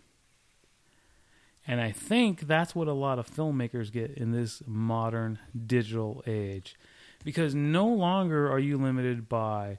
And 1.69 1.79
I 1.79 1.91
think 1.91 2.47
that's 2.47 2.73
what 2.73 2.87
a 2.87 2.93
lot 2.93 3.19
of 3.19 3.29
filmmakers 3.29 3.91
get 3.91 4.17
in 4.17 4.31
this 4.31 4.63
modern 4.65 5.37
digital 5.67 6.23
age. 6.25 6.75
Because 7.23 7.53
no 7.53 7.85
longer 7.85 8.51
are 8.51 8.57
you 8.57 8.75
limited 8.79 9.29
by 9.29 9.77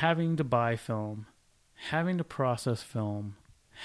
having 0.00 0.34
to 0.34 0.42
buy 0.42 0.74
film, 0.74 1.26
having 1.90 2.18
to 2.18 2.24
process 2.24 2.82
film, 2.82 3.36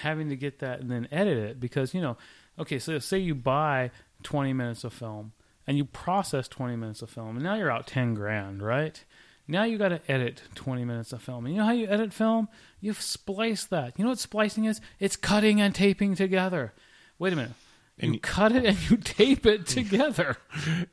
having 0.02 0.30
to 0.30 0.36
get 0.36 0.58
that 0.60 0.80
and 0.80 0.90
then 0.90 1.08
edit 1.12 1.38
it. 1.38 1.60
Because, 1.60 1.94
you 1.94 2.02
know, 2.02 2.18
okay, 2.58 2.80
so 2.80 2.98
say 2.98 3.20
you 3.20 3.36
buy 3.36 3.92
20 4.24 4.52
minutes 4.52 4.84
of 4.84 4.94
film 4.94 5.34
and 5.68 5.78
you 5.78 5.86
process 5.86 6.48
20 6.48 6.76
minutes 6.76 7.04
of 7.04 7.10
film, 7.12 7.36
and 7.36 7.44
now 7.44 7.54
you're 7.54 7.72
out 7.72 7.86
10 7.86 8.16
grand, 8.16 8.64
right? 8.64 9.04
Now 9.48 9.64
you 9.64 9.78
got 9.78 9.90
to 9.90 10.02
edit 10.12 10.42
20 10.56 10.86
minutes 10.86 11.14
of 11.14 11.22
film. 11.22 11.46
And 11.46 11.54
you 11.54 11.60
know 11.62 11.68
how 11.68 11.74
you 11.74 11.88
edit 11.88 12.14
film? 12.14 12.48
You 12.80 12.94
splice 12.94 13.66
that. 13.66 13.94
You 13.98 14.04
know 14.04 14.10
what 14.10 14.20
splicing 14.20 14.66
is? 14.66 14.82
It's 15.00 15.16
cutting 15.16 15.62
and 15.62 15.74
taping 15.76 16.16
together. 16.16 16.74
Wait 17.20 17.34
a 17.34 17.36
minute. 17.36 17.52
You 17.98 18.04
And 18.04 18.12
y- 18.14 18.20
cut 18.22 18.52
it 18.52 18.66
and 18.66 18.90
you 18.90 18.98
tape 18.98 19.46
it 19.46 19.68
together. 19.68 20.38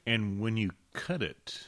And 0.07 0.41
when 0.41 0.57
you 0.57 0.71
cut 0.93 1.23
it, 1.23 1.67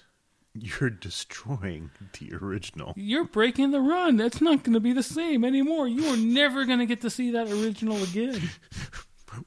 you're 0.55 0.91
destroying 0.91 1.91
the 2.21 2.35
original. 2.35 2.93
You're 2.97 3.25
breaking 3.25 3.71
the 3.73 3.81
run. 3.81 4.17
That's 4.17 4.41
not 4.41 4.63
going 4.63 4.75
to 4.75 4.81
be 4.81 4.93
the 4.93 5.03
same 5.03 5.45
anymore. 5.45 5.89
You 5.89 6.07
are 6.09 6.17
never 6.17 6.65
going 6.65 6.79
to 6.81 6.87
get 6.87 7.01
to 7.01 7.11
see 7.11 7.31
that 7.33 7.49
original 7.51 8.03
again. 8.03 8.41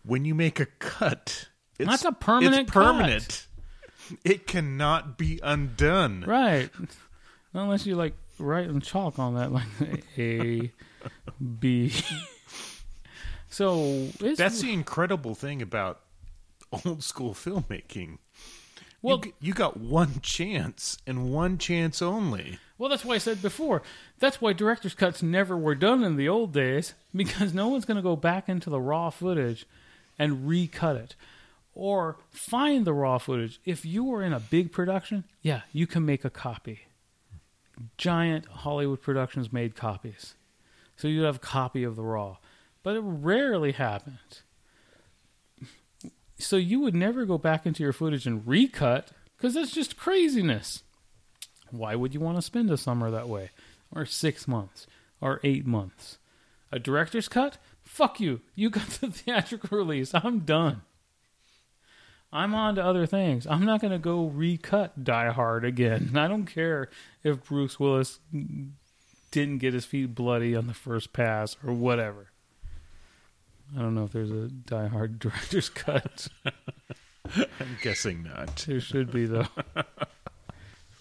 When 0.03 0.25
you 0.25 0.35
make 0.35 0.59
a 0.59 0.65
cut, 0.65 1.47
it's, 1.79 1.89
That's 1.89 2.03
a 2.03 2.11
permanent 2.11 2.63
It's 2.63 2.71
permanent. 2.71 3.47
It 4.25 4.45
cannot 4.45 5.17
be 5.17 5.39
undone. 5.41 6.25
Right. 6.27 6.69
Unless 7.57 7.85
you 7.85 7.95
like 7.95 8.13
write 8.39 8.69
in 8.69 8.79
chalk 8.81 9.19
on 9.19 9.35
that, 9.35 9.51
like 9.51 10.03
A, 10.17 10.71
B. 11.59 11.91
So 13.49 14.07
That's 14.19 14.61
the 14.61 14.71
incredible 14.71 15.33
thing 15.33 15.61
about 15.63 16.01
old 16.85 17.03
school 17.03 17.33
filmmaking. 17.33 18.19
well, 19.01 19.21
you, 19.25 19.33
you 19.39 19.53
got 19.53 19.77
one 19.77 20.19
chance 20.21 20.97
and 21.07 21.31
one 21.31 21.57
chance 21.57 22.01
only. 22.01 22.59
well. 22.77 22.89
That's 22.89 23.03
why 23.05 23.15
I 23.15 23.19
said 23.19 23.41
before. 23.41 23.81
That's 24.19 24.39
why 24.41 24.53
director's 24.53 24.93
cuts 24.93 25.23
never 25.23 25.57
were 25.57 25.73
done 25.75 26.03
in 26.03 26.17
the 26.17 26.29
old 26.29 26.53
days 26.53 26.93
because 27.15 27.53
no 27.53 27.67
one's 27.69 27.85
going 27.85 27.95
to 27.97 28.03
go 28.03 28.15
back 28.15 28.47
into 28.47 28.69
the 28.69 28.81
raw 28.81 29.09
footage 29.09 29.65
and 30.19 30.47
recut 30.47 30.95
it 30.97 31.15
or 31.73 32.17
find 32.29 32.85
the 32.85 32.93
raw 32.93 33.17
footage. 33.17 33.59
If 33.65 33.85
you 33.85 34.03
were 34.03 34.21
in 34.21 34.33
a 34.33 34.39
big 34.39 34.71
production, 34.71 35.23
yeah, 35.41 35.61
you 35.71 35.87
can 35.87 36.05
make 36.05 36.25
a 36.25 36.29
copy. 36.29 36.81
Giant 37.97 38.45
Hollywood 38.47 39.01
productions 39.01 39.53
made 39.53 39.75
copies, 39.75 40.35
so 40.95 41.07
you 41.07 41.23
have 41.23 41.37
a 41.37 41.39
copy 41.39 41.83
of 41.83 41.95
the 41.95 42.03
raw, 42.03 42.37
but 42.83 42.95
it 42.95 43.03
rarely 43.03 43.73
happens. 43.73 44.43
So 46.39 46.55
you 46.55 46.79
would 46.81 46.95
never 46.95 47.25
go 47.25 47.37
back 47.37 47.65
into 47.65 47.83
your 47.83 47.93
footage 47.93 48.27
and 48.27 48.47
recut 48.47 49.11
because 49.35 49.53
that's 49.53 49.71
just 49.71 49.97
craziness. 49.97 50.83
Why 51.71 51.95
would 51.95 52.13
you 52.13 52.19
want 52.19 52.37
to 52.37 52.41
spend 52.41 52.69
a 52.71 52.77
summer 52.77 53.11
that 53.11 53.27
way? 53.27 53.51
Or 53.93 54.05
six 54.05 54.47
months? 54.47 54.87
Or 55.19 55.39
eight 55.43 55.65
months? 55.65 56.17
A 56.71 56.79
director's 56.79 57.27
cut? 57.27 57.57
Fuck 57.81 58.19
you. 58.19 58.41
You 58.55 58.69
got 58.69 58.87
the 58.87 59.07
theatrical 59.11 59.77
release. 59.77 60.11
I'm 60.13 60.39
done. 60.39 60.81
I'm 62.37 62.53
on 62.53 62.75
to 62.75 62.83
other 62.85 63.05
things. 63.07 63.47
I'm 63.47 63.65
not 63.65 63.81
going 63.81 63.91
to 63.93 63.97
go 63.99 64.25
recut 64.25 65.03
Die 65.03 65.31
Hard 65.31 65.65
again. 65.65 66.11
I 66.15 66.27
don't 66.27 66.45
care 66.45 66.89
if 67.23 67.43
Bruce 67.43 67.79
Willis 67.79 68.19
didn't 69.31 69.57
get 69.57 69.73
his 69.73 69.85
feet 69.85 70.13
bloody 70.13 70.55
on 70.55 70.67
the 70.67 70.73
first 70.73 71.13
pass 71.13 71.57
or 71.65 71.73
whatever. 71.73 72.27
I 73.75 73.81
don't 73.81 73.95
know 73.95 74.03
if 74.05 74.11
there's 74.11 74.31
a 74.31 74.47
Die 74.49 74.87
Hard 74.87 75.19
director's 75.19 75.69
cut. 75.69 76.27
I'm 77.35 77.77
guessing 77.81 78.23
not. 78.23 78.55
There 78.67 78.79
should 78.79 79.11
be 79.11 79.25
though. 79.25 79.47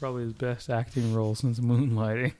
Probably 0.00 0.24
his 0.24 0.32
best 0.32 0.68
acting 0.70 1.14
role 1.14 1.34
since 1.34 1.60
Moonlighting. 1.60 2.32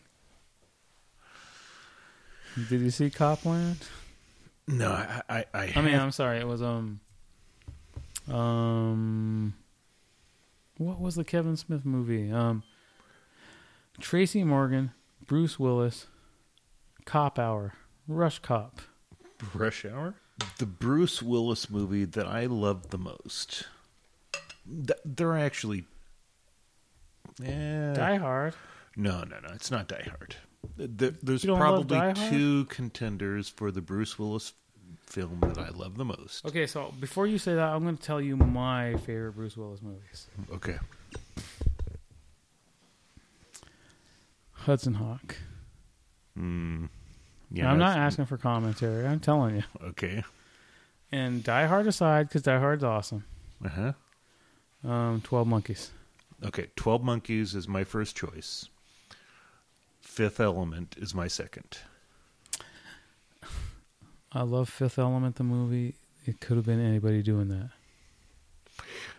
Did 2.68 2.80
you 2.80 2.90
see 2.90 3.10
Copland? 3.10 3.78
No, 4.66 4.90
I 4.90 5.22
I, 5.28 5.44
I, 5.54 5.72
I 5.76 5.80
mean, 5.82 5.92
have- 5.92 6.02
I'm 6.02 6.10
sorry. 6.10 6.38
It 6.38 6.46
was 6.46 6.62
um, 6.62 7.00
um, 8.28 9.54
what 10.78 11.00
was 11.00 11.14
the 11.14 11.24
Kevin 11.24 11.56
Smith 11.56 11.84
movie? 11.84 12.30
Um, 12.30 12.62
Tracy 14.00 14.44
Morgan, 14.44 14.92
Bruce 15.26 15.58
Willis, 15.58 16.06
Cop 17.04 17.38
Hour, 17.38 17.74
Rush 18.08 18.38
Cop. 18.40 18.80
Rush 19.54 19.84
Hour? 19.84 20.14
The 20.58 20.66
Bruce 20.66 21.22
Willis 21.22 21.70
movie 21.70 22.04
that 22.04 22.26
I 22.26 22.46
love 22.46 22.90
the 22.90 22.98
most. 22.98 23.64
Th- 24.66 24.98
They're 25.04 25.38
actually. 25.38 25.84
Eh, 27.42 27.92
Die 27.94 28.16
Hard. 28.16 28.54
No, 28.96 29.20
no, 29.24 29.38
no. 29.40 29.48
It's 29.54 29.70
not 29.70 29.88
Die 29.88 30.08
Hard. 30.10 30.36
Th- 30.78 31.14
There's 31.22 31.42
You 31.44 31.48
don't 31.48 31.58
love 31.60 31.86
probably 31.88 31.96
Hard? 31.98 32.16
two 32.16 32.64
contenders 32.66 33.48
for 33.48 33.70
the 33.70 33.80
Bruce 33.80 34.18
Willis 34.18 34.52
film 35.06 35.40
that 35.40 35.58
I 35.58 35.68
love 35.70 35.96
the 35.96 36.04
most. 36.04 36.44
Okay, 36.44 36.66
so 36.66 36.92
before 37.00 37.26
you 37.26 37.38
say 37.38 37.54
that, 37.54 37.68
I'm 37.68 37.82
going 37.84 37.96
to 37.96 38.02
tell 38.02 38.20
you 38.20 38.36
my 38.36 38.94
favorite 38.98 39.32
Bruce 39.32 39.56
Willis 39.56 39.80
movies. 39.82 40.26
Okay. 40.52 40.76
Hudson 44.52 44.94
Hawk. 44.94 45.36
Mm, 46.38 46.88
Now, 47.50 47.70
I'm 47.70 47.78
not 47.78 47.96
asking 47.96 48.26
for 48.26 48.36
commentary. 48.36 49.06
I'm 49.06 49.20
telling 49.20 49.56
you. 49.56 49.62
Okay. 49.82 50.22
And 51.12 51.42
Die 51.44 51.66
Hard 51.66 51.86
aside, 51.86 52.28
because 52.28 52.42
Die 52.42 52.58
Hard's 52.58 52.84
awesome. 52.84 53.24
Uh 53.64 53.68
huh. 53.68 53.92
Um, 54.90 55.20
Twelve 55.22 55.46
Monkeys. 55.46 55.92
Okay. 56.44 56.66
Twelve 56.76 57.02
Monkeys 57.02 57.54
is 57.54 57.66
my 57.68 57.84
first 57.84 58.16
choice. 58.16 58.68
Fifth 60.00 60.40
Element 60.40 60.96
is 60.98 61.14
my 61.14 61.28
second. 61.28 61.78
I 64.36 64.42
love 64.42 64.68
Fifth 64.68 64.98
Element, 64.98 65.36
the 65.36 65.44
movie. 65.44 65.94
It 66.26 66.40
could 66.40 66.58
have 66.58 66.66
been 66.66 66.80
anybody 66.80 67.22
doing 67.22 67.48
that. 67.48 67.70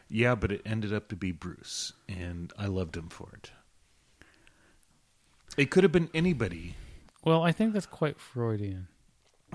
Yeah, 0.09 0.35
but 0.35 0.51
it 0.51 0.61
ended 0.63 0.93
up 0.93 1.09
to 1.09 1.15
be 1.15 1.31
Bruce, 1.31 1.93
and 2.07 2.53
I 2.57 2.67
loved 2.67 2.95
him 2.95 3.09
for 3.09 3.29
it. 3.33 3.51
It 5.57 5.71
could 5.71 5.83
have 5.83 5.91
been 5.91 6.09
anybody. 6.13 6.75
Well, 7.25 7.41
I 7.41 7.51
think 7.51 7.73
that's 7.73 7.87
quite 7.87 8.19
Freudian. 8.19 8.89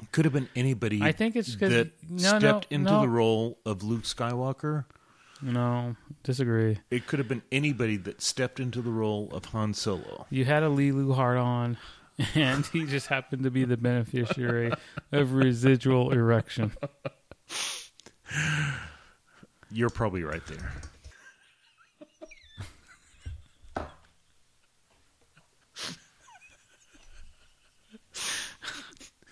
It 0.03 0.11
could 0.11 0.25
have 0.25 0.35
been 0.35 0.49
anybody. 0.57 1.01
I 1.01 1.13
think 1.13 1.37
it's 1.37 1.55
that 1.57 1.93
no, 2.09 2.33
no, 2.33 2.39
stepped 2.39 2.67
into 2.71 2.91
no. 2.91 3.03
the 3.03 3.09
role 3.09 3.59
of 3.65 3.85
Luke 3.85 4.03
Skywalker. 4.03 4.87
No, 5.41 5.95
disagree. 6.25 6.79
It 6.91 7.07
could 7.07 7.21
have 7.21 7.29
been 7.29 7.43
anybody 7.53 7.97
that 7.99 8.21
stepped 8.21 8.59
into 8.59 8.83
the 8.83 8.91
role 8.91 9.29
of 9.33 9.47
Han 9.47 9.75
Solo. 9.75 10.27
You 10.29 10.45
had 10.45 10.63
a 10.65 10.69
Leeloo 10.69 11.15
heart 11.15 11.39
on, 11.39 11.77
and 12.35 12.67
he 12.67 12.85
just 12.85 13.07
happened 13.07 13.45
to 13.45 13.51
be 13.51 13.65
the 13.65 13.77
beneficiary 13.77 14.73
of 15.11 15.33
residual 15.33 16.13
erection. 16.13 16.73
You're 19.71 19.91
probably 19.91 20.23
right 20.23 20.43
there. 20.47 20.73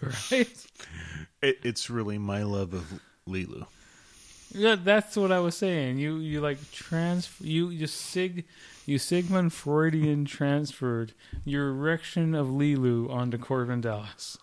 Right? 0.02 0.66
It, 1.42 1.58
it's 1.62 1.90
really 1.90 2.16
my 2.16 2.42
love 2.42 2.72
of 2.72 3.00
Leeloo. 3.28 3.66
Yeah, 4.52 4.76
that's 4.82 5.16
what 5.16 5.30
I 5.30 5.38
was 5.40 5.56
saying. 5.56 5.98
You 5.98 6.16
you 6.16 6.40
like 6.40 6.58
trans 6.72 7.30
you 7.40 7.68
you 7.68 7.86
sig 7.86 8.46
you 8.90 8.98
Sigmund 8.98 9.52
Freudian 9.52 10.24
transferred 10.24 11.14
your 11.44 11.68
erection 11.68 12.34
of 12.34 12.48
Leeloo 12.48 13.08
onto 13.08 13.38
Korben 13.38 13.80
Dallas, 13.80 14.36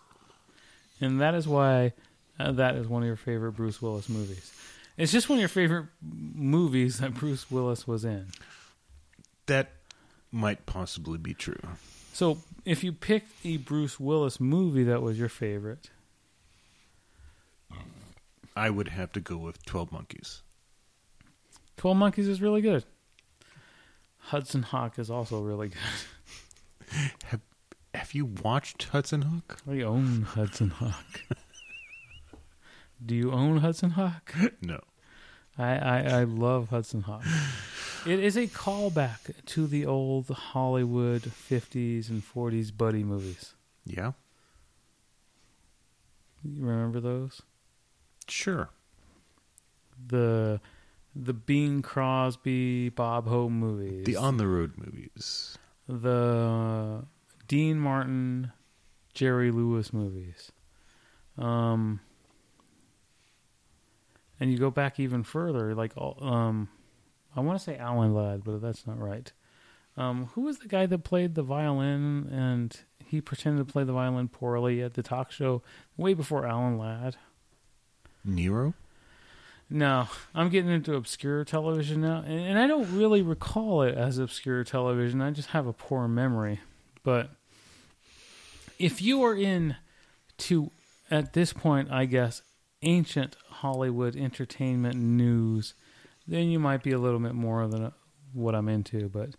and 1.02 1.20
that 1.20 1.36
is 1.36 1.48
why 1.48 1.92
uh, 2.40 2.54
that 2.54 2.76
is 2.76 2.88
one 2.88 3.04
of 3.04 3.08
your 3.08 3.18
favorite 3.18 3.52
Bruce 3.52 3.82
Willis 3.82 4.08
movies. 4.08 4.54
It's 4.96 5.12
just 5.12 5.28
one 5.28 5.38
of 5.38 5.42
your 5.42 5.50
favorite 5.50 5.88
movies 6.02 7.00
that 7.00 7.14
Bruce 7.14 7.52
Willis 7.52 7.86
was 7.86 8.06
in. 8.06 8.28
That 9.48 9.74
might 10.32 10.66
possibly 10.66 11.18
be 11.18 11.34
true. 11.34 11.60
So 12.14 12.40
if 12.66 12.84
you 12.84 12.94
picked 12.94 13.32
a 13.46 13.58
Bruce 13.58 14.00
Willis 14.00 14.40
movie 14.40 14.86
that 14.86 15.02
was 15.02 15.20
your 15.20 15.30
favorite, 15.30 15.90
I 18.56 18.70
would 18.70 18.88
have 18.88 19.12
to 19.12 19.20
go 19.20 19.38
with 19.38 19.64
Twelve 19.66 19.92
Monkeys. 19.92 20.42
Twelve 21.76 21.98
Monkeys 21.98 22.28
is 22.30 22.42
really 22.42 22.62
good. 22.62 22.86
Hudson 24.28 24.62
Hawk 24.64 25.00
is 25.00 25.10
also 25.10 25.40
really 25.42 25.70
good. 25.70 26.92
Have 27.26 27.42
Have 27.94 28.14
you 28.14 28.26
watched 28.26 28.84
Hudson 28.84 29.22
Hawk? 29.22 29.60
I 29.70 29.82
own 29.82 30.24
Hudson 30.24 30.70
Hawk. 30.70 31.22
Do 33.06 33.16
you 33.16 33.32
own 33.32 33.58
Hudson 33.58 33.92
Hawk? 33.92 34.34
No. 34.62 34.82
I, 35.58 35.78
I, 35.78 36.00
I 36.20 36.24
love 36.26 36.70
Hudson 36.70 37.02
Hawk. 37.04 37.24
It 38.06 38.20
is 38.20 38.36
a 38.38 38.48
callback 38.48 39.44
to 39.46 39.66
the 39.66 39.86
old 39.86 40.28
Hollywood 40.28 41.24
50s 41.24 42.10
and 42.10 42.22
40s 42.22 42.76
buddy 42.76 43.04
movies. 43.04 43.56
Yeah. 43.86 44.12
You 46.44 46.64
remember 46.66 47.00
those? 47.00 47.42
Sure. 48.28 48.70
The 50.06 50.62
the 51.20 51.34
Bing 51.34 51.82
Crosby, 51.82 52.90
Bob 52.90 53.28
Hope 53.28 53.52
movies. 53.52 54.06
The 54.06 54.16
on 54.16 54.38
the 54.38 54.48
road 54.48 54.74
movies. 54.78 55.58
the 55.88 57.06
Dean 57.48 57.80
Martin, 57.80 58.52
Jerry 59.14 59.52
Lewis 59.52 59.92
movies. 59.94 60.52
Um, 61.38 62.00
and 64.40 64.52
you 64.52 64.58
go 64.58 64.70
back 64.70 65.00
even 65.00 65.24
further, 65.24 65.74
like 65.74 65.94
all- 65.98 66.18
um, 66.24 66.70
I 67.36 67.40
want 67.40 67.58
to 67.58 67.64
say 67.64 67.78
Alan 67.78 68.14
Ladd, 68.14 68.44
but 68.44 68.62
that's 68.62 68.86
not 68.86 69.00
right. 69.00 69.32
Um, 69.96 70.26
who 70.34 70.42
was 70.42 70.60
the 70.60 70.68
guy 70.68 70.86
that 70.86 71.04
played 71.04 71.34
the 71.36 71.42
violin 71.44 72.28
and 72.32 72.78
he 73.04 73.20
pretended 73.22 73.66
to 73.66 73.72
play 73.72 73.84
the 73.84 73.94
violin 73.94 74.28
poorly 74.28 74.82
at 74.84 74.94
the 74.94 75.02
talk 75.04 75.32
show 75.32 75.64
way 75.96 76.14
before 76.14 76.46
Alan 76.46 76.78
Ladd? 76.78 77.16
Nero. 78.24 78.74
No, 79.70 80.08
I'm 80.34 80.50
getting 80.50 80.72
into 80.72 80.96
obscure 80.96 81.44
television 81.44 82.02
now, 82.02 82.24
and, 82.26 82.40
and 82.40 82.60
I 82.60 82.68
don't 82.68 82.98
really 82.98 83.22
recall 83.22 83.82
it 83.82 83.96
as 83.96 84.18
obscure 84.18 84.64
television. 84.64 85.22
I 85.22 85.32
just 85.32 85.50
have 85.50 85.68
a 85.68 85.74
poor 85.74 86.08
memory. 86.08 86.62
But 87.04 87.32
if 88.80 89.02
you 89.02 89.24
are 89.24 89.36
in 89.36 89.76
to 90.38 90.72
at 91.12 91.34
this 91.34 91.52
point, 91.54 91.92
I 91.92 92.06
guess 92.06 92.42
ancient 92.82 93.36
Hollywood 93.50 94.16
entertainment 94.16 94.96
news, 94.96 95.74
then 96.28 96.50
you 96.50 96.60
might 96.60 96.84
be 96.84 96.92
a 96.92 97.00
little 97.00 97.20
bit 97.20 97.34
more 97.34 97.68
than 97.68 97.86
uh, 97.86 97.92
what 98.34 98.56
I'm 98.56 98.70
into. 98.70 99.10
But 99.10 99.32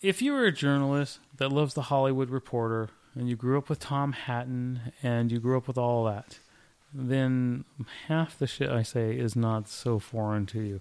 if 0.00 0.22
you 0.22 0.34
are 0.34 0.44
a 0.44 0.52
journalist 0.52 1.20
that 1.36 1.52
loves 1.52 1.74
the 1.74 1.82
Hollywood 1.82 2.30
Reporter 2.30 2.90
and 3.14 3.28
you 3.28 3.36
grew 3.36 3.58
up 3.58 3.68
with 3.68 3.78
Tom 3.78 4.12
Hatton 4.12 4.92
and 5.02 5.30
you 5.30 5.38
grew 5.38 5.56
up 5.56 5.68
with 5.68 5.78
all 5.78 6.04
that, 6.06 6.38
then 6.94 7.64
half 8.08 8.38
the 8.38 8.46
shit 8.46 8.70
I 8.70 8.82
say 8.82 9.16
is 9.16 9.34
not 9.34 9.68
so 9.68 9.98
foreign 9.98 10.46
to 10.46 10.60
you. 10.60 10.80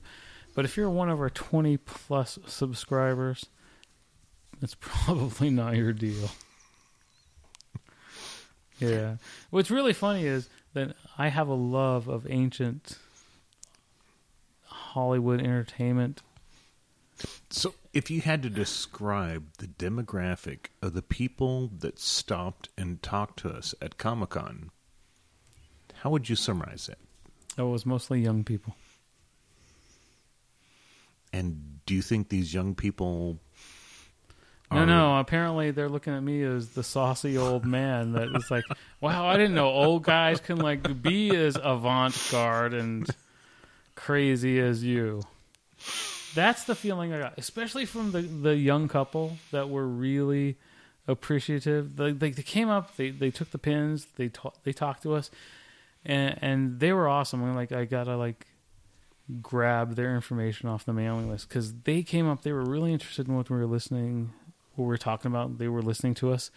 But 0.54 0.66
if 0.66 0.76
you're 0.76 0.90
one 0.90 1.10
of 1.10 1.20
our 1.22 1.30
20 1.30 1.78
plus 1.78 2.38
subscribers, 2.46 3.46
it's 4.62 4.76
probably 4.80 5.50
not 5.50 5.76
your 5.76 5.94
deal. 5.94 6.30
yeah. 8.80 9.16
What's 9.50 9.72
really 9.72 9.94
funny 9.94 10.26
is 10.26 10.50
that 10.74 10.96
I 11.18 11.30
have 11.30 11.48
a 11.48 11.54
love 11.54 12.08
of 12.08 12.28
ancient 12.30 12.98
Hollywood 14.66 15.40
entertainment. 15.40 16.22
So, 17.50 17.76
if 17.94 18.10
you 18.10 18.22
had 18.22 18.42
to 18.44 18.50
describe 18.50 19.44
the 19.60 19.68
demographic 19.68 20.68
of 20.82 20.94
the 20.94 21.02
people 21.02 21.70
that 21.80 22.00
stopped 22.00 22.70
and 22.78 23.02
talked 23.04 23.40
to 23.40 23.50
us 23.50 23.76
at 23.82 23.98
Comic 23.98 24.32
Con, 24.32 24.72
how 26.02 26.10
would 26.10 26.28
you 26.28 26.36
summarize 26.36 26.88
that? 26.88 26.98
It 27.60 27.68
was 27.68 27.86
mostly 27.86 28.22
young 28.22 28.44
people. 28.44 28.76
And 31.32 31.80
do 31.86 31.94
you 31.94 32.02
think 32.02 32.30
these 32.30 32.52
young 32.52 32.74
people 32.74 33.38
No, 34.72 34.86
no. 34.86 35.20
Apparently, 35.20 35.70
they're 35.72 35.90
looking 35.90 36.14
at 36.14 36.24
me 36.24 36.42
as 36.44 36.70
the 36.70 36.84
saucy 36.84 37.38
old 37.38 37.66
man 37.66 38.14
that 38.14 38.30
is 38.36 38.50
like, 38.50 38.64
"Wow, 39.02 39.28
I 39.28 39.38
didn't 39.38 39.54
know 39.54 39.68
old 39.70 40.04
guys 40.04 40.40
can 40.40 40.58
like 40.58 41.04
be 41.04 41.36
as 41.36 41.56
avant-garde 41.62 42.74
and 42.74 43.08
crazy 43.96 44.60
as 44.60 44.84
you." 44.84 45.22
That's 46.34 46.64
the 46.64 46.76
feeling 46.76 47.14
I 47.14 47.20
got, 47.20 47.38
especially 47.38 47.86
from 47.86 48.12
the 48.12 48.22
the 48.22 48.56
young 48.56 48.88
couple 48.88 49.38
that 49.52 49.70
were 49.70 49.86
really 49.86 50.58
appreciative. 51.08 51.98
They, 51.98 52.12
they, 52.14 52.32
they 52.32 52.44
came 52.44 52.70
up, 52.70 52.96
they, 52.96 53.10
they 53.10 53.32
took 53.32 53.52
the 53.52 53.58
pins, 53.58 54.08
they 54.16 54.30
ta- 54.30 54.54
they 54.64 54.72
talked 54.74 55.04
to 55.04 55.14
us, 55.14 55.30
and 56.06 56.38
and 56.42 56.80
they 56.80 56.94
were 56.94 57.08
awesome. 57.08 57.44
And 57.44 57.56
like 57.56 57.72
I 57.72 57.86
gotta 57.86 58.18
like 58.18 58.48
grab 59.42 59.96
their 59.96 60.16
information 60.16 60.68
off 60.68 60.86
the 60.86 60.94
mailing 60.94 61.30
list 61.30 61.48
because 61.48 61.74
they 61.84 62.04
came 62.04 62.28
up. 62.28 62.42
They 62.42 62.52
were 62.52 62.64
really 62.64 62.94
interested 62.94 63.28
in 63.28 63.36
what 63.36 63.50
we 63.50 63.58
were 63.58 63.66
listening, 63.66 64.34
what 64.76 64.86
we 64.86 64.90
were 64.90 64.98
talking 64.98 65.32
about. 65.32 65.58
They 65.58 65.68
were 65.68 65.82
listening 65.82 66.16
to 66.16 66.34
us, 66.34 66.52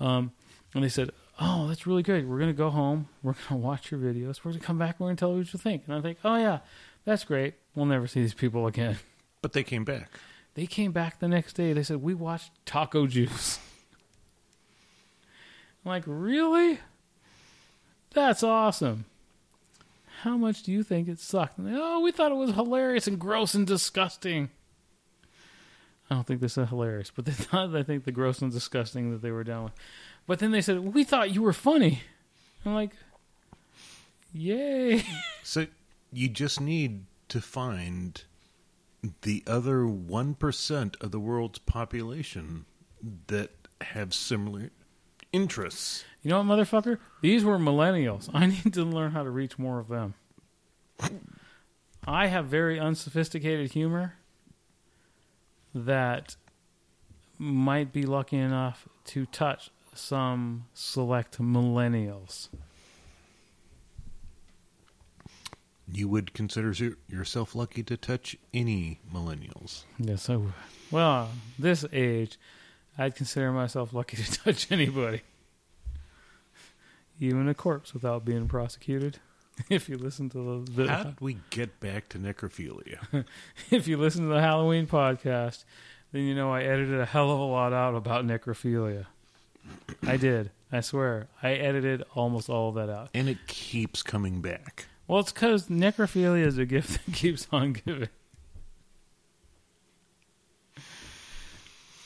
um, 0.00 0.32
and 0.74 0.82
they 0.82 0.88
said, 0.88 1.10
"Oh, 1.40 1.68
that's 1.68 1.86
really 1.86 2.02
good. 2.02 2.28
We're 2.28 2.38
gonna 2.38 2.52
go 2.52 2.70
home. 2.70 3.08
We're 3.22 3.34
gonna 3.48 3.60
watch 3.60 3.90
your 3.90 4.00
videos. 4.00 4.44
We're 4.44 4.52
gonna 4.52 4.64
come 4.64 4.78
back. 4.78 4.98
We're 4.98 5.08
gonna 5.08 5.16
tell 5.16 5.32
you 5.32 5.38
what 5.38 5.52
you 5.52 5.58
think." 5.58 5.84
And 5.86 5.94
I 5.94 6.00
think, 6.00 6.18
"Oh 6.24 6.36
yeah, 6.36 6.60
that's 7.04 7.24
great. 7.24 7.54
We'll 7.74 7.86
never 7.86 8.06
see 8.06 8.20
these 8.20 8.34
people 8.34 8.66
again." 8.66 8.98
But 9.40 9.52
they 9.52 9.62
came 9.62 9.84
back. 9.84 10.10
They 10.54 10.66
came 10.66 10.90
back 10.90 11.20
the 11.20 11.28
next 11.28 11.52
day. 11.52 11.72
They 11.72 11.84
said, 11.84 12.02
We 12.02 12.12
watched 12.12 12.50
Taco 12.66 13.06
Juice. 13.06 13.60
I'm 15.84 15.90
like, 15.90 16.04
Really? 16.06 16.80
That's 18.12 18.42
awesome. 18.42 19.04
How 20.22 20.36
much 20.36 20.62
do 20.62 20.72
you 20.72 20.82
think 20.82 21.08
it 21.08 21.20
sucked? 21.20 21.62
They, 21.62 21.72
oh, 21.74 22.00
we 22.00 22.10
thought 22.10 22.32
it 22.32 22.36
was 22.36 22.52
hilarious 22.52 23.06
and 23.06 23.18
gross 23.18 23.54
and 23.54 23.66
disgusting. 23.66 24.50
I 26.10 26.14
don't 26.14 26.26
think 26.26 26.40
they 26.40 26.48
said 26.48 26.68
hilarious, 26.68 27.12
but 27.14 27.24
they 27.24 27.32
thought, 27.32 27.74
I 27.76 27.82
think, 27.82 28.04
the 28.04 28.12
gross 28.12 28.42
and 28.42 28.50
disgusting 28.50 29.10
that 29.12 29.22
they 29.22 29.30
were 29.30 29.44
down 29.44 29.64
with. 29.64 29.72
But 30.26 30.40
then 30.40 30.50
they 30.50 30.60
said, 30.60 30.94
We 30.94 31.04
thought 31.04 31.34
you 31.34 31.42
were 31.42 31.52
funny. 31.52 32.02
I'm 32.64 32.74
like, 32.74 32.92
Yay. 34.32 35.04
So 35.42 35.66
you 36.12 36.28
just 36.28 36.60
need 36.60 37.06
to 37.28 37.40
find 37.40 38.22
the 39.22 39.42
other 39.46 39.78
1% 39.84 41.02
of 41.02 41.10
the 41.10 41.20
world's 41.20 41.58
population 41.58 42.66
that 43.28 43.50
have 43.80 44.12
similar 44.12 44.70
interests. 45.32 46.04
You 46.22 46.30
know 46.30 46.42
what, 46.42 46.58
motherfucker? 46.58 46.98
These 47.20 47.44
were 47.44 47.58
millennials. 47.58 48.28
I 48.34 48.46
need 48.46 48.74
to 48.74 48.84
learn 48.84 49.12
how 49.12 49.22
to 49.22 49.30
reach 49.30 49.58
more 49.58 49.78
of 49.78 49.88
them. 49.88 50.14
I 52.06 52.26
have 52.26 52.46
very 52.46 52.80
unsophisticated 52.80 53.72
humor 53.72 54.14
that 55.74 56.36
might 57.38 57.92
be 57.92 58.02
lucky 58.04 58.36
enough 58.38 58.88
to 59.04 59.26
touch 59.26 59.70
some 59.94 60.66
select 60.74 61.38
millennials. 61.38 62.48
You 65.90 66.08
would 66.08 66.34
consider 66.34 66.74
yourself 67.08 67.54
lucky 67.54 67.82
to 67.84 67.96
touch 67.96 68.36
any 68.52 69.00
millennials. 69.12 69.84
Yes, 69.98 70.28
I 70.28 70.36
would. 70.36 70.52
Well, 70.90 71.30
this 71.58 71.84
age, 71.92 72.38
I'd 72.98 73.14
consider 73.14 73.52
myself 73.52 73.94
lucky 73.94 74.16
to 74.16 74.32
touch 74.44 74.70
anybody. 74.72 75.22
Even 77.20 77.48
a 77.48 77.54
corpse 77.54 77.94
without 77.94 78.24
being 78.24 78.48
prosecuted. 78.48 79.18
If 79.68 79.88
you 79.88 79.98
listen 79.98 80.28
to 80.30 80.62
the, 80.66 80.84
the 80.84 80.88
How 80.88 81.02
did 81.02 81.20
we 81.20 81.38
get 81.50 81.80
back 81.80 82.08
to 82.10 82.18
necrophilia? 82.18 83.24
if 83.72 83.88
you 83.88 83.96
listen 83.96 84.22
to 84.22 84.28
the 84.32 84.40
Halloween 84.40 84.86
podcast, 84.86 85.64
then 86.12 86.22
you 86.22 86.34
know 86.36 86.52
I 86.52 86.62
edited 86.62 87.00
a 87.00 87.04
hell 87.04 87.28
of 87.32 87.40
a 87.40 87.42
lot 87.42 87.72
out 87.72 87.96
about 87.96 88.24
necrophilia. 88.24 89.06
I 90.06 90.16
did. 90.16 90.52
I 90.70 90.80
swear. 90.80 91.26
I 91.42 91.54
edited 91.54 92.04
almost 92.14 92.48
all 92.48 92.68
of 92.68 92.76
that 92.76 92.88
out. 92.88 93.10
and 93.14 93.28
it 93.28 93.48
keeps 93.48 94.04
coming 94.04 94.40
back. 94.40 94.86
Well, 95.08 95.18
it's 95.18 95.32
because 95.32 95.66
necrophilia 95.66 96.46
is 96.46 96.56
a 96.56 96.64
gift 96.64 97.04
that 97.04 97.12
keeps 97.14 97.48
on 97.50 97.72
giving. 97.72 98.10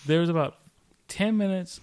There 0.06 0.20
was 0.20 0.30
about 0.30 0.56
10 1.12 1.36
minutes 1.36 1.78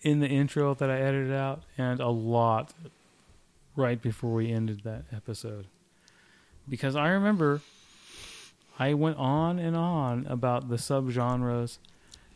in 0.00 0.20
the 0.20 0.26
intro 0.26 0.72
that 0.72 0.88
I 0.88 0.98
edited 0.98 1.34
out, 1.34 1.64
and 1.76 2.00
a 2.00 2.08
lot 2.08 2.72
right 3.76 4.00
before 4.00 4.32
we 4.32 4.50
ended 4.50 4.84
that 4.84 5.04
episode. 5.14 5.66
Because 6.66 6.96
I 6.96 7.08
remember 7.08 7.60
I 8.78 8.94
went 8.94 9.18
on 9.18 9.58
and 9.58 9.76
on 9.76 10.26
about 10.28 10.70
the 10.70 10.76
subgenres 10.76 11.76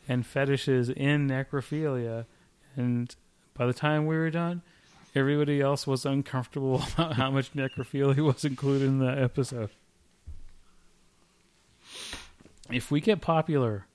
and 0.07 0.27
fetishes 0.27 0.91
in 0.91 1.29
necrophilia, 1.29 2.27
and 2.77 3.17
by 3.55 3.65
the 3.65 3.73
time 3.73 4.05
we 4.05 4.17
were 4.17 4.29
done, 4.29 4.61
everybody 5.15 5.63
else 5.63 5.87
was 5.87 6.05
uncomfortable 6.05 6.83
about 6.93 7.15
how 7.15 7.31
much 7.31 7.55
necrophilia 7.55 8.19
was 8.19 8.45
included 8.45 8.87
in 8.87 8.99
that 8.99 9.17
episode. 9.17 9.71
If 12.71 12.91
we 12.91 13.01
get 13.01 13.23
popular 13.23 13.87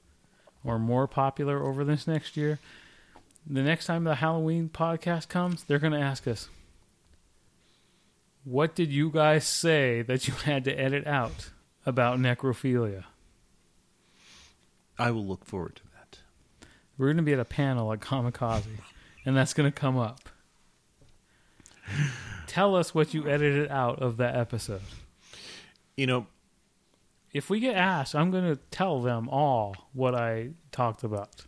or 0.63 0.79
more 0.79 1.07
popular 1.07 1.63
over 1.65 1.83
this 1.83 2.07
next 2.07 2.35
year, 2.37 2.59
the 3.47 3.61
next 3.61 3.85
time 3.85 4.03
the 4.03 4.15
Halloween 4.15 4.69
podcast 4.69 5.27
comes, 5.29 5.63
they're 5.63 5.79
going 5.79 5.93
to 5.93 5.99
ask 5.99 6.27
us, 6.27 6.49
What 8.43 8.75
did 8.75 8.89
you 8.89 9.09
guys 9.09 9.45
say 9.45 10.01
that 10.03 10.27
you 10.27 10.33
had 10.33 10.63
to 10.65 10.73
edit 10.73 11.07
out 11.07 11.49
about 11.85 12.19
necrophilia? 12.19 13.05
I 14.97 15.11
will 15.11 15.25
look 15.25 15.45
forward 15.45 15.77
to 15.77 15.83
that. 15.93 16.19
We're 16.97 17.07
going 17.07 17.17
to 17.17 17.23
be 17.23 17.33
at 17.33 17.39
a 17.39 17.45
panel 17.45 17.93
at 17.93 18.01
Kamikaze, 18.01 18.65
and 19.25 19.35
that's 19.35 19.53
going 19.53 19.71
to 19.71 19.77
come 19.77 19.97
up. 19.97 20.29
Tell 22.47 22.75
us 22.75 22.93
what 22.93 23.13
you 23.13 23.27
edited 23.27 23.69
out 23.69 24.01
of 24.01 24.17
that 24.17 24.35
episode. 24.35 24.81
You 25.95 26.07
know, 26.07 26.27
If 27.33 27.49
we 27.49 27.59
get 27.59 27.75
asked, 27.75 28.15
I'm 28.15 28.31
going 28.31 28.45
to 28.45 28.55
tell 28.71 29.01
them 29.01 29.29
all 29.29 29.75
what 29.93 30.15
I 30.15 30.51
talked 30.71 31.03
about. 31.03 31.45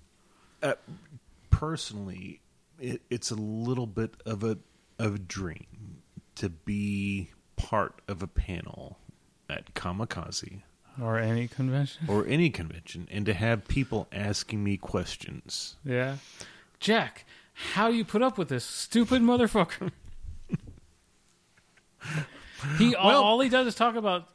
uh, 0.61 0.73
personally, 1.49 2.39
it, 2.79 3.01
it's 3.09 3.31
a 3.31 3.35
little 3.35 3.87
bit 3.87 4.13
of 4.25 4.43
a 4.43 4.57
of 4.99 5.15
a 5.15 5.19
dream 5.19 6.01
to 6.35 6.49
be 6.49 7.29
part 7.55 8.01
of 8.07 8.21
a 8.21 8.27
panel 8.27 8.99
at 9.49 9.73
Kamikaze 9.73 10.61
Or 11.01 11.17
any 11.17 11.47
convention. 11.47 12.05
or 12.07 12.25
any 12.27 12.51
convention 12.51 13.07
and 13.11 13.25
to 13.25 13.33
have 13.33 13.67
people 13.67 14.07
asking 14.11 14.63
me 14.63 14.77
questions. 14.77 15.77
Yeah. 15.83 16.17
Jack, 16.79 17.25
how 17.73 17.89
do 17.89 17.95
you 17.97 18.05
put 18.05 18.21
up 18.21 18.37
with 18.37 18.49
this 18.49 18.63
stupid 18.63 19.23
motherfucker? 19.23 19.91
he 22.77 22.89
Well- 22.91 23.23
all 23.23 23.39
he 23.39 23.49
does 23.49 23.65
is 23.67 23.75
talk 23.75 23.95
about 23.95 24.27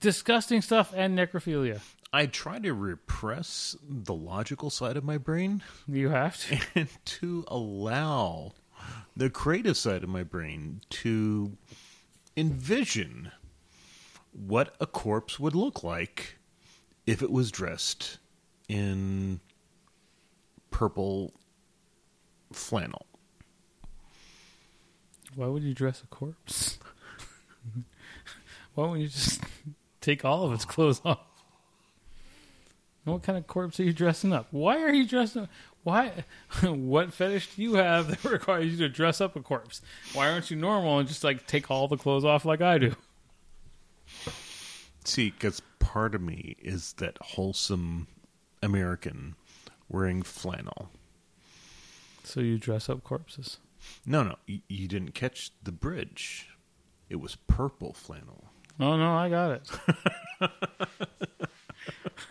disgusting 0.00 0.62
stuff 0.62 0.92
and 0.94 1.18
necrophilia. 1.18 1.80
I 2.12 2.26
try 2.26 2.58
to 2.60 2.72
repress 2.72 3.76
the 3.86 4.14
logical 4.14 4.70
side 4.70 4.96
of 4.96 5.04
my 5.04 5.18
brain 5.18 5.62
You 5.86 6.08
have 6.08 6.38
to. 6.46 6.58
and 6.74 6.88
to 7.04 7.44
allow 7.48 8.52
the 9.16 9.30
creative 9.30 9.76
side 9.76 10.02
of 10.02 10.08
my 10.08 10.22
brain 10.22 10.80
to 10.90 11.56
envision 12.36 13.32
what 14.32 14.74
a 14.80 14.86
corpse 14.86 15.38
would 15.38 15.54
look 15.54 15.82
like 15.82 16.36
if 17.06 17.22
it 17.22 17.30
was 17.30 17.50
dressed 17.50 18.18
in 18.68 19.40
purple 20.70 21.34
flannel. 22.52 23.06
Why 25.34 25.46
would 25.46 25.62
you 25.62 25.74
dress 25.74 26.02
a 26.02 26.06
corpse? 26.06 26.78
Why 28.78 28.84
wouldn't 28.84 29.02
you 29.02 29.08
just 29.08 29.42
take 30.00 30.24
all 30.24 30.44
of 30.44 30.52
its 30.52 30.64
clothes 30.64 31.00
off? 31.04 31.18
What 33.02 33.24
kind 33.24 33.36
of 33.36 33.48
corpse 33.48 33.80
are 33.80 33.82
you 33.82 33.92
dressing 33.92 34.32
up? 34.32 34.46
Why 34.52 34.80
are 34.80 34.94
you 34.94 35.04
dressing 35.04 35.42
up? 35.42 35.50
Why? 35.82 36.12
What 36.62 37.12
fetish 37.12 37.56
do 37.56 37.62
you 37.62 37.74
have 37.74 38.06
that 38.06 38.24
requires 38.30 38.66
you 38.70 38.76
to 38.78 38.88
dress 38.88 39.20
up 39.20 39.34
a 39.34 39.40
corpse? 39.40 39.82
Why 40.12 40.30
aren't 40.30 40.52
you 40.52 40.56
normal 40.56 41.00
and 41.00 41.08
just 41.08 41.24
like 41.24 41.44
take 41.48 41.72
all 41.72 41.88
the 41.88 41.96
clothes 41.96 42.24
off 42.24 42.44
like 42.44 42.60
I 42.60 42.78
do? 42.78 42.94
See, 45.04 45.30
because 45.30 45.60
part 45.80 46.14
of 46.14 46.22
me 46.22 46.54
is 46.60 46.92
that 46.98 47.18
wholesome 47.20 48.06
American 48.62 49.34
wearing 49.88 50.22
flannel. 50.22 50.90
So 52.22 52.38
you 52.38 52.58
dress 52.58 52.88
up 52.88 53.02
corpses. 53.02 53.58
No, 54.06 54.22
no, 54.22 54.36
you, 54.46 54.60
you 54.68 54.86
didn't 54.86 55.14
catch 55.14 55.50
the 55.64 55.72
bridge. 55.72 56.50
It 57.10 57.16
was 57.16 57.34
purple 57.48 57.92
flannel. 57.92 58.44
Oh 58.80 58.96
no, 58.96 59.14
I 59.14 59.28
got 59.28 59.50
it. 59.52 59.70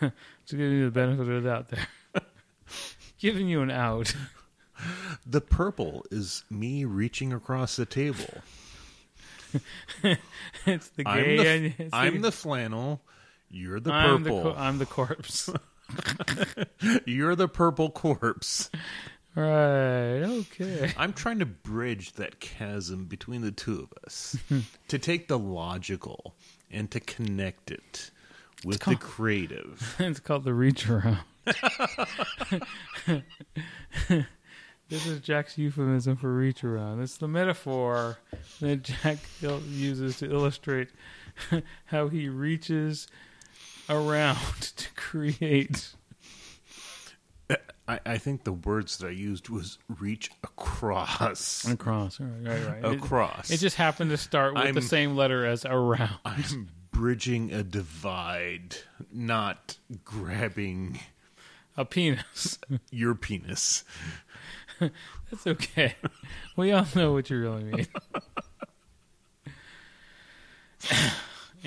to 0.00 0.12
give 0.56 0.60
you 0.60 0.84
the 0.86 0.90
benefit 0.90 1.28
of 1.28 1.42
the 1.42 1.48
doubt 1.48 1.68
there. 1.68 1.86
Giving 3.18 3.48
you 3.48 3.62
an 3.62 3.70
out. 3.70 4.14
The 5.26 5.40
purple 5.40 6.04
is 6.10 6.44
me 6.50 6.84
reaching 6.84 7.32
across 7.32 7.76
the 7.76 7.84
table. 7.86 8.42
it's 10.66 10.88
the 10.90 11.02
I'm 11.06 11.24
gay. 11.24 11.36
the, 11.36 11.48
and- 11.48 11.66
f- 11.66 11.80
it's 11.80 11.94
I'm 11.94 12.20
the 12.22 12.32
flannel. 12.32 13.00
You're 13.50 13.80
the 13.80 13.92
I'm 13.92 14.22
the, 14.22 14.30
purple. 14.30 14.52
co- 14.52 14.58
I'm 14.58 14.78
the 14.78 14.86
corpse. 14.86 15.50
You're 17.06 17.34
the 17.34 17.48
purple 17.48 17.90
corpse. 17.90 18.70
Right. 19.40 20.22
Okay. 20.22 20.92
I'm 20.96 21.12
trying 21.12 21.38
to 21.40 21.46
bridge 21.46 22.12
that 22.12 22.40
chasm 22.40 23.04
between 23.04 23.42
the 23.42 23.50
two 23.52 23.80
of 23.80 23.92
us 24.04 24.36
to 24.88 24.98
take 24.98 25.28
the 25.28 25.38
logical 25.38 26.34
and 26.70 26.90
to 26.90 27.00
connect 27.00 27.70
it 27.70 28.10
with 28.64 28.78
the 28.78 28.84
called- 28.84 29.00
creative. 29.00 29.96
it's 30.00 30.20
called 30.20 30.44
the 30.44 30.54
reach 30.54 30.88
around. 30.88 31.18
this 34.88 35.06
is 35.06 35.20
Jack's 35.20 35.56
euphemism 35.56 36.16
for 36.16 36.34
reach 36.34 36.64
around. 36.64 37.00
It's 37.02 37.16
the 37.16 37.28
metaphor 37.28 38.18
that 38.60 38.82
Jack 38.82 39.18
uses 39.40 40.18
to 40.18 40.30
illustrate 40.30 40.88
how 41.86 42.08
he 42.08 42.28
reaches 42.28 43.08
around 43.88 44.36
to 44.76 44.92
create. 44.94 45.94
I, 47.88 48.00
I 48.04 48.18
think 48.18 48.44
the 48.44 48.52
words 48.52 48.98
that 48.98 49.06
I 49.06 49.10
used 49.10 49.48
was 49.48 49.78
reach 49.88 50.30
across. 50.44 51.64
Across, 51.66 52.20
right, 52.20 52.28
right, 52.42 52.82
right. 52.82 52.94
Across. 52.94 53.50
It, 53.50 53.54
it 53.54 53.58
just 53.58 53.76
happened 53.76 54.10
to 54.10 54.16
start 54.18 54.54
with 54.54 54.64
I'm- 54.64 54.74
the 54.74 54.82
same 54.82 55.16
letter 55.16 55.46
as 55.46 55.64
around. 55.64 56.18
I'm 56.24 56.68
bridging 56.90 57.52
a 57.52 57.62
divide, 57.62 58.76
not 59.12 59.78
grabbing 60.04 61.00
A 61.76 61.84
penis. 61.86 62.58
your 62.90 63.14
penis. 63.14 63.84
That's 64.80 65.46
okay. 65.46 65.94
We 66.56 66.72
all 66.72 66.86
know 66.94 67.12
what 67.12 67.30
you 67.30 67.38
really 67.40 67.64
mean. 67.64 67.86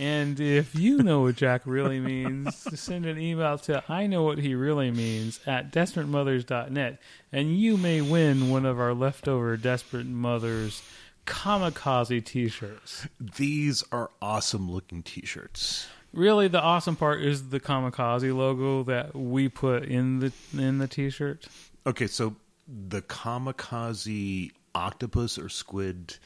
and 0.01 0.39
if 0.39 0.73
you 0.73 0.97
know 0.97 1.21
what 1.21 1.35
Jack 1.35 1.61
really 1.65 1.99
means, 1.99 2.55
send 2.79 3.05
an 3.05 3.19
email 3.19 3.59
to 3.59 3.83
I 3.87 4.07
know 4.07 4.23
what 4.23 4.39
he 4.39 4.55
really 4.55 4.89
means 4.89 5.39
at 5.45 5.71
desperatemothers.net 5.71 6.99
and 7.31 7.55
you 7.55 7.77
may 7.77 8.01
win 8.01 8.49
one 8.49 8.65
of 8.65 8.79
our 8.79 8.95
leftover 8.95 9.55
Desperate 9.57 10.07
Mothers 10.07 10.81
kamikaze 11.27 12.25
t-shirts. 12.25 13.07
These 13.19 13.83
are 13.91 14.09
awesome 14.21 14.71
looking 14.71 15.03
t 15.03 15.23
shirts. 15.23 15.87
Really 16.13 16.47
the 16.47 16.61
awesome 16.61 16.95
part 16.95 17.21
is 17.21 17.49
the 17.49 17.59
kamikaze 17.59 18.35
logo 18.35 18.81
that 18.83 19.15
we 19.15 19.49
put 19.49 19.83
in 19.83 20.19
the 20.19 20.31
in 20.57 20.79
the 20.79 20.87
t-shirt. 20.87 21.45
Okay, 21.85 22.07
so 22.07 22.35
the 22.67 23.03
kamikaze 23.03 24.51
octopus 24.73 25.37
or 25.37 25.49
squid, 25.49 26.17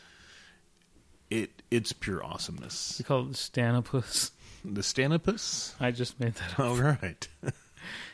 it 1.29 1.61
it's 1.71 1.93
pure 1.93 2.23
awesomeness. 2.23 2.95
We 2.99 3.05
call 3.05 3.21
it 3.21 3.31
the 3.31 3.37
Stanopus. 3.37 4.31
The 4.63 4.81
stanopus? 4.81 5.73
I 5.79 5.91
just 5.91 6.19
made 6.19 6.33
that 6.35 6.53
up. 6.53 6.59
All 6.59 6.75
right. 6.77 7.27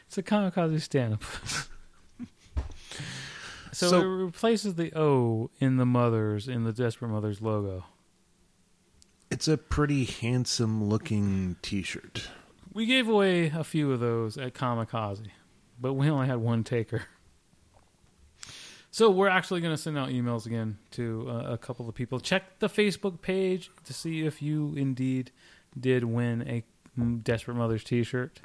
It's 0.08 0.18
a 0.18 0.24
kamikaze 0.24 0.82
Stanopus. 0.82 1.70
so, 3.72 3.88
So- 3.90 4.02
it 4.02 4.06
replaces 4.06 4.76
the 4.76 4.92
O 4.94 5.50
in 5.62 5.78
the 5.78 5.86
Mothers 5.86 6.50
in 6.50 6.66
the 6.66 6.74
Desperate 6.74 7.08
Mothers 7.08 7.42
logo. 7.42 7.86
It's 9.30 9.48
a 9.48 9.58
pretty 9.58 10.04
handsome 10.04 10.84
looking 10.90 11.56
t 11.62 11.82
shirt. 11.82 12.28
We 12.74 12.86
gave 12.86 13.08
away 13.08 13.48
a 13.56 13.64
few 13.64 13.94
of 13.94 14.02
those 14.02 14.38
at 14.38 14.54
Kamikaze, 14.54 15.28
but 15.80 15.94
we 15.94 16.10
only 16.10 16.28
had 16.28 16.40
one 16.40 16.66
taker. 16.66 17.04
So 18.94 19.10
we're 19.10 19.30
actually 19.30 19.62
going 19.62 19.74
to 19.74 19.82
send 19.82 19.98
out 19.98 20.10
emails 20.10 20.46
again 20.46 20.78
to 20.92 21.26
uh, 21.30 21.54
a 21.54 21.58
couple 21.58 21.88
of 21.88 21.96
people. 21.96 22.20
Check 22.20 22.60
the 22.60 22.68
Facebook 22.68 23.22
page 23.22 23.72
to 23.86 23.94
see 23.94 24.26
if 24.26 24.42
you 24.42 24.74
indeed 24.76 25.32
did 25.80 26.04
win 26.04 26.42
a 26.48 26.64
Desperate 27.24 27.56
Mothers 27.56 27.86
T-shirt. 27.86 28.42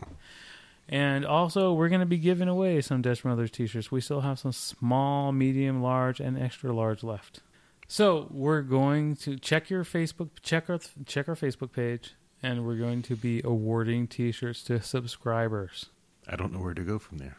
And 0.88 1.26
also, 1.26 1.72
we're 1.72 1.88
going 1.88 2.00
to 2.00 2.06
be 2.06 2.18
giving 2.18 2.46
away 2.46 2.80
some 2.80 3.02
Desperate 3.02 3.32
Mothers 3.32 3.50
T-shirts. 3.50 3.90
We 3.90 4.00
still 4.00 4.20
have 4.20 4.38
some 4.38 4.52
small, 4.52 5.32
medium, 5.32 5.82
large, 5.82 6.20
and 6.20 6.40
extra 6.40 6.72
large 6.72 7.02
left. 7.02 7.40
So 7.88 8.28
we're 8.30 8.62
going 8.62 9.16
to 9.16 9.36
check 9.36 9.68
your 9.68 9.82
Facebook, 9.84 10.30
check 10.42 10.70
our 10.70 10.78
check 11.06 11.28
our 11.28 11.34
Facebook 11.34 11.72
page, 11.72 12.14
and 12.40 12.64
we're 12.64 12.76
going 12.76 13.02
to 13.02 13.16
be 13.16 13.40
awarding 13.44 14.06
T-shirts 14.06 14.62
to 14.64 14.80
subscribers. 14.80 15.86
I 16.28 16.36
don't 16.36 16.52
know 16.52 16.60
where 16.60 16.74
to 16.74 16.82
go 16.82 17.00
from 17.00 17.18
there. 17.18 17.36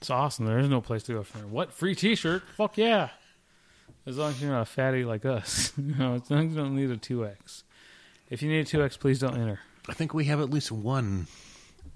It's 0.00 0.08
awesome. 0.10 0.46
There 0.46 0.58
is 0.58 0.68
no 0.68 0.80
place 0.80 1.02
to 1.04 1.12
go 1.12 1.22
from 1.22 1.42
there. 1.42 1.50
What 1.50 1.72
free 1.72 1.94
T-shirt? 1.94 2.42
Fuck 2.56 2.78
yeah! 2.78 3.10
As 4.06 4.16
long 4.16 4.30
as 4.30 4.40
you're 4.40 4.50
not 4.50 4.62
a 4.62 4.64
fatty 4.64 5.04
like 5.04 5.26
us, 5.26 5.72
you 5.78 5.94
know, 5.94 6.14
as 6.14 6.30
long 6.30 6.46
as 6.46 6.54
you 6.54 6.56
don't 6.56 6.74
need 6.74 6.90
a 6.90 6.96
two 6.96 7.26
X. 7.26 7.64
If 8.30 8.42
you 8.42 8.48
need 8.48 8.60
a 8.60 8.64
two 8.64 8.82
X, 8.82 8.96
please 8.96 9.18
don't 9.18 9.36
enter. 9.36 9.60
I 9.88 9.92
think 9.92 10.14
we 10.14 10.24
have 10.26 10.40
at 10.40 10.48
least 10.50 10.72
one. 10.72 11.26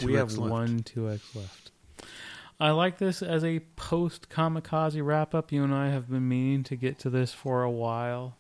we 0.00 0.12
2X 0.12 0.16
have 0.16 0.32
left. 0.38 0.50
one 0.50 0.82
two 0.82 1.10
X 1.10 1.34
left. 1.34 1.70
I 2.60 2.70
like 2.70 2.98
this 2.98 3.22
as 3.22 3.42
a 3.42 3.60
post 3.76 4.28
kamikaze 4.28 5.04
wrap 5.04 5.34
up. 5.34 5.50
You 5.50 5.64
and 5.64 5.74
I 5.74 5.88
have 5.88 6.10
been 6.10 6.28
meaning 6.28 6.62
to 6.64 6.76
get 6.76 6.98
to 7.00 7.10
this 7.10 7.32
for 7.32 7.62
a 7.62 7.70
while. 7.70 8.36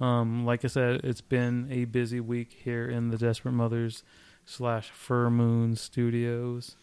Um, 0.00 0.44
like 0.44 0.64
I 0.64 0.68
said, 0.68 1.02
it's 1.04 1.20
been 1.20 1.68
a 1.70 1.84
busy 1.84 2.20
week 2.20 2.56
here 2.64 2.88
in 2.88 3.10
the 3.10 3.18
Desperate 3.18 3.52
Mothers 3.52 4.02
slash 4.44 4.90
Fur 4.90 5.30
Moon 5.30 5.76
Studios, 5.76 6.76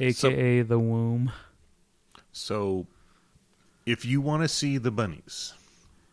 aka 0.00 0.62
the 0.62 0.78
Womb. 0.78 1.32
So, 2.32 2.86
if 3.86 4.04
you 4.04 4.20
want 4.20 4.42
to 4.42 4.48
see 4.48 4.78
the 4.78 4.90
bunnies, 4.90 5.54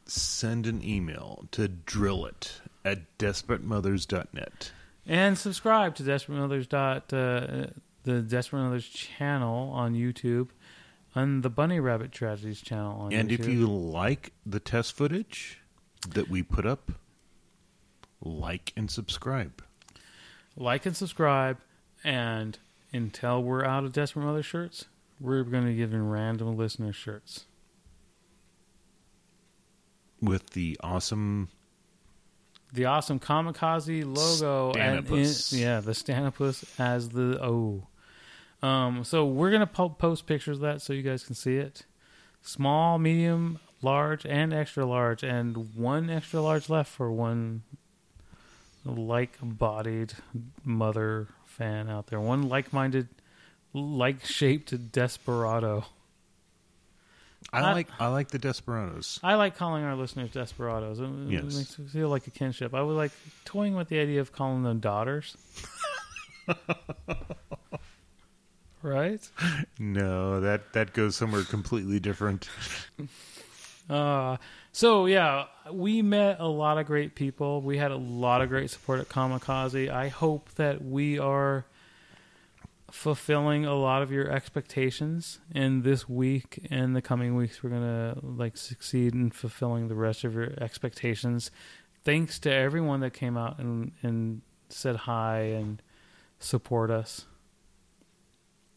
send 0.05 0.67
an 0.67 0.84
email 0.84 1.45
to 1.51 1.67
drillit 1.67 2.59
at 2.86 3.17
desperatemothers.net. 3.17 4.71
And 5.05 5.38
subscribe 5.38 5.95
to 5.95 6.03
Desperate 6.03 6.38
Mothers 6.38 6.65
dot 6.67 7.11
uh, 7.13 7.67
the 8.03 8.21
Desperate 8.21 8.61
Mothers 8.63 8.88
channel 8.88 9.69
on 9.71 9.93
YouTube, 9.95 10.49
and 11.15 11.43
the 11.43 11.49
Bunny 11.49 11.79
Rabbit 11.79 12.11
Tragedies 12.11 12.61
channel 12.61 12.99
on 13.01 13.13
And 13.13 13.29
YouTube. 13.29 13.39
if 13.39 13.47
you 13.49 13.67
like 13.67 14.31
the 14.45 14.59
test 14.61 14.93
footage 14.95 15.59
that 16.09 16.29
we 16.29 16.41
put 16.41 16.65
up, 16.65 16.91
like 18.21 18.71
and 18.77 18.89
subscribe. 18.89 19.61
like 20.55 20.86
and 20.86 20.95
subscribe, 20.95 21.57
and 22.03 22.57
until 22.93 23.43
we're 23.43 23.65
out 23.65 23.83
of 23.83 23.91
Desperate 23.91 24.23
Mother 24.23 24.43
shirts, 24.43 24.85
we're 25.19 25.43
going 25.43 25.63
to 25.63 25.69
be 25.69 25.75
giving 25.75 26.07
random 26.07 26.55
listener 26.55 26.93
shirts. 26.93 27.45
With 30.21 30.51
the 30.51 30.77
awesome 30.81 31.49
The 32.71 32.85
awesome 32.85 33.19
kamikaze 33.19 34.05
logo 34.05 34.71
and 34.79 35.05
in, 35.09 35.59
yeah, 35.59 35.81
the 35.81 35.91
Stanopus 35.91 36.63
as 36.79 37.09
the 37.09 37.43
O. 37.43 37.87
Um, 38.61 39.03
so 39.03 39.25
we're 39.25 39.51
gonna 39.51 39.67
po- 39.67 39.89
post 39.89 40.25
pictures 40.25 40.57
of 40.57 40.61
that 40.61 40.81
so 40.81 40.93
you 40.93 41.01
guys 41.01 41.25
can 41.25 41.35
see 41.35 41.57
it. 41.57 41.85
Small, 42.41 42.97
medium, 42.97 43.59
large, 43.81 44.25
and 44.25 44.53
extra 44.53 44.85
large, 44.85 45.21
and 45.23 45.75
one 45.75 46.09
extra 46.09 46.39
large 46.39 46.69
left 46.69 46.89
for 46.89 47.11
one 47.11 47.63
like-bodied 48.85 50.13
mother 50.63 51.27
fan 51.58 51.89
out 51.89 52.08
there. 52.08 52.20
One 52.20 52.49
like-minded, 52.49 53.08
like-shaped 53.74 54.91
desperado. 54.91 55.86
I 57.51 57.60
I- 57.60 57.74
like 57.74 57.88
I 57.99 58.08
like 58.08 58.30
the 58.30 58.39
Desperados. 58.39 59.20
I 59.24 59.36
like 59.36 59.56
calling 59.58 59.84
our 59.84 59.95
listeners 59.95 60.32
desperados. 60.32 60.99
It, 60.99 61.04
it 61.04 61.43
Yes. 61.43 61.56
makes 61.56 61.78
me 61.78 61.86
feel 61.88 62.10
like 62.10 62.26
a 62.26 62.32
kinship. 62.32 62.74
I 62.74 62.82
was 62.82 62.95
like 62.95 63.12
toying 63.45 63.76
with 63.76 63.89
the 63.89 63.99
idea 63.99 64.22
of 64.22 64.32
calling 64.32 64.64
them 64.64 64.80
daughters. 64.80 65.36
right? 68.82 69.22
No, 69.80 70.39
that 70.41 70.74
that 70.74 70.93
goes 70.93 71.16
somewhere 71.16 71.43
completely 71.43 71.99
different. 71.99 72.49
Uh, 73.89 74.38
so 74.74 75.05
yeah, 75.05 75.45
we 75.71 76.01
met 76.01 76.39
a 76.39 76.47
lot 76.47 76.80
of 76.80 76.88
great 76.88 77.15
people. 77.15 77.61
We 77.61 77.78
had 77.78 77.91
a 77.91 77.95
lot 77.95 78.41
of 78.41 78.49
great 78.49 78.71
support 78.71 78.99
at 78.99 79.07
Kamikaze. 79.07 79.89
I 79.89 80.09
hope 80.09 80.49
that 80.55 80.84
we 80.84 81.19
are 81.19 81.65
fulfilling 82.91 83.65
a 83.65 83.74
lot 83.74 84.01
of 84.01 84.11
your 84.11 84.30
expectations 84.30 85.39
in 85.53 85.82
this 85.82 86.07
week 86.09 86.67
and 86.69 86.95
the 86.95 87.01
coming 87.01 87.36
weeks 87.36 87.63
we're 87.63 87.69
gonna 87.71 88.15
like 88.21 88.55
succeed 88.55 89.15
in 89.15 89.32
fulfilling 89.32 89.88
the 89.88 89.95
rest 89.95 90.24
of 90.24 90.36
your 90.36 90.53
expectations 90.61 91.49
thanks 92.03 92.38
to 92.38 92.53
everyone 92.53 92.99
that 92.99 93.11
came 93.11 93.36
out 93.36 93.57
and, 93.57 93.91
and 94.03 94.43
said 94.69 94.95
hi 94.95 95.39
and 95.39 95.82
support 96.38 96.91
us 96.91 97.26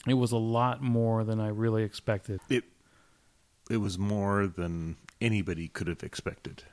it 0.09 0.15
was 0.15 0.33
a 0.33 0.39
lot 0.39 0.81
more 0.81 1.23
than 1.23 1.39
i 1.39 1.49
really 1.49 1.83
expected 1.83 2.41
It 2.49 2.65
it 3.69 3.77
was 3.77 3.99
more 3.99 4.47
than 4.47 4.97
anybody 5.21 5.69
could 5.69 5.87
have 5.89 6.03
expected. 6.03 6.65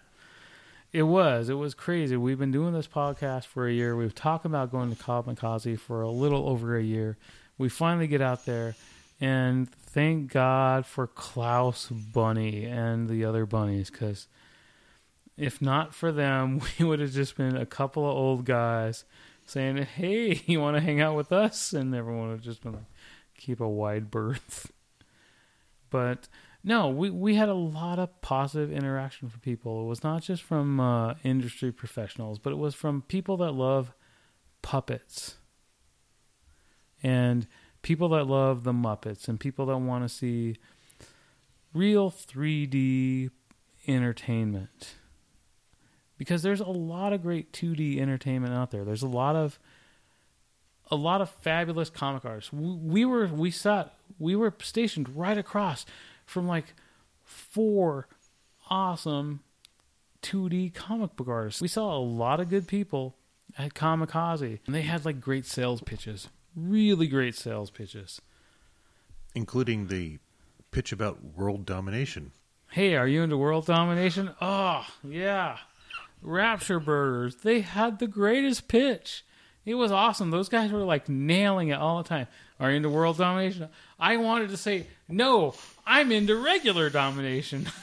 It 0.91 1.03
was. 1.03 1.49
It 1.49 1.55
was 1.55 1.73
crazy. 1.73 2.15
We've 2.15 2.37
been 2.37 2.51
doing 2.51 2.73
this 2.73 2.87
podcast 2.87 3.45
for 3.45 3.67
a 3.67 3.73
year. 3.73 3.95
We've 3.95 4.13
talked 4.13 4.45
about 4.45 4.71
going 4.71 4.95
to 4.95 5.03
Kamikaze 5.03 5.79
for 5.79 6.03
a 6.03 6.09
little 6.09 6.47
over 6.47 6.77
a 6.77 6.83
year. 6.83 7.17
We 7.57 7.67
finally 7.67 8.07
get 8.07 8.21
out 8.21 8.45
there, 8.45 8.75
and 9.19 9.69
thank 9.71 10.31
God 10.31 10.85
for 10.85 11.07
Klaus 11.07 11.87
Bunny 11.87 12.65
and 12.65 13.09
the 13.09 13.25
other 13.25 13.47
bunnies, 13.47 13.89
because 13.89 14.27
if 15.37 15.61
not 15.61 15.95
for 15.95 16.11
them, 16.11 16.61
we 16.79 16.85
would 16.85 16.99
have 16.99 17.11
just 17.11 17.37
been 17.37 17.55
a 17.55 17.65
couple 17.65 18.07
of 18.07 18.15
old 18.15 18.45
guys 18.45 19.03
saying, 19.45 19.77
"Hey, 19.77 20.43
you 20.45 20.59
want 20.61 20.77
to 20.77 20.81
hang 20.81 21.01
out 21.01 21.15
with 21.15 21.31
us?" 21.31 21.73
And 21.73 21.93
everyone 21.95 22.27
would 22.27 22.33
have 22.33 22.41
just 22.41 22.61
been 22.61 22.73
like, 22.73 22.91
"Keep 23.37 23.59
a 23.59 23.67
wide 23.67 24.11
berth." 24.11 24.71
But 25.89 26.27
no, 26.63 26.89
we 26.89 27.09
we 27.09 27.35
had 27.35 27.49
a 27.49 27.53
lot 27.53 27.99
of 27.99 28.21
positive 28.21 28.71
interaction 28.71 29.29
from 29.29 29.41
people. 29.41 29.83
It 29.83 29.87
was 29.87 30.03
not 30.03 30.23
just 30.23 30.43
from 30.43 30.79
uh, 30.79 31.15
industry 31.23 31.71
professionals, 31.71 32.39
but 32.39 32.53
it 32.53 32.57
was 32.57 32.73
from 32.73 33.01
people 33.01 33.37
that 33.37 33.51
love 33.51 33.93
puppets 34.61 35.35
and 37.03 37.47
people 37.81 38.09
that 38.09 38.25
love 38.25 38.63
the 38.63 38.71
Muppets 38.71 39.27
and 39.27 39.39
people 39.39 39.65
that 39.65 39.77
want 39.77 40.03
to 40.05 40.09
see 40.09 40.55
real 41.73 42.09
3D 42.09 43.29
entertainment. 43.87 44.95
Because 46.17 46.43
there's 46.43 46.61
a 46.61 46.65
lot 46.69 47.11
of 47.11 47.21
great 47.21 47.51
2D 47.51 47.99
entertainment 47.99 48.53
out 48.53 48.71
there. 48.71 48.85
There's 48.85 49.03
a 49.03 49.07
lot 49.07 49.35
of 49.35 49.59
a 50.91 50.95
lot 50.95 51.21
of 51.21 51.29
fabulous 51.29 51.89
comic 51.89 52.23
artists. 52.23 52.53
We, 52.53 52.75
we 52.75 53.05
were 53.05 53.27
we 53.27 53.51
sat 53.51 53.93
we 54.17 54.35
were 54.35 54.53
stationed 54.61 55.09
right 55.15 55.37
across 55.37 55.85
from 56.25 56.47
like 56.47 56.73
four 57.23 58.07
awesome 58.69 59.41
2D 60.21 60.73
comic 60.73 61.15
book 61.15 61.27
artists. 61.27 61.61
We 61.61 61.67
saw 61.67 61.95
a 61.95 61.99
lot 61.99 62.39
of 62.39 62.49
good 62.49 62.67
people 62.67 63.15
at 63.57 63.73
Comikaze, 63.73 64.59
and 64.65 64.73
they 64.75 64.81
had 64.81 65.05
like 65.05 65.19
great 65.21 65.45
sales 65.45 65.81
pitches, 65.81 66.29
really 66.55 67.07
great 67.07 67.35
sales 67.35 67.69
pitches. 67.69 68.21
including 69.35 69.87
the 69.87 70.19
pitch 70.71 70.91
about 70.91 71.23
world 71.35 71.65
domination. 71.65 72.31
Hey, 72.69 72.95
are 72.95 73.07
you 73.07 73.21
into 73.23 73.37
world 73.37 73.65
domination? 73.65 74.31
Oh, 74.41 74.85
yeah. 75.07 75.57
Rapture 76.21 76.79
Burgers. 76.79 77.35
They 77.37 77.61
had 77.61 77.99
the 77.99 78.07
greatest 78.07 78.67
pitch. 78.67 79.23
It 79.65 79.75
was 79.75 79.91
awesome. 79.91 80.31
Those 80.31 80.49
guys 80.49 80.71
were 80.71 80.83
like 80.83 81.07
nailing 81.09 81.69
it 81.69 81.79
all 81.79 82.01
the 82.01 82.07
time. 82.09 82.27
Are 82.59 82.69
you 82.69 82.77
into 82.77 82.89
world 82.89 83.17
domination? 83.17 83.69
I 83.99 84.17
wanted 84.17 84.49
to 84.49 84.57
say, 84.57 84.87
no, 85.07 85.55
I'm 85.85 86.11
into 86.11 86.35
regular 86.35 86.89
domination. 86.89 87.67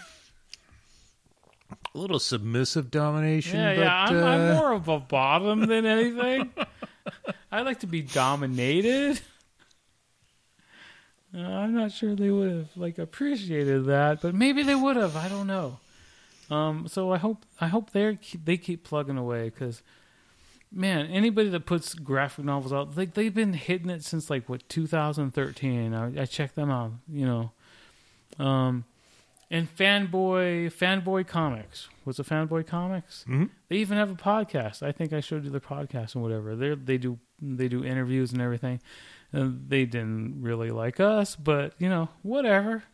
A 1.94 1.98
little 1.98 2.20
submissive 2.20 2.90
domination. 2.90 3.58
yeah, 3.58 3.74
but, 3.74 3.80
yeah. 3.80 4.04
I'm, 4.04 4.16
uh, 4.16 4.26
I'm 4.26 4.54
more 4.54 4.72
of 4.72 4.88
a 4.88 5.00
bottom 5.00 5.66
than 5.66 5.86
anything. 5.86 6.50
I 7.50 7.62
like 7.62 7.80
to 7.80 7.88
be 7.88 8.00
dominated. 8.00 9.20
Uh, 11.34 11.40
I'm 11.40 11.74
not 11.74 11.92
sure 11.92 12.14
they 12.14 12.30
would 12.30 12.50
have 12.50 12.76
like 12.76 12.98
appreciated 12.98 13.86
that, 13.86 14.20
but 14.20 14.34
maybe 14.34 14.62
they 14.62 14.74
would 14.74 14.96
have. 14.96 15.16
I 15.16 15.28
don't 15.28 15.46
know. 15.46 15.78
Um, 16.50 16.88
so 16.88 17.12
I 17.12 17.18
hope 17.18 17.44
I 17.60 17.68
hope 17.68 17.90
they 17.90 18.18
they 18.44 18.56
keep 18.56 18.84
plugging 18.84 19.16
away 19.16 19.44
because, 19.44 19.82
man, 20.72 21.06
anybody 21.06 21.48
that 21.50 21.66
puts 21.66 21.94
graphic 21.94 22.44
novels 22.44 22.72
out, 22.72 22.96
like 22.96 23.14
they've 23.14 23.34
been 23.34 23.52
hitting 23.52 23.90
it 23.90 24.04
since 24.04 24.28
like 24.28 24.48
what 24.48 24.68
2013. 24.68 25.94
I, 25.94 26.22
I 26.22 26.24
checked 26.24 26.56
them 26.56 26.70
out, 26.70 26.92
you 27.08 27.26
know. 27.26 27.52
Um, 28.38 28.84
and 29.50 29.68
fanboy 29.74 30.72
fanboy 30.72 31.26
comics 31.26 31.88
was 32.04 32.18
it 32.20 32.26
fanboy 32.26 32.66
comics? 32.66 33.24
Mhm. 33.28 33.50
They 33.68 33.76
even 33.76 33.98
have 33.98 34.10
a 34.10 34.14
podcast. 34.14 34.82
I 34.82 34.92
think 34.92 35.12
I 35.12 35.20
showed 35.20 35.44
you 35.44 35.50
their 35.50 35.60
podcast 35.60 36.14
and 36.14 36.22
whatever. 36.22 36.54
They 36.56 36.74
they 36.74 36.98
do 36.98 37.18
they 37.42 37.68
do 37.68 37.84
interviews 37.84 38.32
and 38.32 38.40
everything. 38.40 38.80
And 39.32 39.68
they 39.68 39.84
didn't 39.86 40.42
really 40.42 40.70
like 40.70 40.98
us, 41.00 41.36
but 41.36 41.74
you 41.78 41.88
know 41.88 42.08
whatever. 42.22 42.84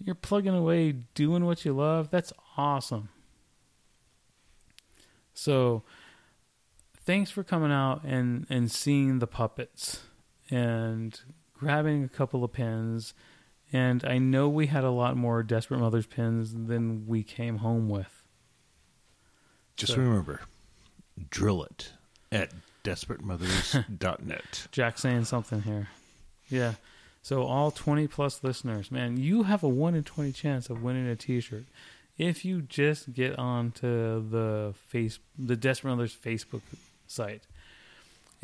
You're 0.00 0.14
plugging 0.16 0.54
away, 0.54 0.92
doing 0.92 1.44
what 1.44 1.64
you 1.64 1.72
love. 1.72 2.10
That's 2.10 2.32
awesome. 2.56 3.08
So, 5.32 5.82
thanks 7.00 7.30
for 7.30 7.42
coming 7.44 7.72
out 7.72 8.02
and 8.04 8.46
and 8.48 8.70
seeing 8.70 9.18
the 9.18 9.26
puppets 9.26 10.02
and 10.50 11.18
grabbing 11.54 12.04
a 12.04 12.08
couple 12.08 12.44
of 12.44 12.52
pins. 12.52 13.14
And 13.74 14.04
I 14.04 14.18
know 14.18 14.48
we 14.48 14.68
had 14.68 14.84
a 14.84 14.90
lot 14.90 15.16
more 15.16 15.42
Desperate 15.42 15.80
Mothers 15.80 16.06
pins 16.06 16.54
than 16.54 17.08
we 17.08 17.24
came 17.24 17.56
home 17.58 17.88
with. 17.88 18.22
Just 19.76 19.94
So- 19.94 19.98
remember, 19.98 20.42
drill 21.28 21.64
it 21.64 21.92
at 22.30 22.52
desperatemothers.net. 22.84 24.68
Jack 24.72 24.96
saying 24.98 25.24
something 25.24 25.62
here. 25.62 25.88
Yeah. 26.48 26.74
So 27.20 27.42
all 27.42 27.72
20 27.72 28.06
plus 28.06 28.44
listeners, 28.44 28.92
man, 28.92 29.16
you 29.16 29.42
have 29.42 29.64
a 29.64 29.68
1 29.68 29.96
in 29.96 30.04
20 30.04 30.30
chance 30.30 30.70
of 30.70 30.82
winning 30.82 31.08
a 31.08 31.16
t-shirt 31.16 31.64
if 32.16 32.44
you 32.44 32.62
just 32.62 33.12
get 33.12 33.36
onto 33.40 34.28
the 34.28 34.72
face 34.86 35.18
the 35.36 35.56
Desperate 35.56 35.90
Mothers 35.90 36.14
Facebook 36.14 36.60
site. 37.08 37.42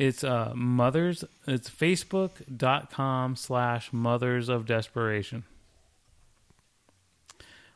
It's 0.01 0.23
uh 0.23 0.53
mothers 0.55 1.23
it's 1.45 1.69
facebook.com 1.69 3.35
slash 3.35 3.93
mothers 3.93 4.49
of 4.49 4.65
desperation. 4.65 5.43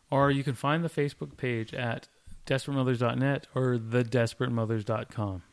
Or 0.10 0.32
you 0.32 0.44
can 0.44 0.56
find 0.56 0.84
the 0.84 0.90
Facebook 0.90 1.38
page 1.38 1.72
at 1.76 2.08
desperatemothers.net 2.48 3.46
or 3.54 3.78
thedesperatemothers.com. 3.78 5.44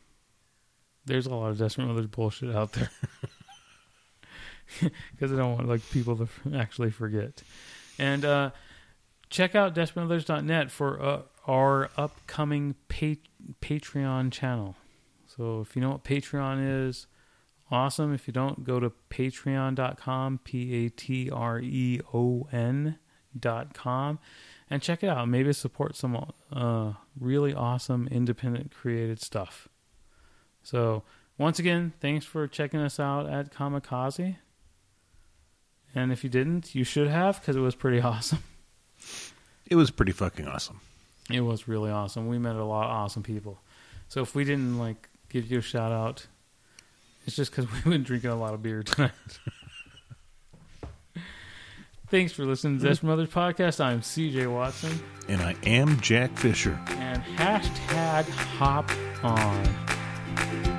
There's 1.05 1.27
a 1.27 1.35
lot 1.35 1.51
of 1.51 1.59
Desperate 1.59 1.85
Mothers 1.85 2.07
bullshit 2.07 2.55
out 2.55 2.73
there. 2.73 2.89
Because 5.11 5.31
I 5.31 5.35
don't 5.35 5.55
want 5.55 5.67
like 5.67 5.87
people 5.91 6.15
to 6.15 6.27
actually 6.55 6.89
forget. 6.89 7.43
And 7.99 8.25
uh, 8.25 8.49
check 9.29 9.53
out 9.53 9.75
desperatemothers.net 9.75 10.71
for 10.71 10.99
uh, 10.99 11.21
our 11.45 11.91
upcoming 11.97 12.73
pa- 12.87 13.21
Patreon 13.61 14.31
channel. 14.31 14.75
So 15.35 15.61
if 15.61 15.75
you 15.75 15.81
know 15.81 15.91
what 15.91 16.03
Patreon 16.03 16.87
is, 16.87 17.07
awesome. 17.71 18.13
If 18.13 18.27
you 18.27 18.33
don't, 18.33 18.63
go 18.63 18.79
to 18.79 18.91
patreon.com, 19.09 20.39
P 20.43 20.85
A 20.85 20.89
T 20.89 21.29
R 21.29 21.59
E 21.59 22.01
O 22.13 22.47
N 22.51 22.99
dot 23.37 23.73
com, 23.73 24.19
and 24.69 24.81
check 24.81 25.03
it 25.03 25.07
out. 25.07 25.27
Maybe 25.27 25.51
support 25.53 25.95
some 25.95 26.31
uh, 26.51 26.93
really 27.19 27.53
awesome 27.53 28.07
independent 28.11 28.71
created 28.73 29.19
stuff. 29.21 29.67
So 30.61 31.03
once 31.37 31.57
again, 31.59 31.93
thanks 31.99 32.25
for 32.25 32.47
checking 32.47 32.79
us 32.79 32.99
out 32.99 33.27
at 33.27 33.51
Comikaze. 33.53 34.37
And 35.95 36.11
if 36.11 36.23
you 36.23 36.29
didn't, 36.29 36.73
you 36.73 36.83
should 36.83 37.07
have 37.07 37.39
because 37.39 37.55
it 37.55 37.61
was 37.61 37.75
pretty 37.75 38.01
awesome. 38.01 38.43
It 39.65 39.75
was 39.75 39.89
pretty 39.89 40.11
fucking 40.11 40.47
awesome. 40.47 40.81
It 41.31 41.41
was 41.41 41.67
really 41.67 41.89
awesome. 41.89 42.27
We 42.27 42.37
met 42.37 42.55
a 42.55 42.63
lot 42.63 42.85
of 42.85 42.91
awesome 42.91 43.23
people. 43.23 43.59
So 44.09 44.21
if 44.21 44.35
we 44.35 44.43
didn't 44.43 44.77
like 44.77 45.09
give 45.33 45.51
you 45.51 45.57
a 45.57 45.61
shout 45.61 45.91
out, 45.91 46.27
it's 47.25 47.35
just 47.35 47.51
because 47.51 47.69
we've 47.73 47.83
been 47.83 48.03
drinking 48.03 48.29
a 48.29 48.35
lot 48.35 48.53
of 48.53 48.61
beer 48.61 48.83
tonight. 48.83 49.11
Thanks 52.07 52.31
for 52.31 52.45
listening 52.45 52.77
to 52.77 52.85
Desperate 52.85 53.09
Mothers 53.09 53.29
mm-hmm. 53.29 53.39
Podcast. 53.39 53.83
I'm 53.83 54.01
CJ 54.01 54.51
Watson. 54.53 55.01
And 55.27 55.41
I 55.41 55.55
am 55.63 55.99
Jack 55.99 56.37
Fisher. 56.37 56.79
And 56.89 57.23
hashtag 57.23 58.29
hop 58.29 58.91
on. 59.23 60.72